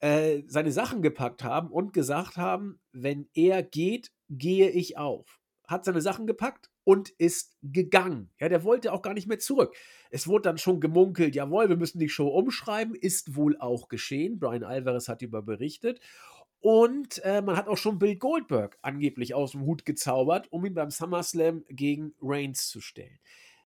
äh, 0.00 0.42
seine 0.46 0.72
Sachen 0.72 1.02
gepackt 1.02 1.44
haben 1.44 1.70
und 1.70 1.92
gesagt 1.92 2.36
haben: 2.36 2.80
„Wenn 2.92 3.28
er 3.34 3.62
geht, 3.62 4.12
gehe 4.28 4.70
ich 4.70 4.96
auf.“ 4.98 5.40
Hat 5.66 5.84
seine 5.84 6.00
Sachen 6.00 6.26
gepackt 6.26 6.70
und 6.84 7.10
ist 7.10 7.56
gegangen. 7.62 8.30
Ja, 8.40 8.48
der 8.48 8.64
wollte 8.64 8.92
auch 8.92 9.02
gar 9.02 9.14
nicht 9.14 9.28
mehr 9.28 9.38
zurück. 9.38 9.76
Es 10.10 10.26
wurde 10.26 10.42
dann 10.42 10.58
schon 10.58 10.80
gemunkelt: 10.80 11.34
„Jawohl, 11.34 11.68
wir 11.68 11.76
müssen 11.76 11.98
die 12.00 12.08
Show 12.08 12.28
umschreiben.“ 12.28 12.94
Ist 12.94 13.36
wohl 13.36 13.56
auch 13.58 13.88
geschehen. 13.88 14.38
Bryan 14.40 14.64
Alvarez 14.64 15.08
hat 15.08 15.22
darüber 15.22 15.42
berichtet. 15.42 16.00
Und, 16.62 17.18
äh, 17.24 17.40
man 17.40 17.56
hat 17.56 17.68
auch 17.68 17.78
schon 17.78 17.98
Bill 17.98 18.16
Goldberg 18.16 18.78
angeblich 18.82 19.34
aus'm 19.34 19.62
Hut 19.62 19.86
gezaubert, 19.86 20.48
um 20.52 20.64
ihn 20.66 20.74
beim 20.74 20.90
SummerSlam 20.90 21.64
gegen 21.70 22.14
Reigns 22.20 22.68
zu 22.68 22.80
stellen. 22.82 23.18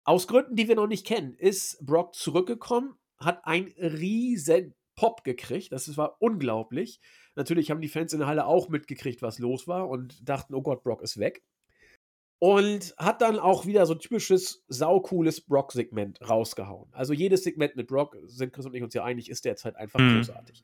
Aus 0.06 0.26
Gründen, 0.28 0.54
die 0.56 0.68
wir 0.68 0.76
noch 0.76 0.86
nicht 0.86 1.06
kennen, 1.06 1.32
ist 1.32 1.78
Brock 1.84 2.14
zurückgekommen, 2.14 2.96
hat 3.18 3.46
einen 3.46 3.68
riesen 3.78 4.74
Pop 4.96 5.24
gekriegt. 5.24 5.72
Das 5.72 5.96
war 5.96 6.20
unglaublich. 6.20 7.00
Natürlich 7.36 7.70
haben 7.70 7.80
die 7.80 7.88
Fans 7.88 8.12
in 8.12 8.18
der 8.20 8.28
Halle 8.28 8.46
auch 8.46 8.68
mitgekriegt, 8.68 9.22
was 9.22 9.38
los 9.38 9.66
war 9.66 9.88
und 9.88 10.28
dachten: 10.28 10.54
„Oh 10.54 10.62
Gott, 10.62 10.82
Brock 10.84 11.02
ist 11.02 11.18
weg.“ 11.18 11.42
Und 12.40 12.94
hat 12.98 13.22
dann 13.22 13.38
auch 13.38 13.66
wieder 13.66 13.86
so 13.86 13.94
'n 13.94 14.00
typisches 14.00 14.64
saucooles 14.68 15.40
Brock-Segment 15.46 16.20
rausgehauen. 16.28 16.90
Also, 16.92 17.12
jedes 17.14 17.44
Segment 17.44 17.76
mit 17.76 17.86
Brock, 17.88 18.16
sind 18.26 18.52
Chris 18.52 18.66
und 18.66 18.74
ich 18.74 18.82
uns 18.82 18.94
ja 18.94 19.04
einig, 19.04 19.30
ist 19.30 19.44
derzeit 19.44 19.76
einfach 19.76 20.04
Mhm. 20.04 20.04
großartig. 20.06 20.62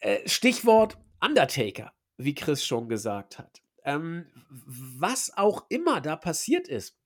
Äh, 0.00 0.26
Stichwort 0.28 0.98
Undertaker, 1.22 1.92
wie 2.16 2.34
Chris 2.34 2.64
schon 2.64 2.88
gesagt 2.88 3.38
hat. 3.38 3.62
Ähm, 3.84 4.26
was 4.48 5.36
auch 5.36 5.66
immer 5.68 6.00
da 6.00 6.16
passiert 6.16 6.68
ist, 6.68 6.99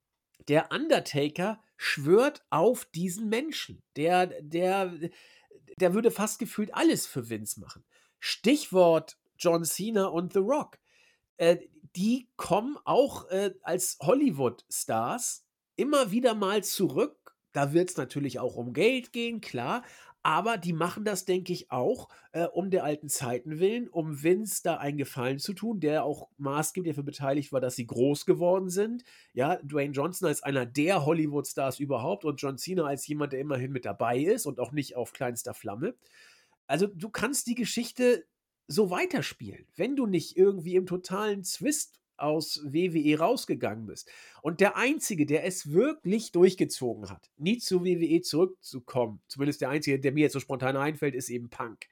der 0.49 0.73
Undertaker 0.73 1.61
schwört 1.77 2.45
auf 2.51 2.85
diesen 2.87 3.29
Menschen. 3.29 3.83
Der 3.97 4.27
der 4.43 4.93
der 5.79 5.95
würde 5.95 6.11
fast 6.11 6.39
gefühlt 6.39 6.75
alles 6.75 7.07
für 7.07 7.29
Vince 7.29 7.61
machen. 7.61 7.85
Stichwort 8.21 9.19
John 9.39 9.65
Cena 9.65 10.07
und 10.07 10.33
The 10.33 10.39
Rock. 10.41 10.79
Äh, 11.37 11.59
die 11.97 12.29
kommen 12.37 12.77
auch, 12.85 13.29
äh, 13.29 13.55
als 13.63 13.99
Hollywood-Stars 14.01 15.45
immer 15.77 16.11
wieder 16.11 16.35
mal 16.35 16.65
zurück. 16.65 17.37
Da 17.53 17.73
wird's 17.73 17.97
natürlich 17.97 18.41
auch 18.41 18.57
um 18.57 18.73
Geld 18.73 19.13
gehen, 19.13 19.41
klar, 19.41 19.85
aber 20.25 20.57
die 20.57 20.73
machen 20.73 21.05
das, 21.05 21.27
denke 21.27 21.53
ich, 21.53 21.71
auch, 21.71 22.09
äh, 22.33 22.47
um 22.47 22.71
der 22.71 22.83
alten 22.83 23.11
Zeiten 23.11 23.61
willen, 23.61 23.89
um 23.89 24.23
Vince 24.23 24.63
da 24.65 24.79
einen 24.79 24.97
Gefallen 24.97 25.39
zu 25.39 25.53
tun, 25.53 25.81
der 25.81 26.03
auch 26.03 26.31
maßgeblich 26.39 26.93
dafür 26.93 27.05
beteiligt 27.05 27.53
war, 27.53 27.61
dass 27.61 27.77
sie 27.77 27.87
groß 27.87 28.25
geworden 28.25 28.71
sind. 28.71 29.05
Ja, 29.35 29.57
Dwayne 29.57 29.93
Johnson 29.93 30.27
als 30.27 30.43
einer 30.43 30.65
der 30.65 31.05
Hollywood-Stars 31.05 31.79
überhaupt 31.79 32.25
und 32.25 32.41
John 32.41 32.57
Cena 32.57 32.85
als 32.85 33.07
jemand, 33.07 33.35
der 33.35 33.41
immerhin 33.41 33.71
mit 33.71 33.85
dabei 33.85 34.19
ist 34.19 34.47
und 34.47 34.61
auch 34.61 34.73
nicht 34.73 34.97
auf 34.97 35.13
kleinster 35.13 35.53
Flamme. 35.53 35.95
Also, 36.67 36.87
du 36.87 37.11
kannst 37.11 37.47
die 37.47 37.55
Geschichte 37.55 38.25
so 38.67 38.89
weiterspielen, 38.89 39.67
wenn 39.77 39.95
du 39.95 40.07
nicht 40.07 40.39
irgendwie 40.39 40.77
im 40.77 40.87
totalen 40.87 41.45
Zwist 41.45 42.01
aus 42.17 42.61
WWE 42.65 43.19
rausgegangen 43.19 43.87
bist. 43.87 44.11
Und 44.43 44.61
der 44.61 44.77
Einzige, 44.77 45.27
der 45.27 45.45
es 45.45 45.73
wirklich 45.73 46.33
durchgezogen 46.33 47.11
hat, 47.11 47.31
nie 47.37 47.59
zu 47.59 47.85
WWE 47.85 48.21
zurückzukommen, 48.23 49.21
zumindest 49.29 49.61
der 49.61 49.71
Einzige, 49.71 49.99
der 50.01 50.13
mir 50.13 50.23
jetzt 50.23 50.33
so 50.35 50.41
spontan 50.41 50.77
einfällt, 50.77 51.15
ist 51.15 51.29
eben 51.31 51.49
Punk. 51.51 51.87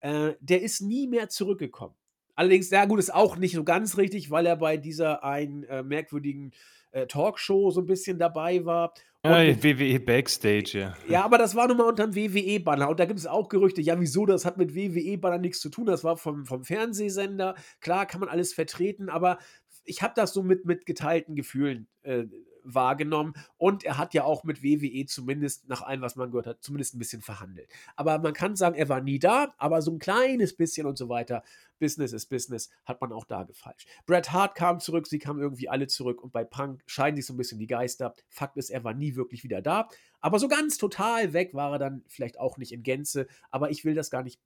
Äh, 0.00 0.34
der 0.40 0.62
ist 0.62 0.80
nie 0.80 1.06
mehr 1.06 1.28
zurückgekommen. 1.28 1.94
Allerdings, 2.34 2.70
ja 2.70 2.86
gut, 2.86 2.98
ist 2.98 3.12
auch 3.14 3.36
nicht 3.36 3.54
so 3.54 3.62
ganz 3.64 3.96
richtig, 3.98 4.30
weil 4.30 4.46
er 4.46 4.56
bei 4.56 4.76
dieser 4.76 5.22
einen, 5.22 5.64
äh, 5.64 5.82
merkwürdigen, 5.82 6.52
äh, 6.90 7.06
Talkshow 7.06 7.70
so 7.70 7.80
'n 7.80 7.86
bisschen 7.86 8.18
dabei 8.18 8.64
war 8.64 8.94
Ja, 9.24 9.38
und 9.38 9.62
WWE 9.62 10.00
Backstage, 10.00 10.78
ja. 10.78 10.96
ja, 11.06 11.24
aber 11.24 11.38
das 11.38 11.54
war 11.54 11.68
nun 11.68 11.76
mal 11.76 11.84
unterm 11.88 12.14
WWE-Banner 12.16 12.88
und 12.88 12.98
da 12.98 13.04
gibt 13.04 13.20
es 13.20 13.26
auch 13.26 13.48
Gerüchte: 13.48 13.80
„Ja, 13.80 14.00
wieso? 14.00 14.26
Das 14.26 14.44
hat 14.44 14.56
mit 14.58 14.74
WWE-Banner 14.74 15.38
nix 15.38 15.60
zu 15.60 15.68
tun. 15.68 15.86
Das 15.86 16.02
war 16.02 16.16
vom 16.16 16.44
vom 16.44 16.64
Fernsehsender.“ 16.64 17.54
Klar, 17.80 18.06
kann 18.06 18.18
man 18.20 18.28
alles 18.28 18.52
vertreten, 18.52 19.08
aber 19.08 19.38
ich 19.84 20.02
habe 20.02 20.14
das 20.16 20.32
so 20.34 20.42
mit 20.42 20.64
mit 20.66 20.86
geteilten 20.86 21.34
Gefühlen, 21.36 21.88
äh, 22.02 22.24
wahrgenommen 22.64 23.34
und 23.58 23.82
er 23.84 23.98
hat 23.98 24.14
ja 24.14 24.22
auch 24.24 24.44
mit 24.44 24.62
WWE 24.62 25.04
zumindest 25.06 25.68
nach 25.68 25.82
allem, 25.82 26.00
was 26.00 26.14
man 26.14 26.30
gehört 26.30 26.46
hat, 26.46 26.62
zumindest 26.62 26.94
'n 26.94 26.98
bisschen 27.00 27.20
verhandelt. 27.22 27.68
Aber 27.96 28.18
man 28.20 28.34
kann 28.34 28.54
sagen, 28.54 28.76
er 28.76 28.88
war 28.88 29.00
nie 29.00 29.18
da, 29.18 29.52
aber 29.58 29.82
so 29.82 29.90
'n 29.90 29.98
kleines 29.98 30.54
bisschen 30.56 30.86
und 30.86 30.96
so 30.96 31.08
weiter. 31.08 31.42
Business 31.80 32.12
is 32.12 32.26
Business, 32.26 32.70
hat 32.84 33.00
man 33.00 33.12
auch 33.12 33.24
da 33.24 33.42
gefeilscht. 33.42 33.88
Bret 34.06 34.32
Hart 34.32 34.54
kam 34.54 34.78
zurück, 34.78 35.08
sie 35.08 35.18
kamen 35.18 35.40
irgendwie 35.40 35.68
alle 35.68 35.88
zurück 35.88 36.22
und 36.22 36.32
bei 36.32 36.44
Punk 36.44 36.82
scheiden 36.86 37.16
sich 37.16 37.26
so 37.26 37.34
'n 37.34 37.36
bisschen 37.36 37.58
die 37.58 37.66
Geister. 37.66 38.14
Fakt 38.28 38.56
ist, 38.56 38.70
er 38.70 38.84
war 38.84 38.94
nie 38.94 39.16
wirklich 39.16 39.42
wieder 39.42 39.60
da, 39.62 39.88
aber 40.20 40.38
so 40.38 40.46
ganz 40.48 40.78
total 40.78 41.32
weg 41.32 41.54
war 41.54 41.72
er 41.72 41.78
dann 41.80 42.04
vielleicht 42.08 42.38
auch 42.38 42.58
nicht 42.58 42.70
in 42.72 42.84
Gänze, 42.84 43.26
aber 43.50 43.70
ich 43.70 43.84
will 43.84 43.94
das 43.94 44.10
gar 44.10 44.22
nicht, 44.22 44.40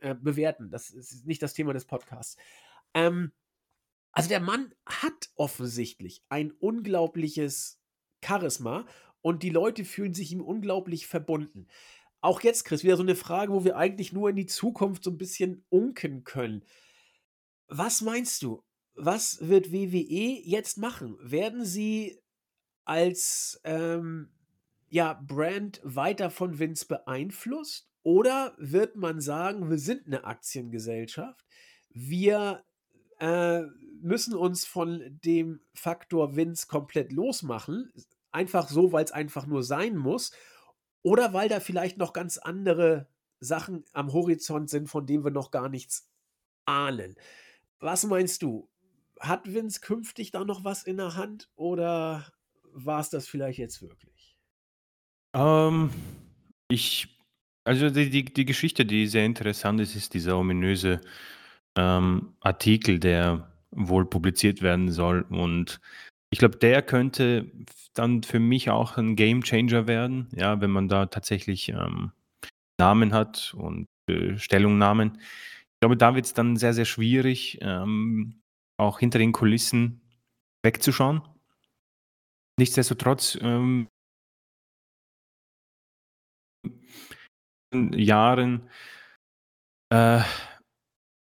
äh, 0.00 0.14
bewerten. 0.16 0.70
Das 0.70 0.90
ist 0.90 1.26
nicht 1.26 1.42
das 1.42 1.54
Thema 1.54 1.72
des 1.74 1.86
Podcasts. 1.86 2.36
Ähm, 2.94 3.32
also, 4.14 4.28
der 4.28 4.40
Mann 4.40 4.74
hat 4.86 5.30
offensichtlich 5.36 6.22
ein 6.28 6.52
unglaubliches 6.52 7.80
Charisma 8.24 8.86
und 9.22 9.42
die 9.42 9.50
Leute 9.50 9.84
fühlen 9.84 10.14
sich 10.14 10.32
ihm 10.32 10.40
unglaublich 10.42 11.06
verbunden. 11.06 11.66
Auch 12.22 12.42
jetzt, 12.42 12.64
Chris, 12.64 12.84
wieder 12.84 12.96
so 12.96 13.02
'ne 13.04 13.16
Frage, 13.16 13.52
wo 13.52 13.64
wir 13.64 13.76
eigentlich 13.76 14.12
nur 14.12 14.30
in 14.30 14.36
die 14.36 14.46
Zukunft 14.46 15.04
so 15.04 15.10
'n 15.10 15.18
bisschen 15.18 15.64
unken 15.70 16.24
können. 16.24 16.64
Was 17.70 18.02
meinst 18.02 18.42
du? 18.42 18.62
Was 18.94 19.48
wird 19.48 19.72
WWE 19.72 20.40
jetzt 20.44 20.76
machen? 20.78 21.16
Werden 21.20 21.64
sie 21.64 22.20
als, 22.84 23.60
ähm, 23.64 24.30
ja, 24.90 25.14
Brand 25.14 25.80
weiter 25.84 26.30
von 26.30 26.58
Vince 26.58 26.86
beeinflusst 26.86 27.88
oder 28.04 28.54
wird 28.58 28.96
man 28.96 29.20
sagen: 29.20 29.70
„Wir 29.70 29.78
sind 29.78 30.08
'ne 30.08 30.24
Aktiengesellschaft. 30.24 31.46
Wir, 31.90 32.64
äh, 33.20 33.62
müssen 34.00 34.34
uns 34.34 34.64
von 34.64 35.02
dem 35.24 35.60
Faktor 35.74 36.36
Vince 36.36 36.66
komplett 36.66 37.12
losmachen, 37.12 37.92
einfach 38.32 38.68
so, 38.68 38.92
weil's 38.92 39.12
einfach 39.12 39.46
nur 39.46 39.62
sein 39.62 39.96
muss 39.96 40.32
oder 41.02 41.32
weil 41.32 41.48
da 41.48 41.60
vielleicht 41.60 41.98
noch 41.98 42.12
ganz 42.12 42.38
andere 42.38 43.08
Sachen 43.40 43.84
am 43.92 44.12
Horizont 44.12 44.70
sind, 44.70 44.88
von 44.88 45.06
denen 45.06 45.24
wir 45.24 45.30
noch 45.30 45.50
gar 45.50 45.68
nichts 45.68 46.10
ahnen.“ 46.64 47.16
Was 47.78 48.04
meinst 48.04 48.42
du? 48.42 48.68
Hat 49.20 49.52
Vince 49.52 49.80
künftig 49.80 50.30
da 50.30 50.44
noch 50.44 50.64
was 50.64 50.82
in 50.82 50.96
der 50.96 51.16
Hand 51.16 51.50
oder 51.54 52.32
war's 52.72 53.10
das 53.10 53.28
vielleicht 53.28 53.58
jetzt 53.58 53.82
wirklich? 53.82 54.36
Ähm, 55.34 55.90
ich 56.68 57.14
also, 57.64 57.88
die 57.88 58.10
die 58.10 58.24
die 58.24 58.44
Geschichte, 58.44 58.84
die 58.84 59.06
sehr 59.06 59.24
interessant 59.24 59.80
ist, 59.80 59.96
ist 59.96 60.12
dieser 60.12 60.36
ominöse, 60.36 61.00
ähm, 61.76 62.34
Artikel, 62.40 62.98
der 62.98 63.53
wohl 63.74 64.06
publiziert 64.06 64.62
werden 64.62 64.90
soll. 64.90 65.22
Und 65.30 65.80
ich 66.30 66.38
glaube, 66.40 66.56
der 66.58 66.82
könnte 66.82 67.50
dann 67.94 68.22
für 68.24 68.40
mich 68.40 68.70
auch 68.70 68.98
'n 68.98 69.16
Gamechanger 69.16 69.86
werden, 69.88 70.28
ja, 70.36 70.60
wenn 70.60 70.70
man 70.70 70.88
da 70.88 71.06
tatsächlich, 71.06 71.70
ähm, 71.70 72.12
Namen 72.80 73.14
hat 73.14 73.54
und, 73.58 73.86
äh, 74.10 74.38
Stellungnahmen. 74.38 75.18
Ich 75.20 75.80
glaube, 75.82 75.96
da 75.98 76.14
wird's 76.16 76.34
dann 76.34 76.56
sehr, 76.56 76.74
sehr 76.74 76.86
schwierig, 76.86 77.58
ähm, 77.62 78.40
auch 78.78 79.00
hinter 79.00 79.18
den 79.20 79.32
Kulissen 79.32 80.02
wegzuschauen. 80.64 81.22
Nichtsdestotrotz, 82.58 83.36
ähm 83.40 83.88
Jahren 87.96 88.68
äh, 89.90 90.20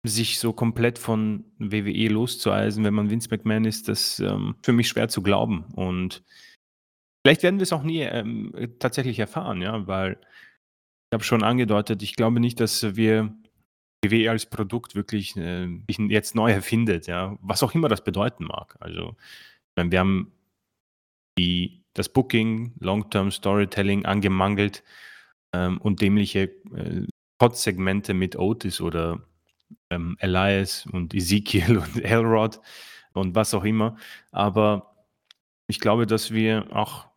sich 0.03 0.39
so 0.39 0.53
komplett 0.53 0.97
von 0.97 1.45
WWE 1.59 2.07
loszueisen, 2.07 2.83
wenn 2.83 2.93
man 2.93 3.09
Vince 3.09 3.29
McMahon 3.29 3.65
ist, 3.65 3.87
das, 3.87 4.19
ähm, 4.19 4.55
für 4.63 4.73
mich 4.73 4.87
schwer 4.87 5.09
zu 5.09 5.21
glauben. 5.21 5.65
Und 5.75 6.23
vielleicht 7.23 7.43
werden 7.43 7.59
wir's 7.59 7.73
auch 7.73 7.83
nie, 7.83 8.01
ähm, 8.01 8.51
tatsächlich 8.79 9.19
erfahren, 9.19 9.61
ja, 9.61 9.85
weil 9.87 10.13
ich 11.11 11.15
habe 11.15 11.23
schon 11.23 11.43
angedeutet, 11.43 12.01
ich 12.03 12.15
glaube 12.15 12.39
nicht, 12.39 12.59
dass 12.59 12.95
wir 12.95 13.35
WWE 14.03 14.31
als 14.31 14.47
Produkt 14.47 14.95
wirklich, 14.95 15.37
äh, 15.37 15.67
jetzt 15.87 16.33
neu 16.35 16.51
erfindet, 16.51 17.05
ja, 17.07 17.37
was 17.41 17.61
auch 17.61 17.75
immer 17.75 17.89
das 17.89 18.03
bedeuten 18.03 18.45
mag. 18.45 18.75
Also, 18.79 19.15
wir 19.75 19.99
haben 19.99 20.31
die 21.37 21.83
das 21.93 22.09
Booking, 22.09 22.73
Long-Term 22.79 23.31
Storytelling 23.31 24.05
angemangelt, 24.05 24.83
ähm, 25.53 25.79
und 25.81 26.01
dämliche, 26.01 26.43
äh, 26.75 27.05
Spotsegmente 27.37 28.13
mit 28.13 28.35
Otis 28.37 28.81
oder 28.81 29.21
ähm, 29.89 30.15
Elias 30.19 30.85
und 30.91 31.13
Ezekiel 31.13 31.77
und 31.79 32.03
Elrod 32.03 32.59
und 33.13 33.35
was 33.35 33.53
auch 33.53 33.63
immer. 33.63 33.97
Aber 34.31 34.95
ich 35.67 35.79
glaube, 35.79 36.05
dass 36.05 36.31
wir 36.31 36.67
auch 36.75 37.07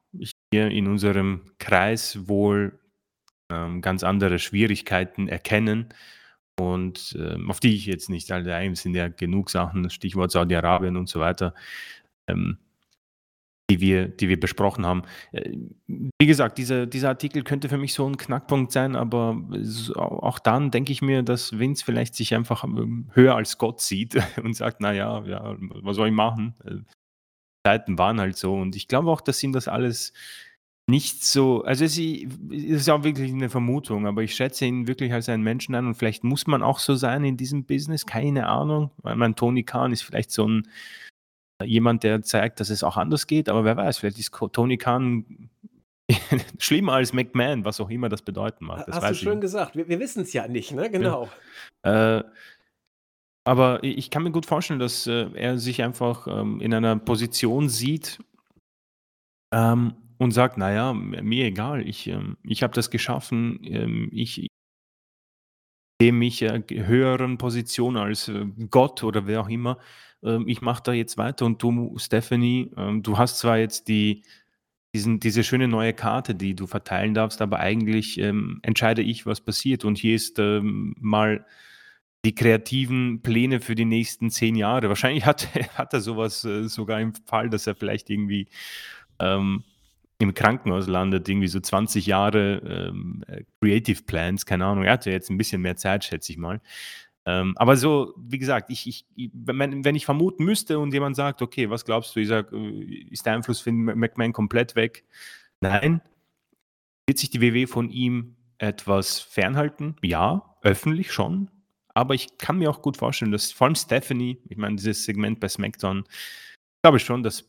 hier 0.53 0.69
in 0.69 0.87
unserem 0.87 1.53
Kreis 1.59 2.29
wohl 2.29 2.79
ähm, 3.51 3.81
ganz 3.83 4.05
andere 4.05 4.39
Schwierigkeiten 4.39 5.29
erkennen 5.29 5.93
und 6.59 7.17
ähm, 7.19 7.51
auf 7.51 7.61
die 7.61 7.75
ich 7.75 7.87
jetzt 7.87 8.11
nicht 8.11 8.31
alle 8.31 8.55
ein, 8.55 8.75
sind 8.75 8.95
ja 8.95 9.09
genug 9.09 9.51
Sachen, 9.51 9.91
Stichwort 9.91 10.31
Saudi-Arabien 10.31 10.97
und 10.97 11.09
so 11.09 11.21
weiter, 11.21 11.55
ähm, 12.29 12.59
die 13.71 13.81
wir, 13.81 14.09
die 14.09 14.29
wir 14.29 14.39
besprochen 14.39 14.85
haben. 14.85 15.03
Äh, 15.33 15.57
wie 15.87 16.27
gesagt, 16.27 16.59
dieser, 16.59 16.87
dieser 16.87 17.09
Artikel 17.09 17.43
könnte 17.43 17.69
für 17.69 17.79
mich 17.79 17.95
so 17.95 18.07
ein 18.07 18.17
Knackpunkt 18.17 18.73
sein, 18.73 18.95
aber 18.95 19.43
auch 19.97 20.39
dann 20.39 20.71
denke 20.71 20.93
ich 20.93 21.01
mir, 21.03 21.23
dass 21.23 21.59
Vince 21.59 21.85
vielleicht 21.85 22.15
sich 22.15 22.35
einfach 22.35 22.65
ähm, 22.65 23.11
höher 23.13 23.35
als 23.35 23.59
Gott 23.59 23.81
sieht 23.81 24.17
und 24.43 24.55
sagt, 24.55 24.81
naja, 24.81 25.25
ja, 25.27 25.57
was 25.59 25.97
soll 25.97 26.09
ich 26.09 26.15
machen? 26.15 26.55
Äh, 26.65 26.77
Zeiten 27.67 27.97
waren 27.97 28.21
halt 28.21 28.37
so. 28.37 28.55
Und 28.55 28.77
ich 28.77 28.89
glaube 28.89 29.11
auch, 29.11 29.23
dass 29.23 29.43
ihm 29.43 29.53
das 29.53 29.69
alles 29.69 30.13
nicht 30.87 31.25
so, 31.25 31.65
also 31.65 31.87
sie 31.87 32.29
ist 32.51 32.91
auch 32.91 33.05
wirklich 33.05 33.33
eine 33.33 33.49
Vermutung, 33.49 34.07
aber 34.07 34.23
ich 34.23 34.35
schätze 34.35 34.67
ihn 34.67 34.87
wirklich 34.87 35.15
als 35.15 35.31
einen 35.31 35.43
Menschen 35.43 35.75
an 35.75 35.87
und 35.87 35.95
vielleicht 35.95 36.25
muss 36.25 36.47
man 36.47 36.63
auch 36.63 36.79
so 36.79 36.95
sein 36.95 37.25
in 37.25 37.39
diesem 37.39 37.65
Business, 37.65 38.05
keine 38.05 38.47
Ahnung. 38.47 38.91
Weil 38.99 39.17
mein 39.17 39.35
Tony 39.35 39.63
Khan 39.63 39.93
ist 39.93 40.03
vielleicht 40.03 40.31
so 40.31 40.47
ein 40.47 40.69
jemand, 41.63 42.03
der 42.03 42.23
zeigt, 42.23 42.61
dass 42.61 42.71
es 42.71 42.83
auch 42.83 42.97
anders 42.97 43.27
geht, 43.27 43.49
aber 43.49 43.65
wer 43.65 43.77
weiß, 43.77 43.99
vielleicht 43.99 44.19
ist 44.19 44.33
Tony 44.53 44.77
Khan 44.77 45.51
schlimmer 46.59 46.95
als 46.95 47.13
McMahon, 47.13 47.65
was 47.65 47.81
auch 47.81 47.91
immer 47.91 48.09
das 48.09 48.23
bedeuten 48.23 48.67
mag. 48.67 48.85
Das 48.87 48.97
Hast 48.97 49.11
du 49.11 49.15
schön 49.15 49.35
ich. 49.35 49.41
gesagt. 49.41 49.77
Wir, 49.77 49.89
wir 49.89 50.01
wissen 50.01 50.23
es 50.23 50.33
ja 50.33 50.49
nicht, 50.49 50.73
ne? 50.73 50.91
Genau. 50.91 51.29
Ja. 51.85 52.19
Äh, 52.19 52.25
aber 53.47 53.85
ich 53.85 54.11
kann 54.11 54.23
mir 54.23 54.31
gut 54.31 54.47
vorstellen, 54.47 54.81
dass 54.81 55.07
äh, 55.07 55.29
er 55.35 55.59
sich 55.59 55.83
einfach 55.83 56.27
ähm, 56.27 56.61
in 56.61 56.73
einer 56.73 56.97
Position 56.97 57.69
sieht, 57.69 58.19
ähm, 59.53 59.95
und 60.19 60.33
sagt, 60.33 60.59
naja, 60.59 60.93
mir 60.93 61.47
egal, 61.47 61.87
ich, 61.87 62.07
ähm, 62.07 62.37
ich 62.43 62.63
habe 62.63 62.75
das 62.75 62.91
geschaffen, 62.91 63.61
ähm, 63.65 64.09
ich 64.13 64.49
sehe 66.05 66.13
mich 66.13 66.43
äh, 66.43 66.63
höheren 66.69 67.39
Position 67.39 67.97
als 67.97 68.29
äh, 68.29 68.45
Gott 68.69 69.03
oder 69.03 69.27
wer 69.27 69.41
auch 69.41 69.49
immer. 69.49 69.79
Ähm, 70.23 70.47
ich 70.49 70.61
mache 70.61 70.83
da 70.85 70.93
jetzt 70.93 71.17
weiter 71.17 71.47
und 71.47 71.63
du, 71.63 71.97
Stephanie, 71.97 72.71
ähm, 72.77 73.03
du 73.03 73.17
hast 73.17 73.39
zwar 73.39 73.57
jetzt 73.57 73.89
die, 73.89 74.23
diesen, 74.95 75.19
diese 75.19 75.43
schöne 75.43 75.67
neue 75.67 75.95
Karte, 75.95 76.35
die 76.35 76.55
du 76.55 76.67
verteilen 76.67 77.15
darfst, 77.15 77.41
aber 77.41 77.61
eigentlich 77.61 78.19
ähm, 78.19 78.61
entscheide 78.63 79.01
ich, 79.01 79.25
was 79.25 79.41
passiert. 79.41 79.87
Und 79.87 79.97
hier 79.97 80.15
ist 80.15 80.39
ähm, 80.39 80.95
mal 81.01 81.47
die 82.27 82.35
kreativen 82.35 83.23
Pläne 83.23 83.61
für 83.61 83.75
die 83.75 83.87
nächsten 83.87 84.31
zehn 84.31 84.57
Jahre. 84.57 84.91
Wahrscheinlich 84.91 85.25
hat, 85.25 85.49
hat 85.79 85.95
er 85.95 86.03
sowas 86.03 86.45
äh, 86.45 86.69
sogar 86.69 87.01
im 87.01 87.15
Fall, 87.15 87.49
dass 87.49 87.67
er 87.67 87.77
vielleicht 87.77 88.11
irgendwie 88.11 88.49
ähm, 89.21 89.65
im 90.25 90.35
Krankenhaus 90.35 90.87
landet, 90.87 91.29
irgendwie 91.29 91.49
so 91.49 91.61
20 91.61 92.07
Jahre 92.07 92.57
ähm, 92.91 93.23
äh, 93.29 93.45
Creative 93.61 94.03
Plans, 94.03 94.45
keine 94.47 94.67
Ahnung. 94.67 94.85
Er 94.85 94.95
hatte 94.95 95.11
jetzt 95.11 95.31
ein 95.31 95.39
bisschen 95.39 95.63
mehr 95.63 95.77
Zeit, 95.77 96.05
schätze 96.05 96.33
ich 96.33 96.39
mal. 96.39 96.61
Ähm, 97.27 97.55
aber 97.57 97.77
so, 97.77 98.15
wie 98.19 98.39
gesagt, 98.39 98.71
ich, 98.71 98.87
ich, 99.17 99.31
wenn, 99.33 99.95
ich 99.95 100.05
vermuten 100.05 100.45
müsste 100.45 100.79
und 100.79 100.93
jemand 100.93 101.17
sagt, 101.17 101.41
okay, 101.41 101.71
was 101.71 101.85
glaubst 101.85 102.15
du, 102.15 102.21
ich 102.21 102.29
sag, 102.29 102.53
äh, 102.53 103.07
ist 103.11 103.25
der 103.25 103.35
Einfluss 103.35 103.61
für 103.61 103.73
McMahon 103.73 104.33
komplett 104.33 104.77
weg? 104.77 105.05
Nein. 105.61 106.03
Wird 107.07 107.19
sich 107.19 107.31
die 107.31 107.41
WW 107.41 107.67
von 107.67 107.91
ihm 107.91 108.37
etwas 108.59 109.21
fernhalten? 109.21 109.97
Ja, 110.03 110.57
öffentlich 110.63 111.13
schon. 111.13 111.51
Aber 111.95 112.15
ich 112.15 112.39
kann 112.39 112.59
mir 112.59 112.71
auch 112.71 112.83
gut 112.83 112.97
vorstellen, 112.97 113.33
dass 113.33 113.53
vor 113.53 113.67
allem 113.67 113.77
Stephanie, 113.77 114.39
ich 114.49 114.57
meine, 114.57 114.77
dieses 114.77 115.05
Segment 115.05 115.41
bei 115.41 115.49
SmackDown, 115.49 116.05
glaube 116.83 116.97
ich 116.99 117.05
schon, 117.05 117.23
dass 117.23 117.49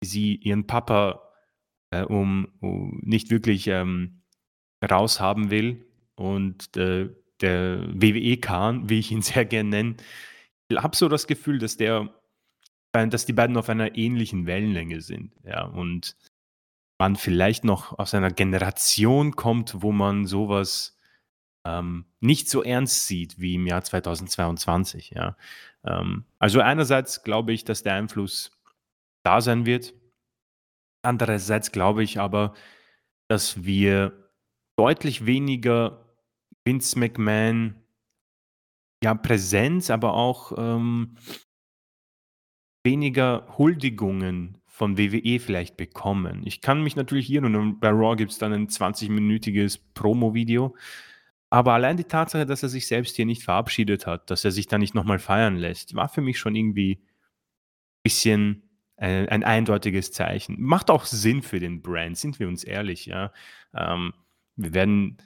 sie 0.00 0.36
ihren 0.36 0.66
Papa 0.66 1.31
äh, 1.92 2.02
um, 2.02 2.48
um, 2.60 3.00
nicht 3.04 3.30
wirklich 3.30 3.68
ähm, 3.68 4.22
raushaben 4.82 5.50
will. 5.50 5.86
Und 6.16 6.76
äh, 6.76 7.10
der 7.40 7.86
WWE-Kahn, 7.94 8.88
wie 8.88 8.98
ich 8.98 9.12
ihn 9.12 9.22
sehr 9.22 9.44
gerne 9.44 9.70
nenne, 9.70 9.96
ich 10.68 10.78
habe 10.78 10.96
so 10.96 11.08
das 11.08 11.26
Gefühl, 11.26 11.58
dass 11.58 11.76
der, 11.76 12.08
dass 12.92 13.26
die 13.26 13.32
beiden 13.32 13.56
auf 13.56 13.68
einer 13.68 13.96
ähnlichen 13.96 14.46
Wellenlänge 14.46 15.00
sind. 15.00 15.32
Ja, 15.44 15.64
und 15.64 16.16
man 16.98 17.16
vielleicht 17.16 17.64
noch 17.64 17.98
aus 17.98 18.14
einer 18.14 18.30
Generation 18.30 19.36
kommt, 19.36 19.82
wo 19.82 19.92
man 19.92 20.24
sowas 20.26 20.96
ähm, 21.66 22.06
nicht 22.20 22.48
so 22.48 22.62
ernst 22.62 23.06
sieht 23.06 23.38
wie 23.38 23.56
im 23.56 23.66
Jahr 23.66 23.82
2022. 23.82 25.10
Ja. 25.10 25.36
Ähm, 25.84 26.24
also 26.38 26.60
einerseits 26.60 27.22
glaube 27.22 27.52
ich, 27.52 27.64
dass 27.64 27.82
der 27.82 27.94
Einfluss 27.94 28.52
da 29.24 29.40
sein 29.40 29.66
wird, 29.66 29.94
Andererseits 31.02 31.72
glaube 31.72 32.02
ich 32.02 32.20
aber, 32.20 32.54
dass 33.28 33.64
wir 33.64 34.30
deutlich 34.76 35.26
weniger 35.26 36.04
Vince 36.64 36.98
McMahon 36.98 37.74
ja, 39.02 39.14
Präsenz, 39.14 39.90
aber 39.90 40.14
auch 40.14 40.52
ähm, 40.56 41.16
weniger 42.84 43.46
Huldigungen 43.58 44.58
von 44.66 44.96
WWE 44.96 45.38
vielleicht 45.38 45.76
bekommen. 45.76 46.42
Ich 46.44 46.60
kann 46.60 46.82
mich 46.82 46.96
natürlich 46.96 47.26
hier 47.26 47.42
und 47.42 47.80
bei 47.80 47.90
Raw 47.90 48.16
gibt 48.16 48.32
es 48.32 48.38
dann 48.38 48.52
ein 48.52 48.68
20-minütiges 48.68 49.80
Promo-Video. 49.94 50.74
Aber 51.50 51.74
allein 51.74 51.98
die 51.98 52.04
Tatsache, 52.04 52.46
dass 52.46 52.62
er 52.62 52.70
sich 52.70 52.86
selbst 52.86 53.16
hier 53.16 53.26
nicht 53.26 53.42
verabschiedet 53.42 54.06
hat, 54.06 54.30
dass 54.30 54.44
er 54.44 54.52
sich 54.52 54.68
da 54.68 54.78
nicht 54.78 54.94
nochmal 54.94 55.18
feiern 55.18 55.56
lässt, 55.56 55.94
war 55.94 56.08
für 56.08 56.22
mich 56.22 56.38
schon 56.38 56.56
irgendwie 56.56 56.94
ein 56.94 58.02
bisschen 58.02 58.62
ein, 59.02 59.28
ein 59.28 59.44
eindeutiges 59.44 60.12
Zeichen. 60.12 60.60
Macht 60.60 60.90
auch 60.90 61.04
Sinn 61.04 61.42
für 61.42 61.58
den 61.58 61.82
Brand, 61.82 62.16
sind 62.16 62.38
wir 62.38 62.48
uns 62.48 62.64
ehrlich, 62.64 63.06
ja. 63.06 63.32
Ähm, 63.74 64.12
wir 64.56 64.74
werden 64.74 65.18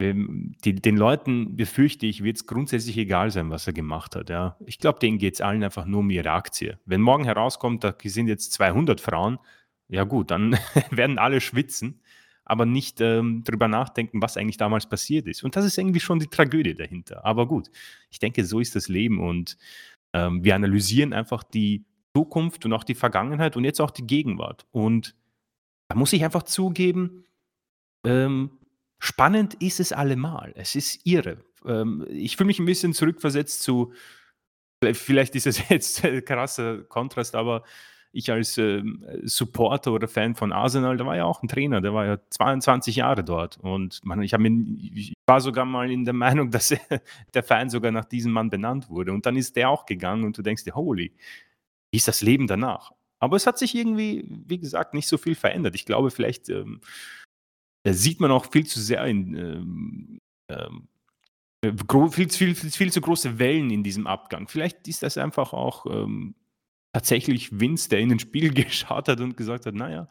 die, 0.00 0.74
den 0.74 0.96
Leuten, 0.96 1.54
befürchte 1.54 2.06
ich, 2.06 2.24
wird 2.24 2.36
es 2.36 2.46
grundsätzlich 2.46 2.98
egal 2.98 3.30
sein, 3.30 3.50
was 3.50 3.68
er 3.68 3.72
gemacht 3.72 4.16
hat. 4.16 4.30
Ja. 4.30 4.56
Ich 4.66 4.78
glaube, 4.80 4.98
denen 4.98 5.18
geht 5.18 5.34
es 5.34 5.40
allen 5.40 5.62
einfach 5.62 5.86
nur 5.86 6.00
um 6.00 6.10
ihre 6.10 6.32
Aktie. 6.32 6.80
Wenn 6.84 7.00
morgen 7.00 7.24
herauskommt, 7.24 7.84
da 7.84 7.94
sind 8.02 8.26
jetzt 8.26 8.52
200 8.54 9.00
Frauen, 9.00 9.38
ja 9.88 10.02
gut, 10.02 10.32
dann 10.32 10.58
werden 10.90 11.18
alle 11.18 11.40
schwitzen, 11.40 12.00
aber 12.44 12.66
nicht 12.66 13.00
ähm, 13.00 13.44
drüber 13.44 13.68
nachdenken, 13.68 14.20
was 14.20 14.36
eigentlich 14.36 14.56
damals 14.56 14.88
passiert 14.88 15.28
ist. 15.28 15.44
Und 15.44 15.54
das 15.54 15.64
ist 15.64 15.78
irgendwie 15.78 16.00
schon 16.00 16.18
die 16.18 16.26
Tragödie 16.26 16.74
dahinter. 16.74 17.24
Aber 17.24 17.46
gut, 17.46 17.70
ich 18.10 18.18
denke, 18.18 18.44
so 18.44 18.58
ist 18.58 18.74
das 18.74 18.88
Leben 18.88 19.20
und 19.20 19.56
ähm, 20.12 20.42
wir 20.42 20.56
analysieren 20.56 21.12
einfach 21.12 21.44
die 21.44 21.84
Zukunft 22.16 22.64
und 22.64 22.72
auch 22.72 22.84
die 22.84 22.94
Vergangenheit 22.94 23.56
und 23.56 23.64
jetzt 23.64 23.80
auch 23.80 23.90
die 23.90 24.06
Gegenwart. 24.06 24.66
Und 24.70 25.14
da 25.88 25.96
muss 25.96 26.12
ich 26.12 26.24
einfach 26.24 26.42
zugeben, 26.42 27.24
ähm, 28.04 28.50
spannend 28.98 29.54
ist 29.54 29.80
es 29.80 29.92
allemal. 29.92 30.52
Es 30.56 30.74
ist 30.74 31.06
irre. 31.06 31.44
Ähm, 31.66 32.06
ich 32.08 32.36
fühle 32.36 32.48
mich 32.48 32.58
ein 32.58 32.66
bisschen 32.66 32.92
zurückversetzt 32.92 33.62
zu, 33.62 33.92
vielleicht 34.82 35.34
ist 35.34 35.46
es 35.46 35.68
jetzt 35.68 36.04
ein 36.04 36.24
krasser 36.24 36.82
Kontrast, 36.82 37.34
aber 37.34 37.62
ich 38.14 38.30
als 38.30 38.58
ähm, 38.58 39.04
Supporter 39.22 39.92
oder 39.92 40.06
Fan 40.06 40.34
von 40.34 40.52
Arsenal, 40.52 40.98
da 40.98 41.06
war 41.06 41.16
ja 41.16 41.24
auch 41.24 41.42
ein 41.42 41.48
Trainer, 41.48 41.80
der 41.80 41.94
war 41.94 42.04
ja 42.04 42.18
22 42.28 42.96
Jahre 42.96 43.24
dort. 43.24 43.56
Und 43.58 44.04
man, 44.04 44.22
ich, 44.22 44.36
mir, 44.36 44.50
ich 44.94 45.14
war 45.26 45.40
sogar 45.40 45.64
mal 45.64 45.90
in 45.90 46.04
der 46.04 46.14
Meinung, 46.14 46.50
dass 46.50 46.74
der 47.34 47.42
Verein 47.42 47.70
sogar 47.70 47.90
nach 47.90 48.04
diesem 48.04 48.32
Mann 48.32 48.50
benannt 48.50 48.90
wurde. 48.90 49.12
Und 49.12 49.24
dann 49.24 49.36
ist 49.36 49.56
der 49.56 49.70
auch 49.70 49.86
gegangen 49.86 50.24
und 50.24 50.36
du 50.36 50.42
denkst 50.42 50.64
dir, 50.64 50.74
holy, 50.74 51.14
wie 51.92 51.98
ist 51.98 52.08
das 52.08 52.22
Leben 52.22 52.46
danach? 52.46 52.92
Aber 53.20 53.36
es 53.36 53.46
hat 53.46 53.58
sich 53.58 53.74
irgendwie, 53.76 54.24
wie 54.28 54.58
gesagt, 54.58 54.94
nicht 54.94 55.06
so 55.06 55.16
viel 55.16 55.36
verändert. 55.36 55.76
Ich 55.76 55.86
glaube, 55.86 56.10
vielleicht 56.10 56.48
ähm, 56.48 56.80
äh, 57.84 57.92
sieht 57.92 58.18
man 58.18 58.32
auch 58.32 58.50
viel 58.50 58.66
zu 58.66 58.80
sehr 58.80 59.04
in 59.04 59.36
ähm, 59.36 60.18
ähm, 60.48 60.88
äh, 61.64 61.72
viel, 62.10 62.28
viel, 62.28 62.54
viel, 62.54 62.92
zu 62.92 63.00
große 63.00 63.38
Wellen 63.38 63.70
in 63.70 63.84
diesem 63.84 64.06
Abgang. 64.06 64.48
Vielleicht 64.48 64.88
ist 64.88 65.02
das 65.04 65.18
einfach 65.18 65.52
auch 65.52 65.86
ähm, 65.86 66.34
tatsächlich 66.92 67.60
Vince, 67.60 67.88
der 67.88 68.00
in 68.00 68.08
den 68.08 68.18
Spiegel 68.18 68.52
geschaut 68.54 69.08
hat 69.08 69.20
und 69.20 69.36
gesagt 69.36 69.66
hat, 69.66 69.74
naja, 69.74 70.08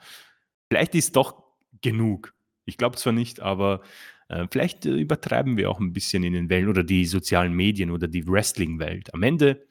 vielleicht 0.70 0.96
ist 0.96 1.16
doch 1.16 1.44
genug. 1.82 2.34
Ich 2.66 2.78
glaube 2.78 2.96
zwar 2.96 3.14
nicht, 3.14 3.42
aber 3.42 3.82
äh, 4.30 4.48
vielleicht 4.50 4.86
äh, 4.86 4.96
übertreiben 4.96 5.58
wir 5.58 5.70
auch 5.70 5.80
ein 5.80 5.94
bisschen 5.94 6.24
in 6.24 6.34
den 6.34 6.50
Wellen 6.50 6.70
oder 6.70 6.84
die 6.84 7.06
sozialen 7.06 7.54
Medien 7.54 7.92
oder 7.92 8.08
die 8.08 8.26
Wrestling-Welt. 8.26 9.14
Am 9.14 9.24
Ende 9.24 9.68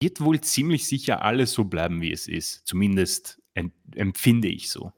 wird 0.00 0.20
wohl 0.20 0.40
ziemlich 0.40 0.86
sicher 0.86 1.22
alles 1.22 1.52
so 1.52 1.64
bleiben, 1.64 2.00
wie 2.00 2.12
es 2.12 2.28
ist. 2.28 2.66
Zumindest 2.66 3.42
empfinde 3.94 4.48
ich 4.48 4.70
so. 4.70 4.92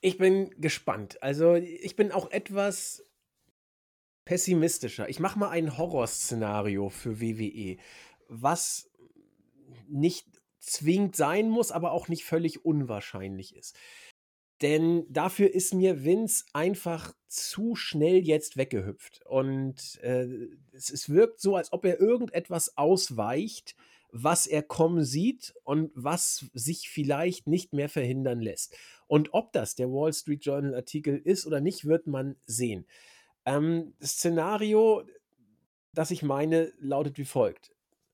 Ich 0.00 0.18
bin 0.18 0.50
gespannt. 0.60 1.22
Also, 1.22 1.54
ich 1.54 1.96
bin 1.96 2.12
auch 2.12 2.30
etwas 2.30 3.04
pessimistischer. 4.24 5.08
Ich 5.08 5.20
mache 5.20 5.38
mal 5.38 5.50
ein 5.50 5.78
Horrorszenario 5.78 6.90
für 6.90 7.20
WWE, 7.20 7.78
was 8.28 8.90
nicht 9.88 10.26
zwingend 10.58 11.16
sein 11.16 11.48
muss, 11.48 11.72
aber 11.72 11.92
auch 11.92 12.08
nicht 12.08 12.24
völlig 12.24 12.64
unwahrscheinlich 12.64 13.54
ist. 13.56 13.76
Denn 14.62 15.04
dafür 15.10 15.52
ist 15.52 15.74
mir 15.74 16.04
Vince 16.04 16.44
einfach 16.52 17.12
zu 17.28 17.74
schnell 17.74 18.26
jetzt 18.26 18.56
weggehüpft. 18.56 19.20
Und 19.26 20.00
äh, 20.02 20.48
es, 20.72 20.90
es 20.90 21.10
wirkt 21.10 21.40
so, 21.40 21.56
als 21.56 21.72
ob 21.72 21.84
er 21.84 22.00
irgendetwas 22.00 22.76
ausweicht, 22.78 23.76
was 24.12 24.46
er 24.46 24.62
kommen 24.62 25.04
sieht 25.04 25.54
und 25.62 25.90
was 25.94 26.46
sich 26.54 26.88
vielleicht 26.88 27.46
nicht 27.46 27.74
mehr 27.74 27.90
verhindern 27.90 28.40
lässt. 28.40 28.74
Und 29.06 29.34
ob 29.34 29.52
das 29.52 29.74
der 29.74 29.90
Wall 29.90 30.12
Street 30.12 30.44
Journal 30.44 30.74
Artikel 30.74 31.18
ist 31.18 31.46
oder 31.46 31.60
nicht, 31.60 31.84
wird 31.84 32.06
man 32.06 32.36
sehen. 32.46 32.86
Ähm, 33.44 33.94
das 34.00 34.12
Szenario, 34.12 35.04
das 35.92 36.10
ich 36.10 36.22
meine, 36.22 36.72
lautet 36.78 37.18
wie 37.18 37.24
folgt. 37.24 37.72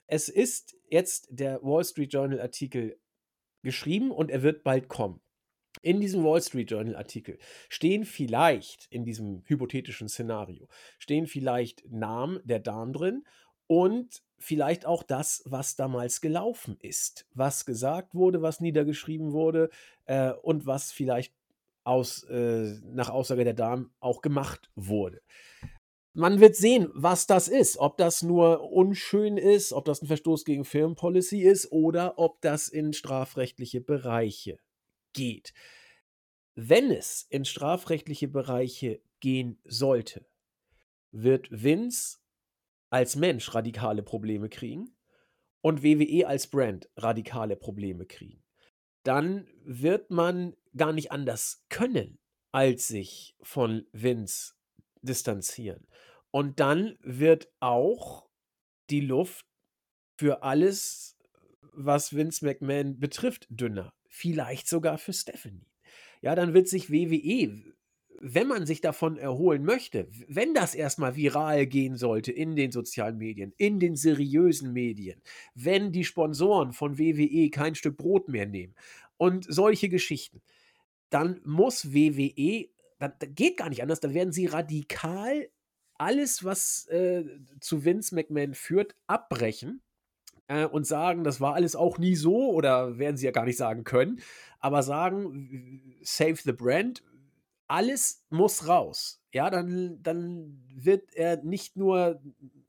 Es 0.08 0.28
ist 0.28 0.76
jetzt 0.90 1.28
der 1.30 1.62
Wall 1.62 1.84
Street 1.84 2.12
Journal 2.12 2.40
Artikel 2.40 2.98
geschrieben 3.62 4.10
und 4.10 4.30
er 4.30 4.42
wird 4.42 4.64
bald 4.64 4.88
kommen. 4.88 5.20
In 5.82 6.00
diesem 6.00 6.22
Wall 6.22 6.40
Street 6.40 6.70
Journal 6.70 6.96
Artikel 6.96 7.38
stehen 7.68 8.04
vielleicht, 8.04 8.86
in 8.90 9.04
diesem 9.04 9.42
hypothetischen 9.46 10.08
Szenario, 10.08 10.68
stehen 10.98 11.26
vielleicht 11.26 11.84
Namen 11.90 12.40
der 12.44 12.60
Damen 12.60 12.92
drin 12.92 13.24
und 13.66 14.22
vielleicht 14.38 14.86
auch 14.86 15.02
das, 15.02 15.42
was 15.44 15.74
damals 15.74 16.20
gelaufen 16.20 16.76
ist, 16.80 17.26
was 17.34 17.66
gesagt 17.66 18.14
wurde, 18.14 18.42
was 18.42 18.60
niedergeschrieben 18.60 19.32
wurde 19.32 19.70
äh, 20.06 20.30
und 20.30 20.66
was 20.66 20.92
vielleicht 20.92 21.34
aus, 21.84 22.22
äh, 22.24 22.78
nach 22.84 23.08
Aussage 23.08 23.42
der 23.42 23.54
Damen 23.54 23.92
auch 23.98 24.22
gemacht 24.22 24.70
wurde. 24.76 25.20
Man 26.14 26.40
wird 26.40 26.54
sehen, 26.56 26.90
was 26.92 27.26
das 27.26 27.48
ist. 27.48 27.78
Ob 27.78 27.96
das 27.96 28.22
nur 28.22 28.70
unschön 28.70 29.38
ist, 29.38 29.72
ob 29.72 29.86
das 29.86 30.02
ein 30.02 30.06
Verstoß 30.06 30.44
gegen 30.44 30.64
Firmenpolicy 30.64 31.40
ist 31.42 31.72
oder 31.72 32.18
ob 32.18 32.40
das 32.42 32.68
in 32.68 32.92
strafrechtliche 32.92 33.80
Bereiche 33.80 34.58
geht. 35.12 35.52
Wenn 36.54 36.90
es 36.90 37.26
in 37.30 37.44
strafrechtliche 37.44 38.28
Bereiche 38.28 39.02
gehen 39.20 39.60
sollte, 39.64 40.26
wird 41.10 41.48
Vince 41.50 42.18
als 42.90 43.16
Mensch 43.16 43.54
radikale 43.54 44.02
Probleme 44.02 44.48
kriegen 44.48 44.96
und 45.62 45.82
WWE 45.82 46.26
als 46.26 46.48
Brand 46.48 46.90
radikale 46.96 47.56
Probleme 47.56 48.06
kriegen. 48.06 48.42
Dann 49.02 49.48
wird 49.64 50.10
man 50.10 50.54
gar 50.76 50.92
nicht 50.92 51.10
anders 51.10 51.64
können, 51.68 52.18
als 52.52 52.88
sich 52.88 53.36
von 53.40 53.86
Vince 53.92 54.54
distanzieren. 55.00 55.86
Und 56.30 56.60
dann 56.60 56.96
wird 57.00 57.50
auch 57.60 58.28
die 58.90 59.00
Luft 59.00 59.46
für 60.18 60.42
alles, 60.42 61.18
was 61.72 62.14
Vince 62.14 62.44
McMahon 62.44 62.98
betrifft, 62.98 63.46
dünner. 63.50 63.92
Vielleicht 64.14 64.68
sogar 64.68 64.98
für 64.98 65.14
Stephanie. 65.14 65.66
Ja, 66.20 66.34
dann 66.34 66.52
wird 66.52 66.68
sich 66.68 66.92
WWE, 66.92 67.72
wenn 68.20 68.46
man 68.46 68.66
sich 68.66 68.82
davon 68.82 69.16
erholen 69.16 69.64
möchte, 69.64 70.06
wenn 70.28 70.52
das 70.52 70.74
erstmal 70.74 71.16
viral 71.16 71.66
gehen 71.66 71.96
sollte 71.96 72.30
in 72.30 72.54
den 72.54 72.72
sozialen 72.72 73.16
Medien, 73.16 73.54
in 73.56 73.80
den 73.80 73.96
seriösen 73.96 74.74
Medien, 74.74 75.22
wenn 75.54 75.92
die 75.92 76.04
Sponsoren 76.04 76.74
von 76.74 76.98
WWE 76.98 77.48
kein 77.48 77.74
Stück 77.74 77.96
Brot 77.96 78.28
mehr 78.28 78.44
nehmen 78.44 78.74
und 79.16 79.46
solche 79.48 79.88
Geschichten, 79.88 80.42
dann 81.08 81.40
muss 81.44 81.94
WWE, 81.94 82.68
das 82.98 83.12
geht 83.34 83.56
gar 83.56 83.70
nicht 83.70 83.80
anders, 83.80 84.00
dann 84.00 84.12
werden 84.12 84.32
sie 84.32 84.44
radikal 84.44 85.48
alles, 85.94 86.44
was 86.44 86.86
äh, 86.88 87.24
zu 87.60 87.86
Vince 87.86 88.14
McMahon 88.14 88.52
führt, 88.52 88.94
abbrechen 89.06 89.80
äh, 90.52 90.66
und 90.66 90.86
sagen, 90.86 91.24
das 91.24 91.40
war 91.40 91.54
alles 91.54 91.74
auch 91.76 91.98
nie 91.98 92.14
so 92.14 92.50
oder 92.50 92.98
werden 92.98 93.16
sie 93.16 93.26
ja 93.26 93.32
gar 93.32 93.46
nicht 93.46 93.56
sagen 93.56 93.84
können, 93.84 94.20
aber 94.60 94.82
sagen, 94.82 95.96
save 96.02 96.36
the 96.36 96.52
brand, 96.52 97.02
alles 97.68 98.24
muss 98.28 98.68
raus. 98.68 99.22
Ja, 99.32 99.48
dann, 99.48 100.02
dann 100.02 100.62
wird 100.74 101.14
er 101.14 101.42
nicht 101.42 101.76
nur 101.76 102.20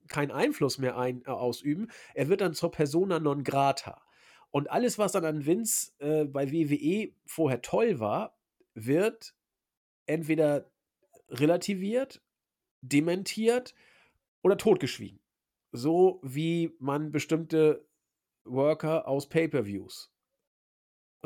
keinen 0.08 0.32
Einfluss 0.32 0.78
mehr 0.78 0.98
ein, 0.98 1.24
äh, 1.26 1.30
ausüben, 1.30 1.90
er 2.14 2.30
wird 2.30 2.42
dann 2.42 2.54
zur 2.54 2.72
Persona 2.72 3.20
non 3.20 3.44
grata. 3.44 4.02
Und 4.52 4.70
alles, 4.70 5.00
was 5.00 5.14
dann 5.14 5.26
an 5.26 5.46
Vince 5.46 5.92
äh, 6.00 6.26
bei 6.26 6.52
WWE 6.52 7.12
vorher 7.26 7.62
toll 7.62 8.00
war, 8.00 8.38
wird 8.76 9.34
entweder 10.06 10.70
relativiert, 11.30 12.22
dementiert 12.82 13.74
oder 14.44 14.58
totgeschwiegen 14.58 15.23
so 15.74 16.22
wie 16.24 16.76
man 16.80 17.12
bestimmte 17.12 17.86
Worker 18.46 19.08
aus 19.08 19.28
Pay-per-Views 19.28 20.14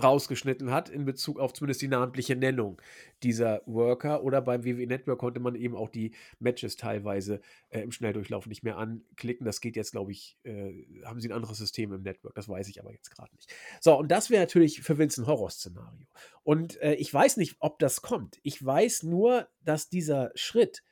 rausgeschnitten 0.02 0.72
hat 0.72 0.89
in 0.89 1.06
Bezug 1.06 1.39
auf 1.39 1.54
zumindest 1.54 1.82
die 1.82 1.88
namentliche 1.88 2.36
Nennung 2.36 2.80
dieser 3.24 3.62
Worker 3.66 4.24
oder 4.24 4.41
beim 4.41 4.64
WWE 4.64 4.86
Network 4.86 5.20
konnte 5.20 5.39
man 5.39 5.56
eben 5.56 5.76
auch 5.76 5.89
die 5.89 6.14
Matches 6.39 6.76
teilweise 6.76 7.41
äh, 7.70 7.82
im 7.82 7.91
Schnelldurchlauf 7.91 8.45
nicht 8.45 8.64
mehr 8.64 8.78
anklicken. 8.78 9.45
Das 9.45 9.60
geht 9.60 9.76
jetzt, 9.76 9.91
glaube 9.91 10.12
ich, 10.12 10.38
äh, 10.43 10.86
haben 11.04 11.20
sie 11.20 11.30
ein 11.30 11.36
anderes 11.36 11.58
System 11.58 11.91
im 11.93 12.04
Network, 12.04 12.36
das 12.36 12.48
weiß 12.48 12.68
ich 12.68 12.80
aber 12.80 12.93
jetzt 12.93 13.10
gerade 13.10 13.36
nicht. 13.36 13.52
So, 13.82 13.98
und 13.98 14.12
das 14.12 14.30
wäre 14.30 14.43
natürlich 14.43 14.82
für 14.82 15.00
Vince 15.00 15.24
ein 15.24 15.28
Horrorszenario. 15.28 16.06
Und 16.43 16.80
äh, 16.82 16.93
ich 16.93 17.12
weiß 17.12 17.38
nicht, 17.38 17.56
ob 17.60 17.80
das 17.80 18.04
kommt. 18.04 18.39
Ich 18.43 18.64
weiß 18.64 19.04
nur, 19.04 19.48
dass 19.62 19.89
dieser 19.89 20.32
Schritt 20.36 20.84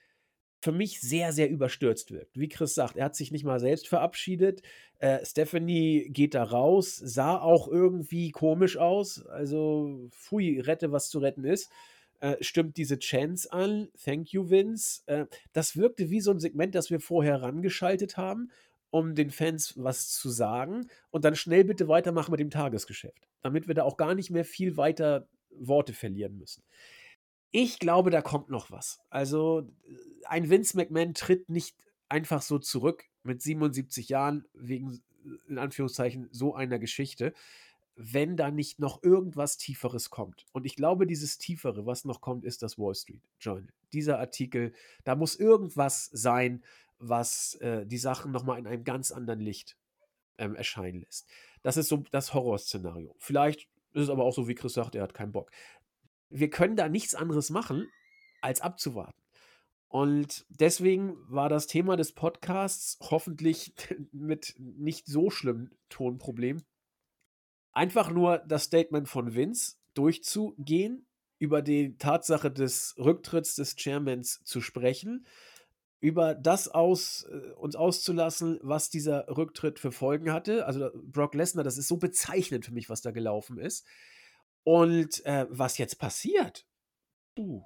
für 0.66 0.72
mich 0.72 1.00
sehr, 1.00 1.32
sehr 1.32 1.48
überstürzt 1.48 2.10
wirkt. 2.10 2.40
Wie 2.40 2.50
Chris 2.50 2.74
sagt, 2.74 2.98
er 2.98 3.06
hat 3.06 3.16
sich 3.16 3.32
nicht 3.32 3.46
mal 3.46 3.60
selbst 3.60 3.88
verabschiedet. 3.88 4.64
Äh, 4.98 5.24
Stephanie 5.24 6.10
geht 6.10 6.34
da 6.34 6.42
raus, 6.42 6.98
sah 6.98 7.40
auch 7.40 7.68
irgendwie 7.68 8.32
komisch 8.32 8.76
aus. 8.76 9.24
Also, 9.28 10.10
pfui, 10.10 10.60
rette, 10.60 10.92
was 10.92 11.10
zu 11.10 11.20
retten 11.20 11.44
ist. 11.44 11.72
Äh, 12.20 12.38
stimmt 12.42 12.78
diese 12.78 12.98
Chance 12.98 13.54
an. 13.54 13.90
Thank 14.04 14.34
you, 14.34 14.50
Vince. 14.50 15.04
Äh, 15.06 15.28
das 15.54 15.78
wirkte 15.78 16.10
wie 16.10 16.20
so 16.20 16.32
ein 16.32 16.40
Segment, 16.40 16.74
das 16.74 16.90
wir 16.90 17.00
vorher 17.00 17.44
rangeschaltet 17.44 18.18
haben, 18.18 18.50
um 18.90 19.14
den 19.14 19.30
Fans 19.30 19.76
was 19.78 20.10
zu 20.10 20.30
sagen. 20.30 20.90
Und 21.12 21.26
dann 21.26 21.36
schnell 21.36 21.64
bitte 21.64 21.88
weitermachen 21.88 22.32
mit 22.32 22.40
dem 22.40 22.50
Tagesgeschäft. 22.50 23.28
Damit 23.44 23.68
wir 23.68 23.76
da 23.76 23.84
auch 23.84 23.98
gar 23.98 24.16
nicht 24.16 24.32
mehr 24.32 24.46
viel 24.46 24.78
weiter 24.78 25.28
Worte 25.52 25.94
verlieren 25.94 26.40
müssen. 26.40 26.64
Ich 27.58 27.80
glaube, 27.80 28.10
da 28.10 28.22
kommt 28.22 28.50
noch 28.50 28.70
was. 28.70 29.00
Also, 29.10 29.66
ein 30.26 30.50
Vince 30.50 30.76
McMahon 30.76 31.14
tritt 31.14 31.48
nicht 31.48 31.78
einfach 32.10 32.42
so 32.42 32.60
zurück 32.60 33.06
mit 33.24 33.42
77 33.42 34.10
Jahren 34.10 34.44
wegen, 34.54 35.02
in 35.48 35.58
Anführungszeichen, 35.58 36.28
so 36.34 36.54
einer 36.54 36.80
Geschichte, 36.80 37.34
wenn 37.96 38.36
da 38.36 38.52
nicht 38.52 38.80
noch 38.80 39.02
irgendwas 39.04 39.56
Tieferes 39.56 40.10
kommt. 40.10 40.46
Und 40.52 40.66
ich 40.66 40.76
glaube, 40.76 41.08
dieses 41.08 41.38
Tiefere, 41.38 41.86
was 41.86 42.04
noch 42.04 42.20
kommt, 42.20 42.44
ist 42.44 42.62
das 42.62 42.78
Wall 42.78 42.94
Street 42.94 43.24
Journal. 43.40 43.72
Dieser 43.94 44.20
Artikel, 44.20 44.74
da 45.06 45.16
muss 45.16 45.38
irgendwas 45.38 46.10
sein, 46.12 46.62
was 47.00 47.56
äh, 47.62 47.86
die 47.86 47.98
Sachen 47.98 48.34
nochmal 48.34 48.60
in 48.60 48.68
einem 48.68 48.84
ganz 48.84 49.14
anderen 49.14 49.40
Licht 49.40 49.78
ähm, 50.38 50.56
erscheinen 50.56 51.00
lässt. 51.00 51.26
Das 51.62 51.78
ist 51.78 51.88
so 51.88 52.04
das 52.12 52.34
Horrorszenario. 52.34 53.16
Vielleicht 53.18 53.70
ist 53.94 54.04
es 54.04 54.10
aber 54.10 54.26
auch 54.26 54.34
so, 54.34 54.50
wie 54.50 54.56
Chris 54.56 54.74
sagt, 54.74 54.96
er 54.96 55.04
hat 55.04 55.14
keinen 55.14 55.32
Bock 55.32 55.50
wir 56.30 56.50
können 56.50 56.76
da 56.76 56.90
nichts 56.90 57.16
anderes 57.16 57.50
machen, 57.50 57.90
als 58.42 58.62
abzuwarten. 58.62 59.20
Und 59.88 60.46
deswegen 60.50 61.16
war 61.30 61.48
das 61.48 61.68
Thema 61.68 61.96
des 61.96 62.14
Podcasts 62.14 62.98
hoffentlich 63.02 63.74
mit 64.12 64.56
nicht 64.58 65.08
so 65.08 65.30
schlimmem 65.30 65.72
Tonproblem. 65.90 66.64
Einfach 67.72 68.10
nur 68.10 68.40
das 68.40 68.66
Statement 68.66 69.08
von 69.08 69.36
Vince 69.36 69.76
durchzugehen, 69.94 71.08
über 71.40 71.62
die 71.62 71.98
Tatsache 71.98 72.52
des 72.52 72.96
Rücktritts 72.98 73.56
des 73.56 73.76
Chairmans 73.78 74.42
zu 74.44 74.62
sprechen, 74.62 75.26
über 76.00 76.36
das 76.36 76.68
aus, 76.68 77.24
äh, 77.30 77.52
uns 77.54 77.76
auszulassen, 77.76 78.60
was 78.62 78.90
dieser 78.90 79.28
Rücktritt 79.28 79.80
für 79.80 79.92
Folgen 79.92 80.32
hatte. 80.32 80.66
Also 80.66 80.92
Brock 80.94 81.34
Lesnar, 81.36 81.64
das 81.64 81.78
ist 81.78 81.88
so 81.88 81.98
bezeichnend 81.98 82.66
für 82.66 82.74
mich, 82.74 82.90
was 82.90 83.02
da 83.02 83.12
gelaufen 83.12 83.58
ist. 83.58 83.86
Und 84.66 85.24
äh, 85.26 85.46
was 85.50 85.78
jetzt 85.78 86.00
passiert, 86.00 86.66
uh, 87.38 87.62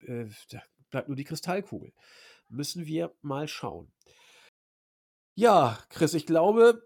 äh, 0.00 0.24
da 0.50 0.62
bleibt 0.90 1.08
nur 1.08 1.16
die 1.16 1.24
Kristallkugel. 1.24 1.92
Müssen 2.48 2.86
wir 2.86 3.14
mal 3.20 3.46
schauen. 3.48 3.92
Ja, 5.34 5.78
Chris, 5.90 6.14
ich 6.14 6.24
glaube, 6.24 6.82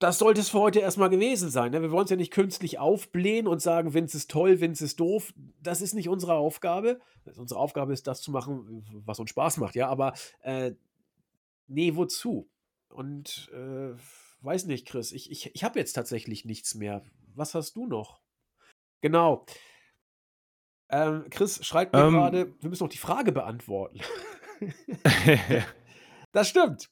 das 0.00 0.18
sollte 0.18 0.40
es 0.40 0.50
für 0.50 0.58
heute 0.58 0.80
erstmal 0.80 1.08
gewesen 1.08 1.50
sein. 1.50 1.70
Ne? 1.70 1.82
Wir 1.82 1.92
wollen 1.92 2.04
es 2.04 2.10
ja 2.10 2.16
nicht 2.16 2.32
künstlich 2.32 2.80
aufblähen 2.80 3.46
und 3.46 3.62
sagen, 3.62 3.94
Vince 3.94 4.16
ist 4.16 4.30
toll, 4.30 4.60
Vince 4.60 4.84
ist 4.84 4.98
doof. 4.98 5.32
Das 5.62 5.80
ist 5.80 5.94
nicht 5.94 6.08
unsere 6.08 6.34
Aufgabe. 6.34 7.00
Unsere 7.36 7.60
Aufgabe 7.60 7.92
ist, 7.92 8.08
das 8.08 8.22
zu 8.22 8.32
machen, 8.32 8.84
was 9.04 9.20
uns 9.20 9.30
Spaß 9.30 9.58
macht, 9.58 9.76
ja. 9.76 9.88
Aber 9.88 10.14
äh, 10.42 10.72
nee, 11.68 11.94
wozu? 11.94 12.50
Und 12.88 13.50
äh, 13.52 13.94
weiß 14.40 14.66
nicht, 14.66 14.86
Chris, 14.86 15.12
ich, 15.12 15.30
ich, 15.30 15.54
ich 15.54 15.62
habe 15.62 15.78
jetzt 15.78 15.92
tatsächlich 15.92 16.44
nichts 16.44 16.74
mehr. 16.74 17.04
Was 17.34 17.54
hast 17.54 17.76
du 17.76 17.86
noch? 17.86 18.20
Genau. 19.00 19.44
Ähm, 20.90 21.26
Chris 21.30 21.64
schreibt 21.64 21.92
mir 21.92 22.00
Ähm. 22.04 22.12
gerade, 22.14 22.54
wir 22.60 22.68
müssen 22.70 22.82
noch 22.84 22.90
die 22.90 22.98
Frage 22.98 23.30
beantworten. 23.32 24.00
Das 26.32 26.48
stimmt. 26.48 26.90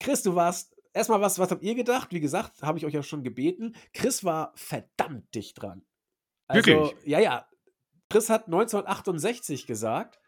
Chris, 0.00 0.22
du 0.22 0.34
warst 0.34 0.74
erstmal 0.92 1.20
was 1.20 1.38
was 1.38 1.50
habt 1.52 1.62
ihr 1.62 1.74
gedacht? 1.74 2.08
Wie 2.10 2.20
gesagt, 2.20 2.62
habe 2.62 2.78
ich 2.78 2.86
euch 2.86 2.94
ja 2.94 3.02
schon 3.02 3.22
gebeten. 3.22 3.74
Chris 3.94 4.24
war 4.24 4.52
verdammt 4.56 5.32
dicht 5.34 5.60
dran. 5.62 5.84
Also, 6.48 6.66
Wirklich? 6.66 6.96
ja, 7.06 7.20
ja. 7.20 7.46
Chris 8.10 8.28
hat 8.28 8.46
1968 8.46 9.66
gesagt 9.66 10.18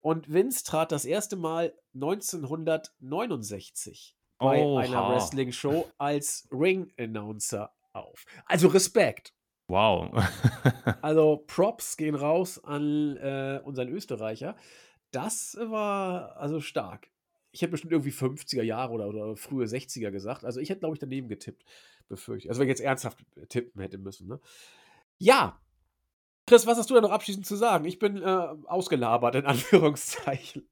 und 0.00 0.30
Vince 0.32 0.64
trat 0.64 0.90
das 0.92 1.04
erste 1.04 1.36
Mal 1.36 1.74
1969 1.94 4.16
bei 4.38 4.56
einer 4.56 5.00
Oha. 5.02 5.14
Wrestling-Show 5.14 5.90
als 5.98 6.48
Ring-Announcer 6.50 7.72
auf. 7.92 8.24
Also 8.46 8.68
Respekt. 8.68 9.34
Wow. 9.70 10.10
Also 11.02 11.44
Props 11.46 11.96
gehen 11.96 12.14
raus 12.14 12.62
an 12.62 13.16
äh, 13.16 13.60
unseren 13.64 13.88
Österreicher. 13.88 14.56
Das 15.12 15.56
war 15.60 16.36
also 16.36 16.60
stark. 16.60 17.08
Ich 17.52 17.62
hätte 17.62 17.70
bestimmt 17.70 17.92
irgendwie 17.92 18.10
50er 18.10 18.62
Jahre 18.62 18.92
oder, 18.92 19.08
oder 19.08 19.36
frühe 19.36 19.64
60er 19.64 20.10
gesagt. 20.10 20.44
Also 20.44 20.60
ich 20.60 20.70
hätte, 20.70 20.80
glaube 20.80 20.94
ich, 20.94 21.00
daneben 21.00 21.28
getippt, 21.28 21.64
befürchte 22.08 22.46
ich. 22.46 22.50
Also 22.50 22.60
wenn 22.60 22.66
ich 22.66 22.72
jetzt 22.72 22.80
ernsthaft 22.80 23.24
tippen 23.48 23.80
hätte 23.80 23.98
müssen. 23.98 24.28
Ne? 24.28 24.40
Ja. 25.18 25.60
Chris, 26.46 26.66
was 26.66 26.78
hast 26.78 26.90
du 26.90 26.94
da 26.94 27.00
noch 27.00 27.12
abschließend 27.12 27.46
zu 27.46 27.56
sagen? 27.56 27.84
Ich 27.84 27.98
bin 27.98 28.20
äh, 28.22 28.48
ausgelabert, 28.66 29.36
in 29.36 29.46
Anführungszeichen. 29.46 30.68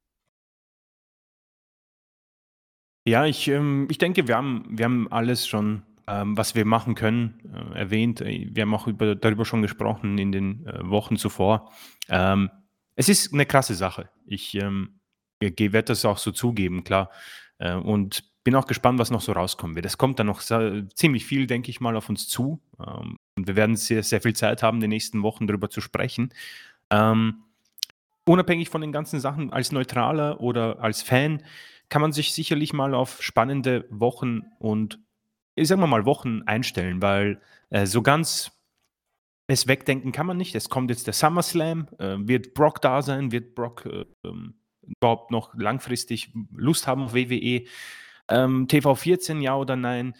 Ja, 3.06 3.24
ich, 3.26 3.48
ähm, 3.48 3.86
ich 3.90 3.98
denke, 3.98 4.28
wir 4.28 4.36
haben, 4.36 4.66
wir 4.70 4.84
haben 4.84 5.10
alles 5.10 5.46
schon, 5.46 5.82
was 6.36 6.54
wir 6.54 6.64
machen 6.64 6.94
können, 6.94 7.72
äh, 7.74 7.78
erwähnt. 7.78 8.20
Äh, 8.20 8.48
wir 8.50 8.62
haben 8.62 8.74
auch 8.74 8.86
über, 8.86 9.14
darüber 9.14 9.44
schon 9.44 9.62
gesprochen 9.62 10.18
in 10.18 10.32
den 10.32 10.66
äh, 10.66 10.88
Wochen 10.88 11.16
zuvor. 11.16 11.72
Ähm, 12.08 12.50
es 12.96 13.08
ist 13.08 13.32
eine 13.32 13.46
krasse 13.46 13.74
Sache. 13.74 14.10
Ich 14.26 14.54
ähm, 14.54 15.00
werde 15.40 15.82
das 15.82 16.04
auch 16.04 16.18
so 16.18 16.32
zugeben, 16.32 16.82
klar. 16.84 17.10
Und 17.60 18.24
bin 18.44 18.54
auch 18.54 18.66
gespannt, 18.66 18.98
was 18.98 19.10
noch 19.10 19.20
so 19.20 19.32
rauskommen 19.32 19.76
wird. 19.76 19.84
Es 19.84 19.98
kommt 19.98 20.18
dann 20.18 20.28
noch 20.28 20.40
ziemlich 20.40 21.26
viel, 21.26 21.46
denke 21.46 21.70
ich 21.70 21.80
mal, 21.80 21.96
auf 21.96 22.08
uns 22.08 22.28
zu. 22.28 22.62
Ähm, 22.80 23.16
und 23.36 23.46
wir 23.46 23.56
werden 23.56 23.76
sehr, 23.76 24.02
sehr 24.02 24.20
viel 24.20 24.34
Zeit 24.34 24.62
haben, 24.62 24.80
den 24.80 24.90
nächsten 24.90 25.22
Wochen 25.22 25.46
darüber 25.46 25.68
zu 25.68 25.80
sprechen. 25.80 26.32
Ähm, 26.90 27.44
unabhängig 28.24 28.68
von 28.70 28.80
den 28.80 28.90
ganzen 28.90 29.20
Sachen, 29.20 29.52
als 29.52 29.70
Neutraler 29.70 30.40
oder 30.40 30.80
als 30.80 31.02
Fan, 31.02 31.42
kann 31.88 32.02
man 32.02 32.12
sich 32.12 32.32
sicherlich 32.32 32.72
mal 32.72 32.94
auf 32.94 33.22
spannende 33.22 33.86
Wochen 33.90 34.42
und, 34.58 34.98
ich 35.58 35.68
sag 35.68 35.78
mal, 35.78 36.04
Wochen 36.04 36.42
einstellen, 36.46 37.02
weil 37.02 37.40
äh, 37.70 37.86
so 37.86 38.02
ganz 38.02 38.52
es 39.48 39.66
wegdenken 39.66 40.12
kann 40.12 40.26
man 40.26 40.36
nicht. 40.36 40.54
Es 40.54 40.68
kommt 40.68 40.90
jetzt 40.90 41.06
der 41.06 41.14
SummerSlam. 41.14 41.88
Äh, 41.98 42.16
wird 42.20 42.54
Brock 42.54 42.82
da 42.82 43.02
sein? 43.02 43.32
Wird 43.32 43.54
Brock 43.54 43.86
äh, 43.86 44.04
ähm, 44.24 44.54
überhaupt 44.82 45.30
noch 45.30 45.54
langfristig 45.54 46.32
Lust 46.54 46.86
haben 46.86 47.04
auf 47.04 47.14
WWE? 47.14 47.64
Ähm, 48.28 48.68
TV 48.68 48.94
14, 48.94 49.40
ja 49.40 49.56
oder 49.56 49.74
nein? 49.74 50.14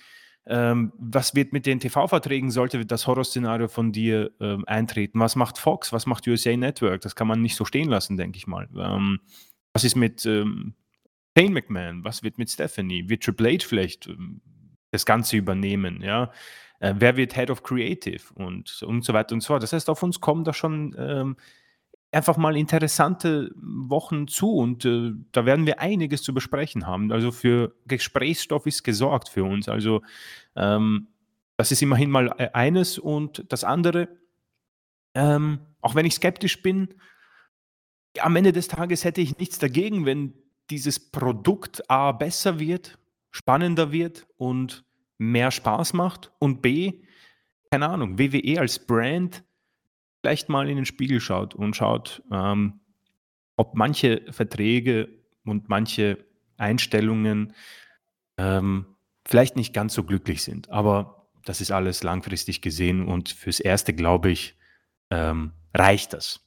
Ähm, 0.46 0.94
was 0.96 1.34
wird 1.34 1.52
mit 1.52 1.66
den 1.66 1.78
TV-Verträgen? 1.78 2.50
Sollte 2.50 2.86
das 2.86 3.06
Horrorszenario 3.06 3.68
von 3.68 3.92
dir 3.92 4.30
ähm, 4.40 4.64
eintreten? 4.66 5.20
Was 5.20 5.36
macht 5.36 5.58
Fox? 5.58 5.92
Was 5.92 6.06
macht 6.06 6.26
USA 6.26 6.56
Network? 6.56 7.02
Das 7.02 7.14
kann 7.14 7.28
man 7.28 7.42
nicht 7.42 7.54
so 7.54 7.66
stehen 7.66 7.90
lassen, 7.90 8.16
denke 8.16 8.38
ich 8.38 8.46
mal. 8.46 8.66
Ähm, 8.74 9.20
was 9.74 9.84
ist 9.84 9.94
mit 9.94 10.24
ähm, 10.24 10.74
Shane 11.36 11.52
McMahon? 11.52 12.02
Was 12.02 12.22
wird 12.22 12.38
mit 12.38 12.50
Stephanie? 12.50 13.10
Wird 13.10 13.24
Triple 13.24 13.52
H 13.52 13.66
vielleicht 13.68 14.08
das 14.90 15.06
Ganze 15.06 15.36
übernehmen? 15.36 16.02
Ja. 16.02 16.30
Äh, 16.80 16.94
wer 16.98 17.16
wird 17.16 17.34
Head 17.34 17.50
of 17.50 17.62
Creative 17.62 18.22
und, 18.34 18.82
und 18.82 19.04
so 19.04 19.12
weiter 19.12 19.34
und 19.34 19.40
so 19.40 19.48
fort. 19.48 19.62
Das 19.62 19.72
heißt, 19.72 19.90
auf 19.90 20.02
uns 20.02 20.20
kommen 20.20 20.44
da 20.44 20.52
schon 20.52 20.94
ähm, 20.98 21.36
einfach 22.10 22.36
mal 22.36 22.56
interessante 22.56 23.50
Wochen 23.56 24.28
zu 24.28 24.54
und 24.54 24.84
äh, 24.84 25.12
da 25.32 25.44
werden 25.44 25.66
wir 25.66 25.80
einiges 25.80 26.22
zu 26.22 26.32
besprechen 26.32 26.86
haben. 26.86 27.12
Also 27.12 27.32
für 27.32 27.74
Gesprächsstoff 27.86 28.66
ist 28.66 28.82
gesorgt 28.82 29.28
für 29.28 29.44
uns. 29.44 29.68
Also 29.68 30.02
ähm, 30.56 31.08
das 31.56 31.72
ist 31.72 31.82
immerhin 31.82 32.10
mal 32.10 32.34
e-, 32.38 32.48
eines 32.52 32.98
und 32.98 33.44
das 33.48 33.64
andere, 33.64 34.08
ähm, 35.14 35.60
auch 35.80 35.94
wenn 35.94 36.06
ich 36.06 36.14
skeptisch 36.14 36.62
bin, 36.62 36.94
am 38.20 38.36
Ende 38.36 38.52
des 38.52 38.68
Tages 38.68 39.04
hätte 39.04 39.20
ich 39.20 39.38
nichts 39.38 39.58
dagegen, 39.58 40.06
wenn 40.06 40.32
dieses 40.70 40.98
Produkt 40.98 41.88
A 41.90 42.12
besser 42.12 42.58
wird, 42.58 42.98
spannender 43.30 43.92
wird 43.92 44.26
und 44.36 44.84
mehr 45.18 45.50
Spaß 45.50 45.92
macht 45.92 46.32
und 46.38 46.62
B, 46.62 47.02
keine 47.70 47.88
Ahnung, 47.88 48.18
WWE 48.18 48.60
als 48.60 48.86
Brand 48.86 49.44
vielleicht 50.20 50.48
mal 50.48 50.68
in 50.68 50.76
den 50.76 50.86
Spiegel 50.86 51.20
schaut 51.20 51.54
und 51.54 51.76
schaut, 51.76 52.22
ähm, 52.32 52.80
ob 53.56 53.74
manche 53.74 54.22
Verträge 54.30 55.08
und 55.44 55.68
manche 55.68 56.24
Einstellungen 56.56 57.54
ähm, 58.36 58.86
vielleicht 59.26 59.56
nicht 59.56 59.74
ganz 59.74 59.94
so 59.94 60.04
glücklich 60.04 60.42
sind. 60.42 60.70
Aber 60.70 61.28
das 61.44 61.60
ist 61.60 61.70
alles 61.70 62.02
langfristig 62.02 62.62
gesehen 62.62 63.06
und 63.06 63.28
fürs 63.30 63.60
Erste, 63.60 63.94
glaube 63.94 64.30
ich, 64.30 64.56
ähm, 65.10 65.52
reicht 65.74 66.12
das. 66.12 66.40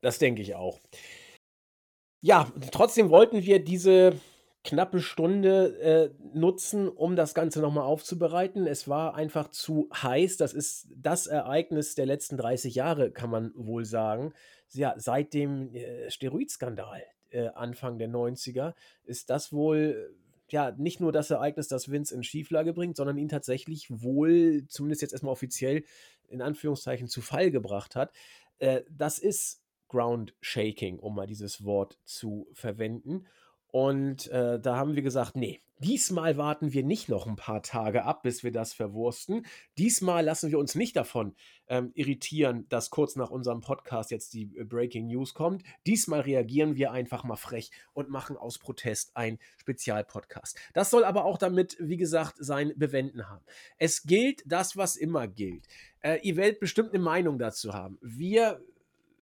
Das 0.00 0.18
denke 0.18 0.42
ich 0.42 0.54
auch. 0.54 0.80
Ja, 2.20 2.50
trotzdem 2.72 3.10
wollten 3.10 3.44
wir 3.44 3.62
diese 3.62 4.20
knappe 4.64 5.00
Stunde 5.00 5.78
äh, 5.80 6.10
nutzen, 6.34 6.88
um 6.88 7.16
das 7.16 7.34
Ganze 7.34 7.60
nochmal 7.60 7.84
aufzubereiten. 7.84 8.66
Es 8.66 8.88
war 8.88 9.14
einfach 9.14 9.50
zu 9.50 9.88
heiß. 9.94 10.36
Das 10.36 10.52
ist 10.52 10.88
das 10.94 11.26
Ereignis 11.26 11.94
der 11.94 12.06
letzten 12.06 12.36
30 12.36 12.74
Jahre, 12.74 13.10
kann 13.10 13.30
man 13.30 13.52
wohl 13.54 13.84
sagen. 13.84 14.34
Ja, 14.72 14.94
seit 14.98 15.32
dem 15.32 15.74
äh, 15.74 16.10
Steroidskandal 16.10 17.02
äh, 17.30 17.48
Anfang 17.48 17.98
der 17.98 18.08
90er 18.08 18.74
ist 19.04 19.30
das 19.30 19.52
wohl 19.52 20.14
ja 20.50 20.72
nicht 20.76 21.00
nur 21.00 21.12
das 21.12 21.30
Ereignis, 21.30 21.68
das 21.68 21.90
Vince 21.90 22.14
in 22.14 22.22
Schieflage 22.22 22.72
bringt, 22.72 22.96
sondern 22.96 23.18
ihn 23.18 23.28
tatsächlich 23.28 23.86
wohl, 23.90 24.66
zumindest 24.68 25.02
jetzt 25.02 25.12
erstmal 25.12 25.32
offiziell, 25.32 25.84
in 26.28 26.42
Anführungszeichen 26.42 27.08
zu 27.08 27.20
Fall 27.20 27.50
gebracht 27.50 27.96
hat. 27.96 28.12
Äh, 28.58 28.82
das 28.90 29.18
ist 29.18 29.62
Ground 29.88 30.34
Shaking, 30.40 30.98
um 30.98 31.14
mal 31.14 31.26
dieses 31.26 31.64
Wort 31.64 31.98
zu 32.04 32.48
verwenden. 32.52 33.26
Und 33.70 34.28
äh, 34.28 34.58
da 34.58 34.76
haben 34.76 34.94
wir 34.94 35.02
gesagt, 35.02 35.36
nee, 35.36 35.60
diesmal 35.80 36.36
warten 36.36 36.72
wir 36.72 36.82
nicht 36.82 37.08
noch 37.08 37.26
ein 37.26 37.36
paar 37.36 37.62
Tage 37.62 38.04
ab, 38.04 38.22
bis 38.22 38.42
wir 38.42 38.50
das 38.50 38.72
verwursten. 38.72 39.46
Diesmal 39.76 40.24
lassen 40.24 40.50
wir 40.50 40.58
uns 40.58 40.74
nicht 40.74 40.96
davon 40.96 41.34
ähm, 41.68 41.92
irritieren, 41.94 42.66
dass 42.68 42.90
kurz 42.90 43.16
nach 43.16 43.30
unserem 43.30 43.60
Podcast 43.60 44.10
jetzt 44.10 44.32
die 44.32 44.44
äh, 44.56 44.64
Breaking 44.64 45.06
News 45.06 45.34
kommt. 45.34 45.62
Diesmal 45.86 46.20
reagieren 46.20 46.76
wir 46.76 46.92
einfach 46.92 47.24
mal 47.24 47.36
frech 47.36 47.70
und 47.92 48.08
machen 48.08 48.36
aus 48.36 48.58
Protest 48.58 49.16
ein 49.16 49.38
Spezialpodcast. 49.58 50.58
Das 50.72 50.90
soll 50.90 51.04
aber 51.04 51.24
auch 51.24 51.38
damit, 51.38 51.76
wie 51.78 51.98
gesagt, 51.98 52.36
sein 52.38 52.72
Bewenden 52.76 53.28
haben. 53.28 53.44
Es 53.76 54.04
gilt 54.04 54.42
das, 54.46 54.76
was 54.76 54.96
immer 54.96 55.28
gilt. 55.28 55.66
Äh, 56.00 56.20
ihr 56.22 56.36
werdet 56.36 56.60
bestimmt 56.60 56.94
eine 56.94 57.02
Meinung 57.02 57.38
dazu 57.38 57.74
haben. 57.74 57.98
Wir, 58.00 58.62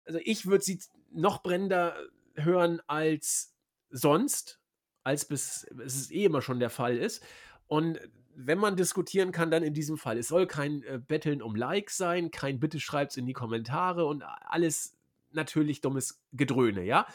also 0.06 0.20
ich 0.24 0.46
würde 0.46 0.64
sie 0.64 0.80
noch 1.12 1.42
brennender 1.42 1.96
hören 2.36 2.80
als 2.88 3.49
sonst, 3.90 4.60
als 5.04 5.26
bis 5.26 5.68
es 5.84 6.12
eh 6.12 6.26
immer 6.26 6.42
schon 6.42 6.60
der 6.60 6.70
Fall 6.70 6.98
ist. 6.98 7.24
Und 7.68 8.00
wenn 8.36 8.58
man 8.58 8.76
diskutieren 8.76 9.32
kann, 9.32 9.52
dann 9.52 9.64
in 9.64 9.74
diesem 9.74 9.98
Fall. 9.98 10.18
Es 10.18 10.30
soll 10.30 10.48
kein 10.48 10.84
äh, 10.84 11.00
Betteln 11.06 11.42
um 11.42 11.56
Likes 11.56 11.98
sein, 11.98 12.32
kein 12.32 12.60
Bitte 12.60 12.80
schreibt's 12.80 13.18
in 13.18 13.26
die 13.26 13.34
Kommentare 13.34 14.06
und 14.06 14.24
alles 14.24 14.98
natürlich 15.32 15.82
dummes 15.82 16.22
Gedröhne, 16.32 16.84
ja. 16.84 17.06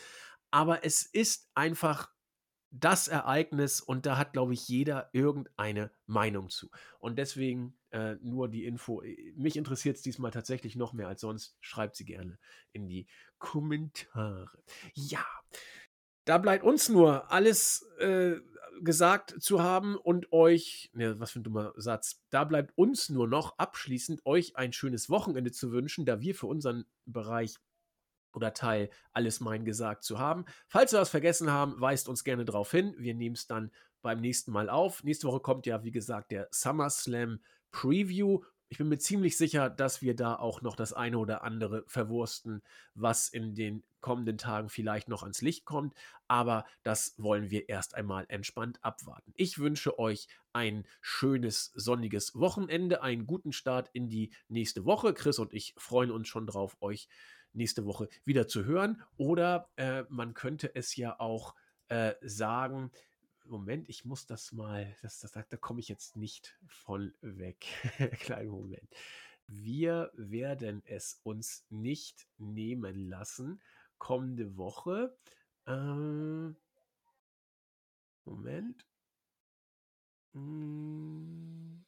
Aber 0.50 0.84
es 0.84 1.02
ist 1.02 1.50
einfach 1.54 2.10
das 2.70 3.08
Ereignis 3.08 3.80
und 3.80 4.04
da 4.04 4.18
hat, 4.18 4.32
glaube 4.32 4.52
ich, 4.52 4.68
jeder 4.68 5.08
irgendeine 5.12 5.92
Meinung 6.06 6.50
zu. 6.50 6.70
Und 6.98 7.18
deswegen 7.18 7.76
äh, 7.90 8.16
nur 8.20 8.48
die 8.48 8.64
Info. 8.64 9.02
Mich 9.36 9.56
interessiert 9.56 9.96
es 9.96 10.02
diesmal 10.02 10.32
tatsächlich 10.32 10.74
noch 10.74 10.92
mehr 10.92 11.06
als 11.06 11.20
sonst. 11.20 11.56
Schreibt 11.60 11.94
sie 11.94 12.04
gerne 12.04 12.38
in 12.72 12.88
die 12.88 13.06
Kommentare. 13.38 14.62
Ja, 14.94 15.24
da 16.24 16.38
bleibt 16.38 16.64
uns 16.64 16.88
nur 16.88 17.30
alles 17.30 17.82
äh, 17.98 18.36
gesagt 18.82 19.34
zu 19.40 19.62
haben 19.62 19.96
und 19.96 20.32
euch, 20.32 20.90
ne, 20.94 21.18
was 21.20 21.32
für 21.32 21.40
ein 21.40 21.44
dummer 21.44 21.72
Satz, 21.76 22.22
da 22.30 22.44
bleibt 22.44 22.76
uns 22.76 23.08
nur 23.08 23.28
noch 23.28 23.58
abschließend 23.58 24.24
euch 24.26 24.56
ein 24.56 24.72
schönes 24.72 25.10
Wochenende 25.10 25.52
zu 25.52 25.72
wünschen, 25.72 26.04
da 26.04 26.20
wir 26.20 26.34
für 26.34 26.46
unseren 26.46 26.84
Bereich 27.06 27.56
oder 28.34 28.52
Teil 28.52 28.90
alles 29.12 29.40
mein 29.40 29.64
gesagt 29.64 30.02
zu 30.02 30.18
haben. 30.18 30.44
Falls 30.66 30.92
wir 30.92 31.00
was 31.00 31.10
vergessen 31.10 31.50
haben, 31.50 31.80
weist 31.80 32.08
uns 32.08 32.24
gerne 32.24 32.44
darauf 32.44 32.70
hin. 32.70 32.94
Wir 32.98 33.14
nehmen 33.14 33.36
es 33.36 33.46
dann 33.46 33.70
beim 34.02 34.20
nächsten 34.20 34.50
Mal 34.50 34.68
auf. 34.68 35.04
Nächste 35.04 35.28
Woche 35.28 35.40
kommt 35.40 35.66
ja, 35.66 35.84
wie 35.84 35.92
gesagt, 35.92 36.32
der 36.32 36.48
SummerSlam 36.50 37.40
Preview 37.70 38.42
ich 38.74 38.78
bin 38.78 38.88
mir 38.88 38.98
ziemlich 38.98 39.36
sicher, 39.36 39.70
dass 39.70 40.02
wir 40.02 40.16
da 40.16 40.34
auch 40.34 40.60
noch 40.60 40.74
das 40.74 40.92
eine 40.92 41.18
oder 41.18 41.44
andere 41.44 41.84
verwursten, 41.86 42.60
was 42.94 43.28
in 43.28 43.54
den 43.54 43.84
kommenden 44.04 44.36
Tagen 44.36 44.68
vielleicht 44.68 45.08
noch 45.08 45.22
ans 45.22 45.40
Licht 45.40 45.64
kommt. 45.64 45.94
Aber 46.28 46.66
das 46.82 47.14
wollen 47.16 47.50
wir 47.50 47.70
erst 47.70 47.94
einmal 47.94 48.26
entspannt 48.28 48.78
abwarten. 48.82 49.32
Ich 49.34 49.58
wünsche 49.58 49.98
euch 49.98 50.28
ein 50.52 50.86
schönes, 51.00 51.72
sonniges 51.74 52.34
Wochenende, 52.34 53.02
einen 53.02 53.26
guten 53.26 53.54
Start 53.54 53.88
in 53.94 54.10
die 54.10 54.30
nächste 54.48 54.84
Woche. 54.84 55.14
Chris 55.14 55.38
und 55.38 55.54
ich 55.54 55.74
freuen 55.78 56.10
uns 56.10 56.28
schon 56.28 56.46
drauf, 56.46 56.76
euch 56.82 57.08
nächste 57.54 57.86
Woche 57.86 58.10
wieder 58.26 58.46
zu 58.46 58.66
hören. 58.66 59.02
Oder 59.16 59.70
äh, 59.76 60.04
man 60.10 60.34
könnte 60.34 60.74
es 60.74 60.94
ja 60.96 61.18
auch 61.18 61.54
äh, 61.88 62.12
sagen, 62.20 62.90
Moment, 63.46 63.88
ich 63.88 64.04
muss 64.04 64.26
das 64.26 64.52
mal, 64.52 64.94
das, 65.00 65.20
das, 65.20 65.32
da 65.32 65.56
komme 65.56 65.80
ich 65.80 65.88
jetzt 65.88 66.14
nicht 66.14 66.58
von 66.66 67.14
weg. 67.22 67.64
Kleinen 68.20 68.50
Moment. 68.50 68.88
Wir 69.46 70.10
werden 70.14 70.82
es 70.84 71.20
uns 71.22 71.64
nicht 71.70 72.26
nehmen 72.36 73.08
lassen. 73.08 73.62
Kommende 74.04 74.58
Woche. 74.58 75.16
Ähm, 75.66 76.56
Moment. 78.26 78.86
Hm. 80.34 81.86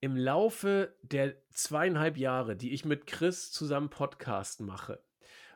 Im 0.00 0.16
Laufe 0.16 0.96
der 1.02 1.36
zweieinhalb 1.50 2.16
Jahre, 2.16 2.56
die 2.56 2.72
ich 2.72 2.84
mit 2.84 3.06
Chris 3.06 3.52
zusammen 3.52 3.90
Podcast 3.90 4.60
mache, 4.60 5.00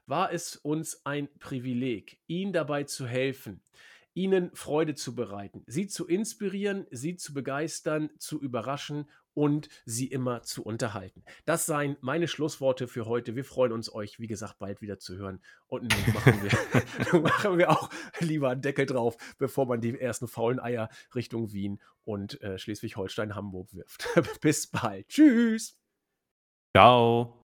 war 0.07 0.33
es 0.33 0.55
uns 0.55 1.05
ein 1.05 1.29
Privileg, 1.41 2.21
ihm 2.29 2.53
dabei 2.53 2.85
zu 2.85 3.09
helfen, 3.09 3.61
ihnen 4.15 4.55
Freude 4.55 4.95
zu 4.95 5.17
bereiten, 5.17 5.65
sie 5.67 5.89
zu 5.89 6.07
inspirieren, 6.07 6.87
sie 6.93 7.17
zu 7.17 7.35
begeistern, 7.35 8.11
zu 8.17 8.41
überraschen 8.41 9.11
und 9.41 9.71
sie 9.87 10.05
immer 10.05 10.43
zu 10.43 10.63
unterhalten. 10.63 11.25
Das 11.47 11.65
seien 11.65 11.97
meine 12.03 12.29
Schlussworte 12.29 12.87
für 12.87 13.07
heute. 13.07 13.37
Wir 13.37 13.45
freuen 13.47 13.73
uns, 13.73 13.91
euch, 13.91 14.21
wie 14.21 14.27
gesagt, 14.27 14.59
bald 14.59 14.83
wieder 14.83 14.99
zu 14.99 15.17
hören. 15.17 15.41
Und 15.67 15.85
nun 15.85 16.15
machen 16.15 16.43
wir, 16.43 17.21
machen 17.23 17.57
wir 17.57 17.71
auch 17.71 17.89
lieber 18.19 18.51
einen 18.51 18.61
Deckel 18.61 18.85
drauf, 18.85 19.17
bevor 19.39 19.65
man 19.65 19.81
die 19.81 19.99
ersten 19.99 20.29
faulen 20.29 20.61
Eier 20.61 20.91
Richtung 21.15 21.55
Wien 21.55 21.81
und 22.05 22.39
äh, 22.43 22.59
Schleswig-Holstein-Hamburg 22.59 23.73
wirft. 23.73 24.07
Bis 24.43 24.67
bald. 24.67 25.09
Tschüss. 25.09 25.75
Ciao. 26.77 27.40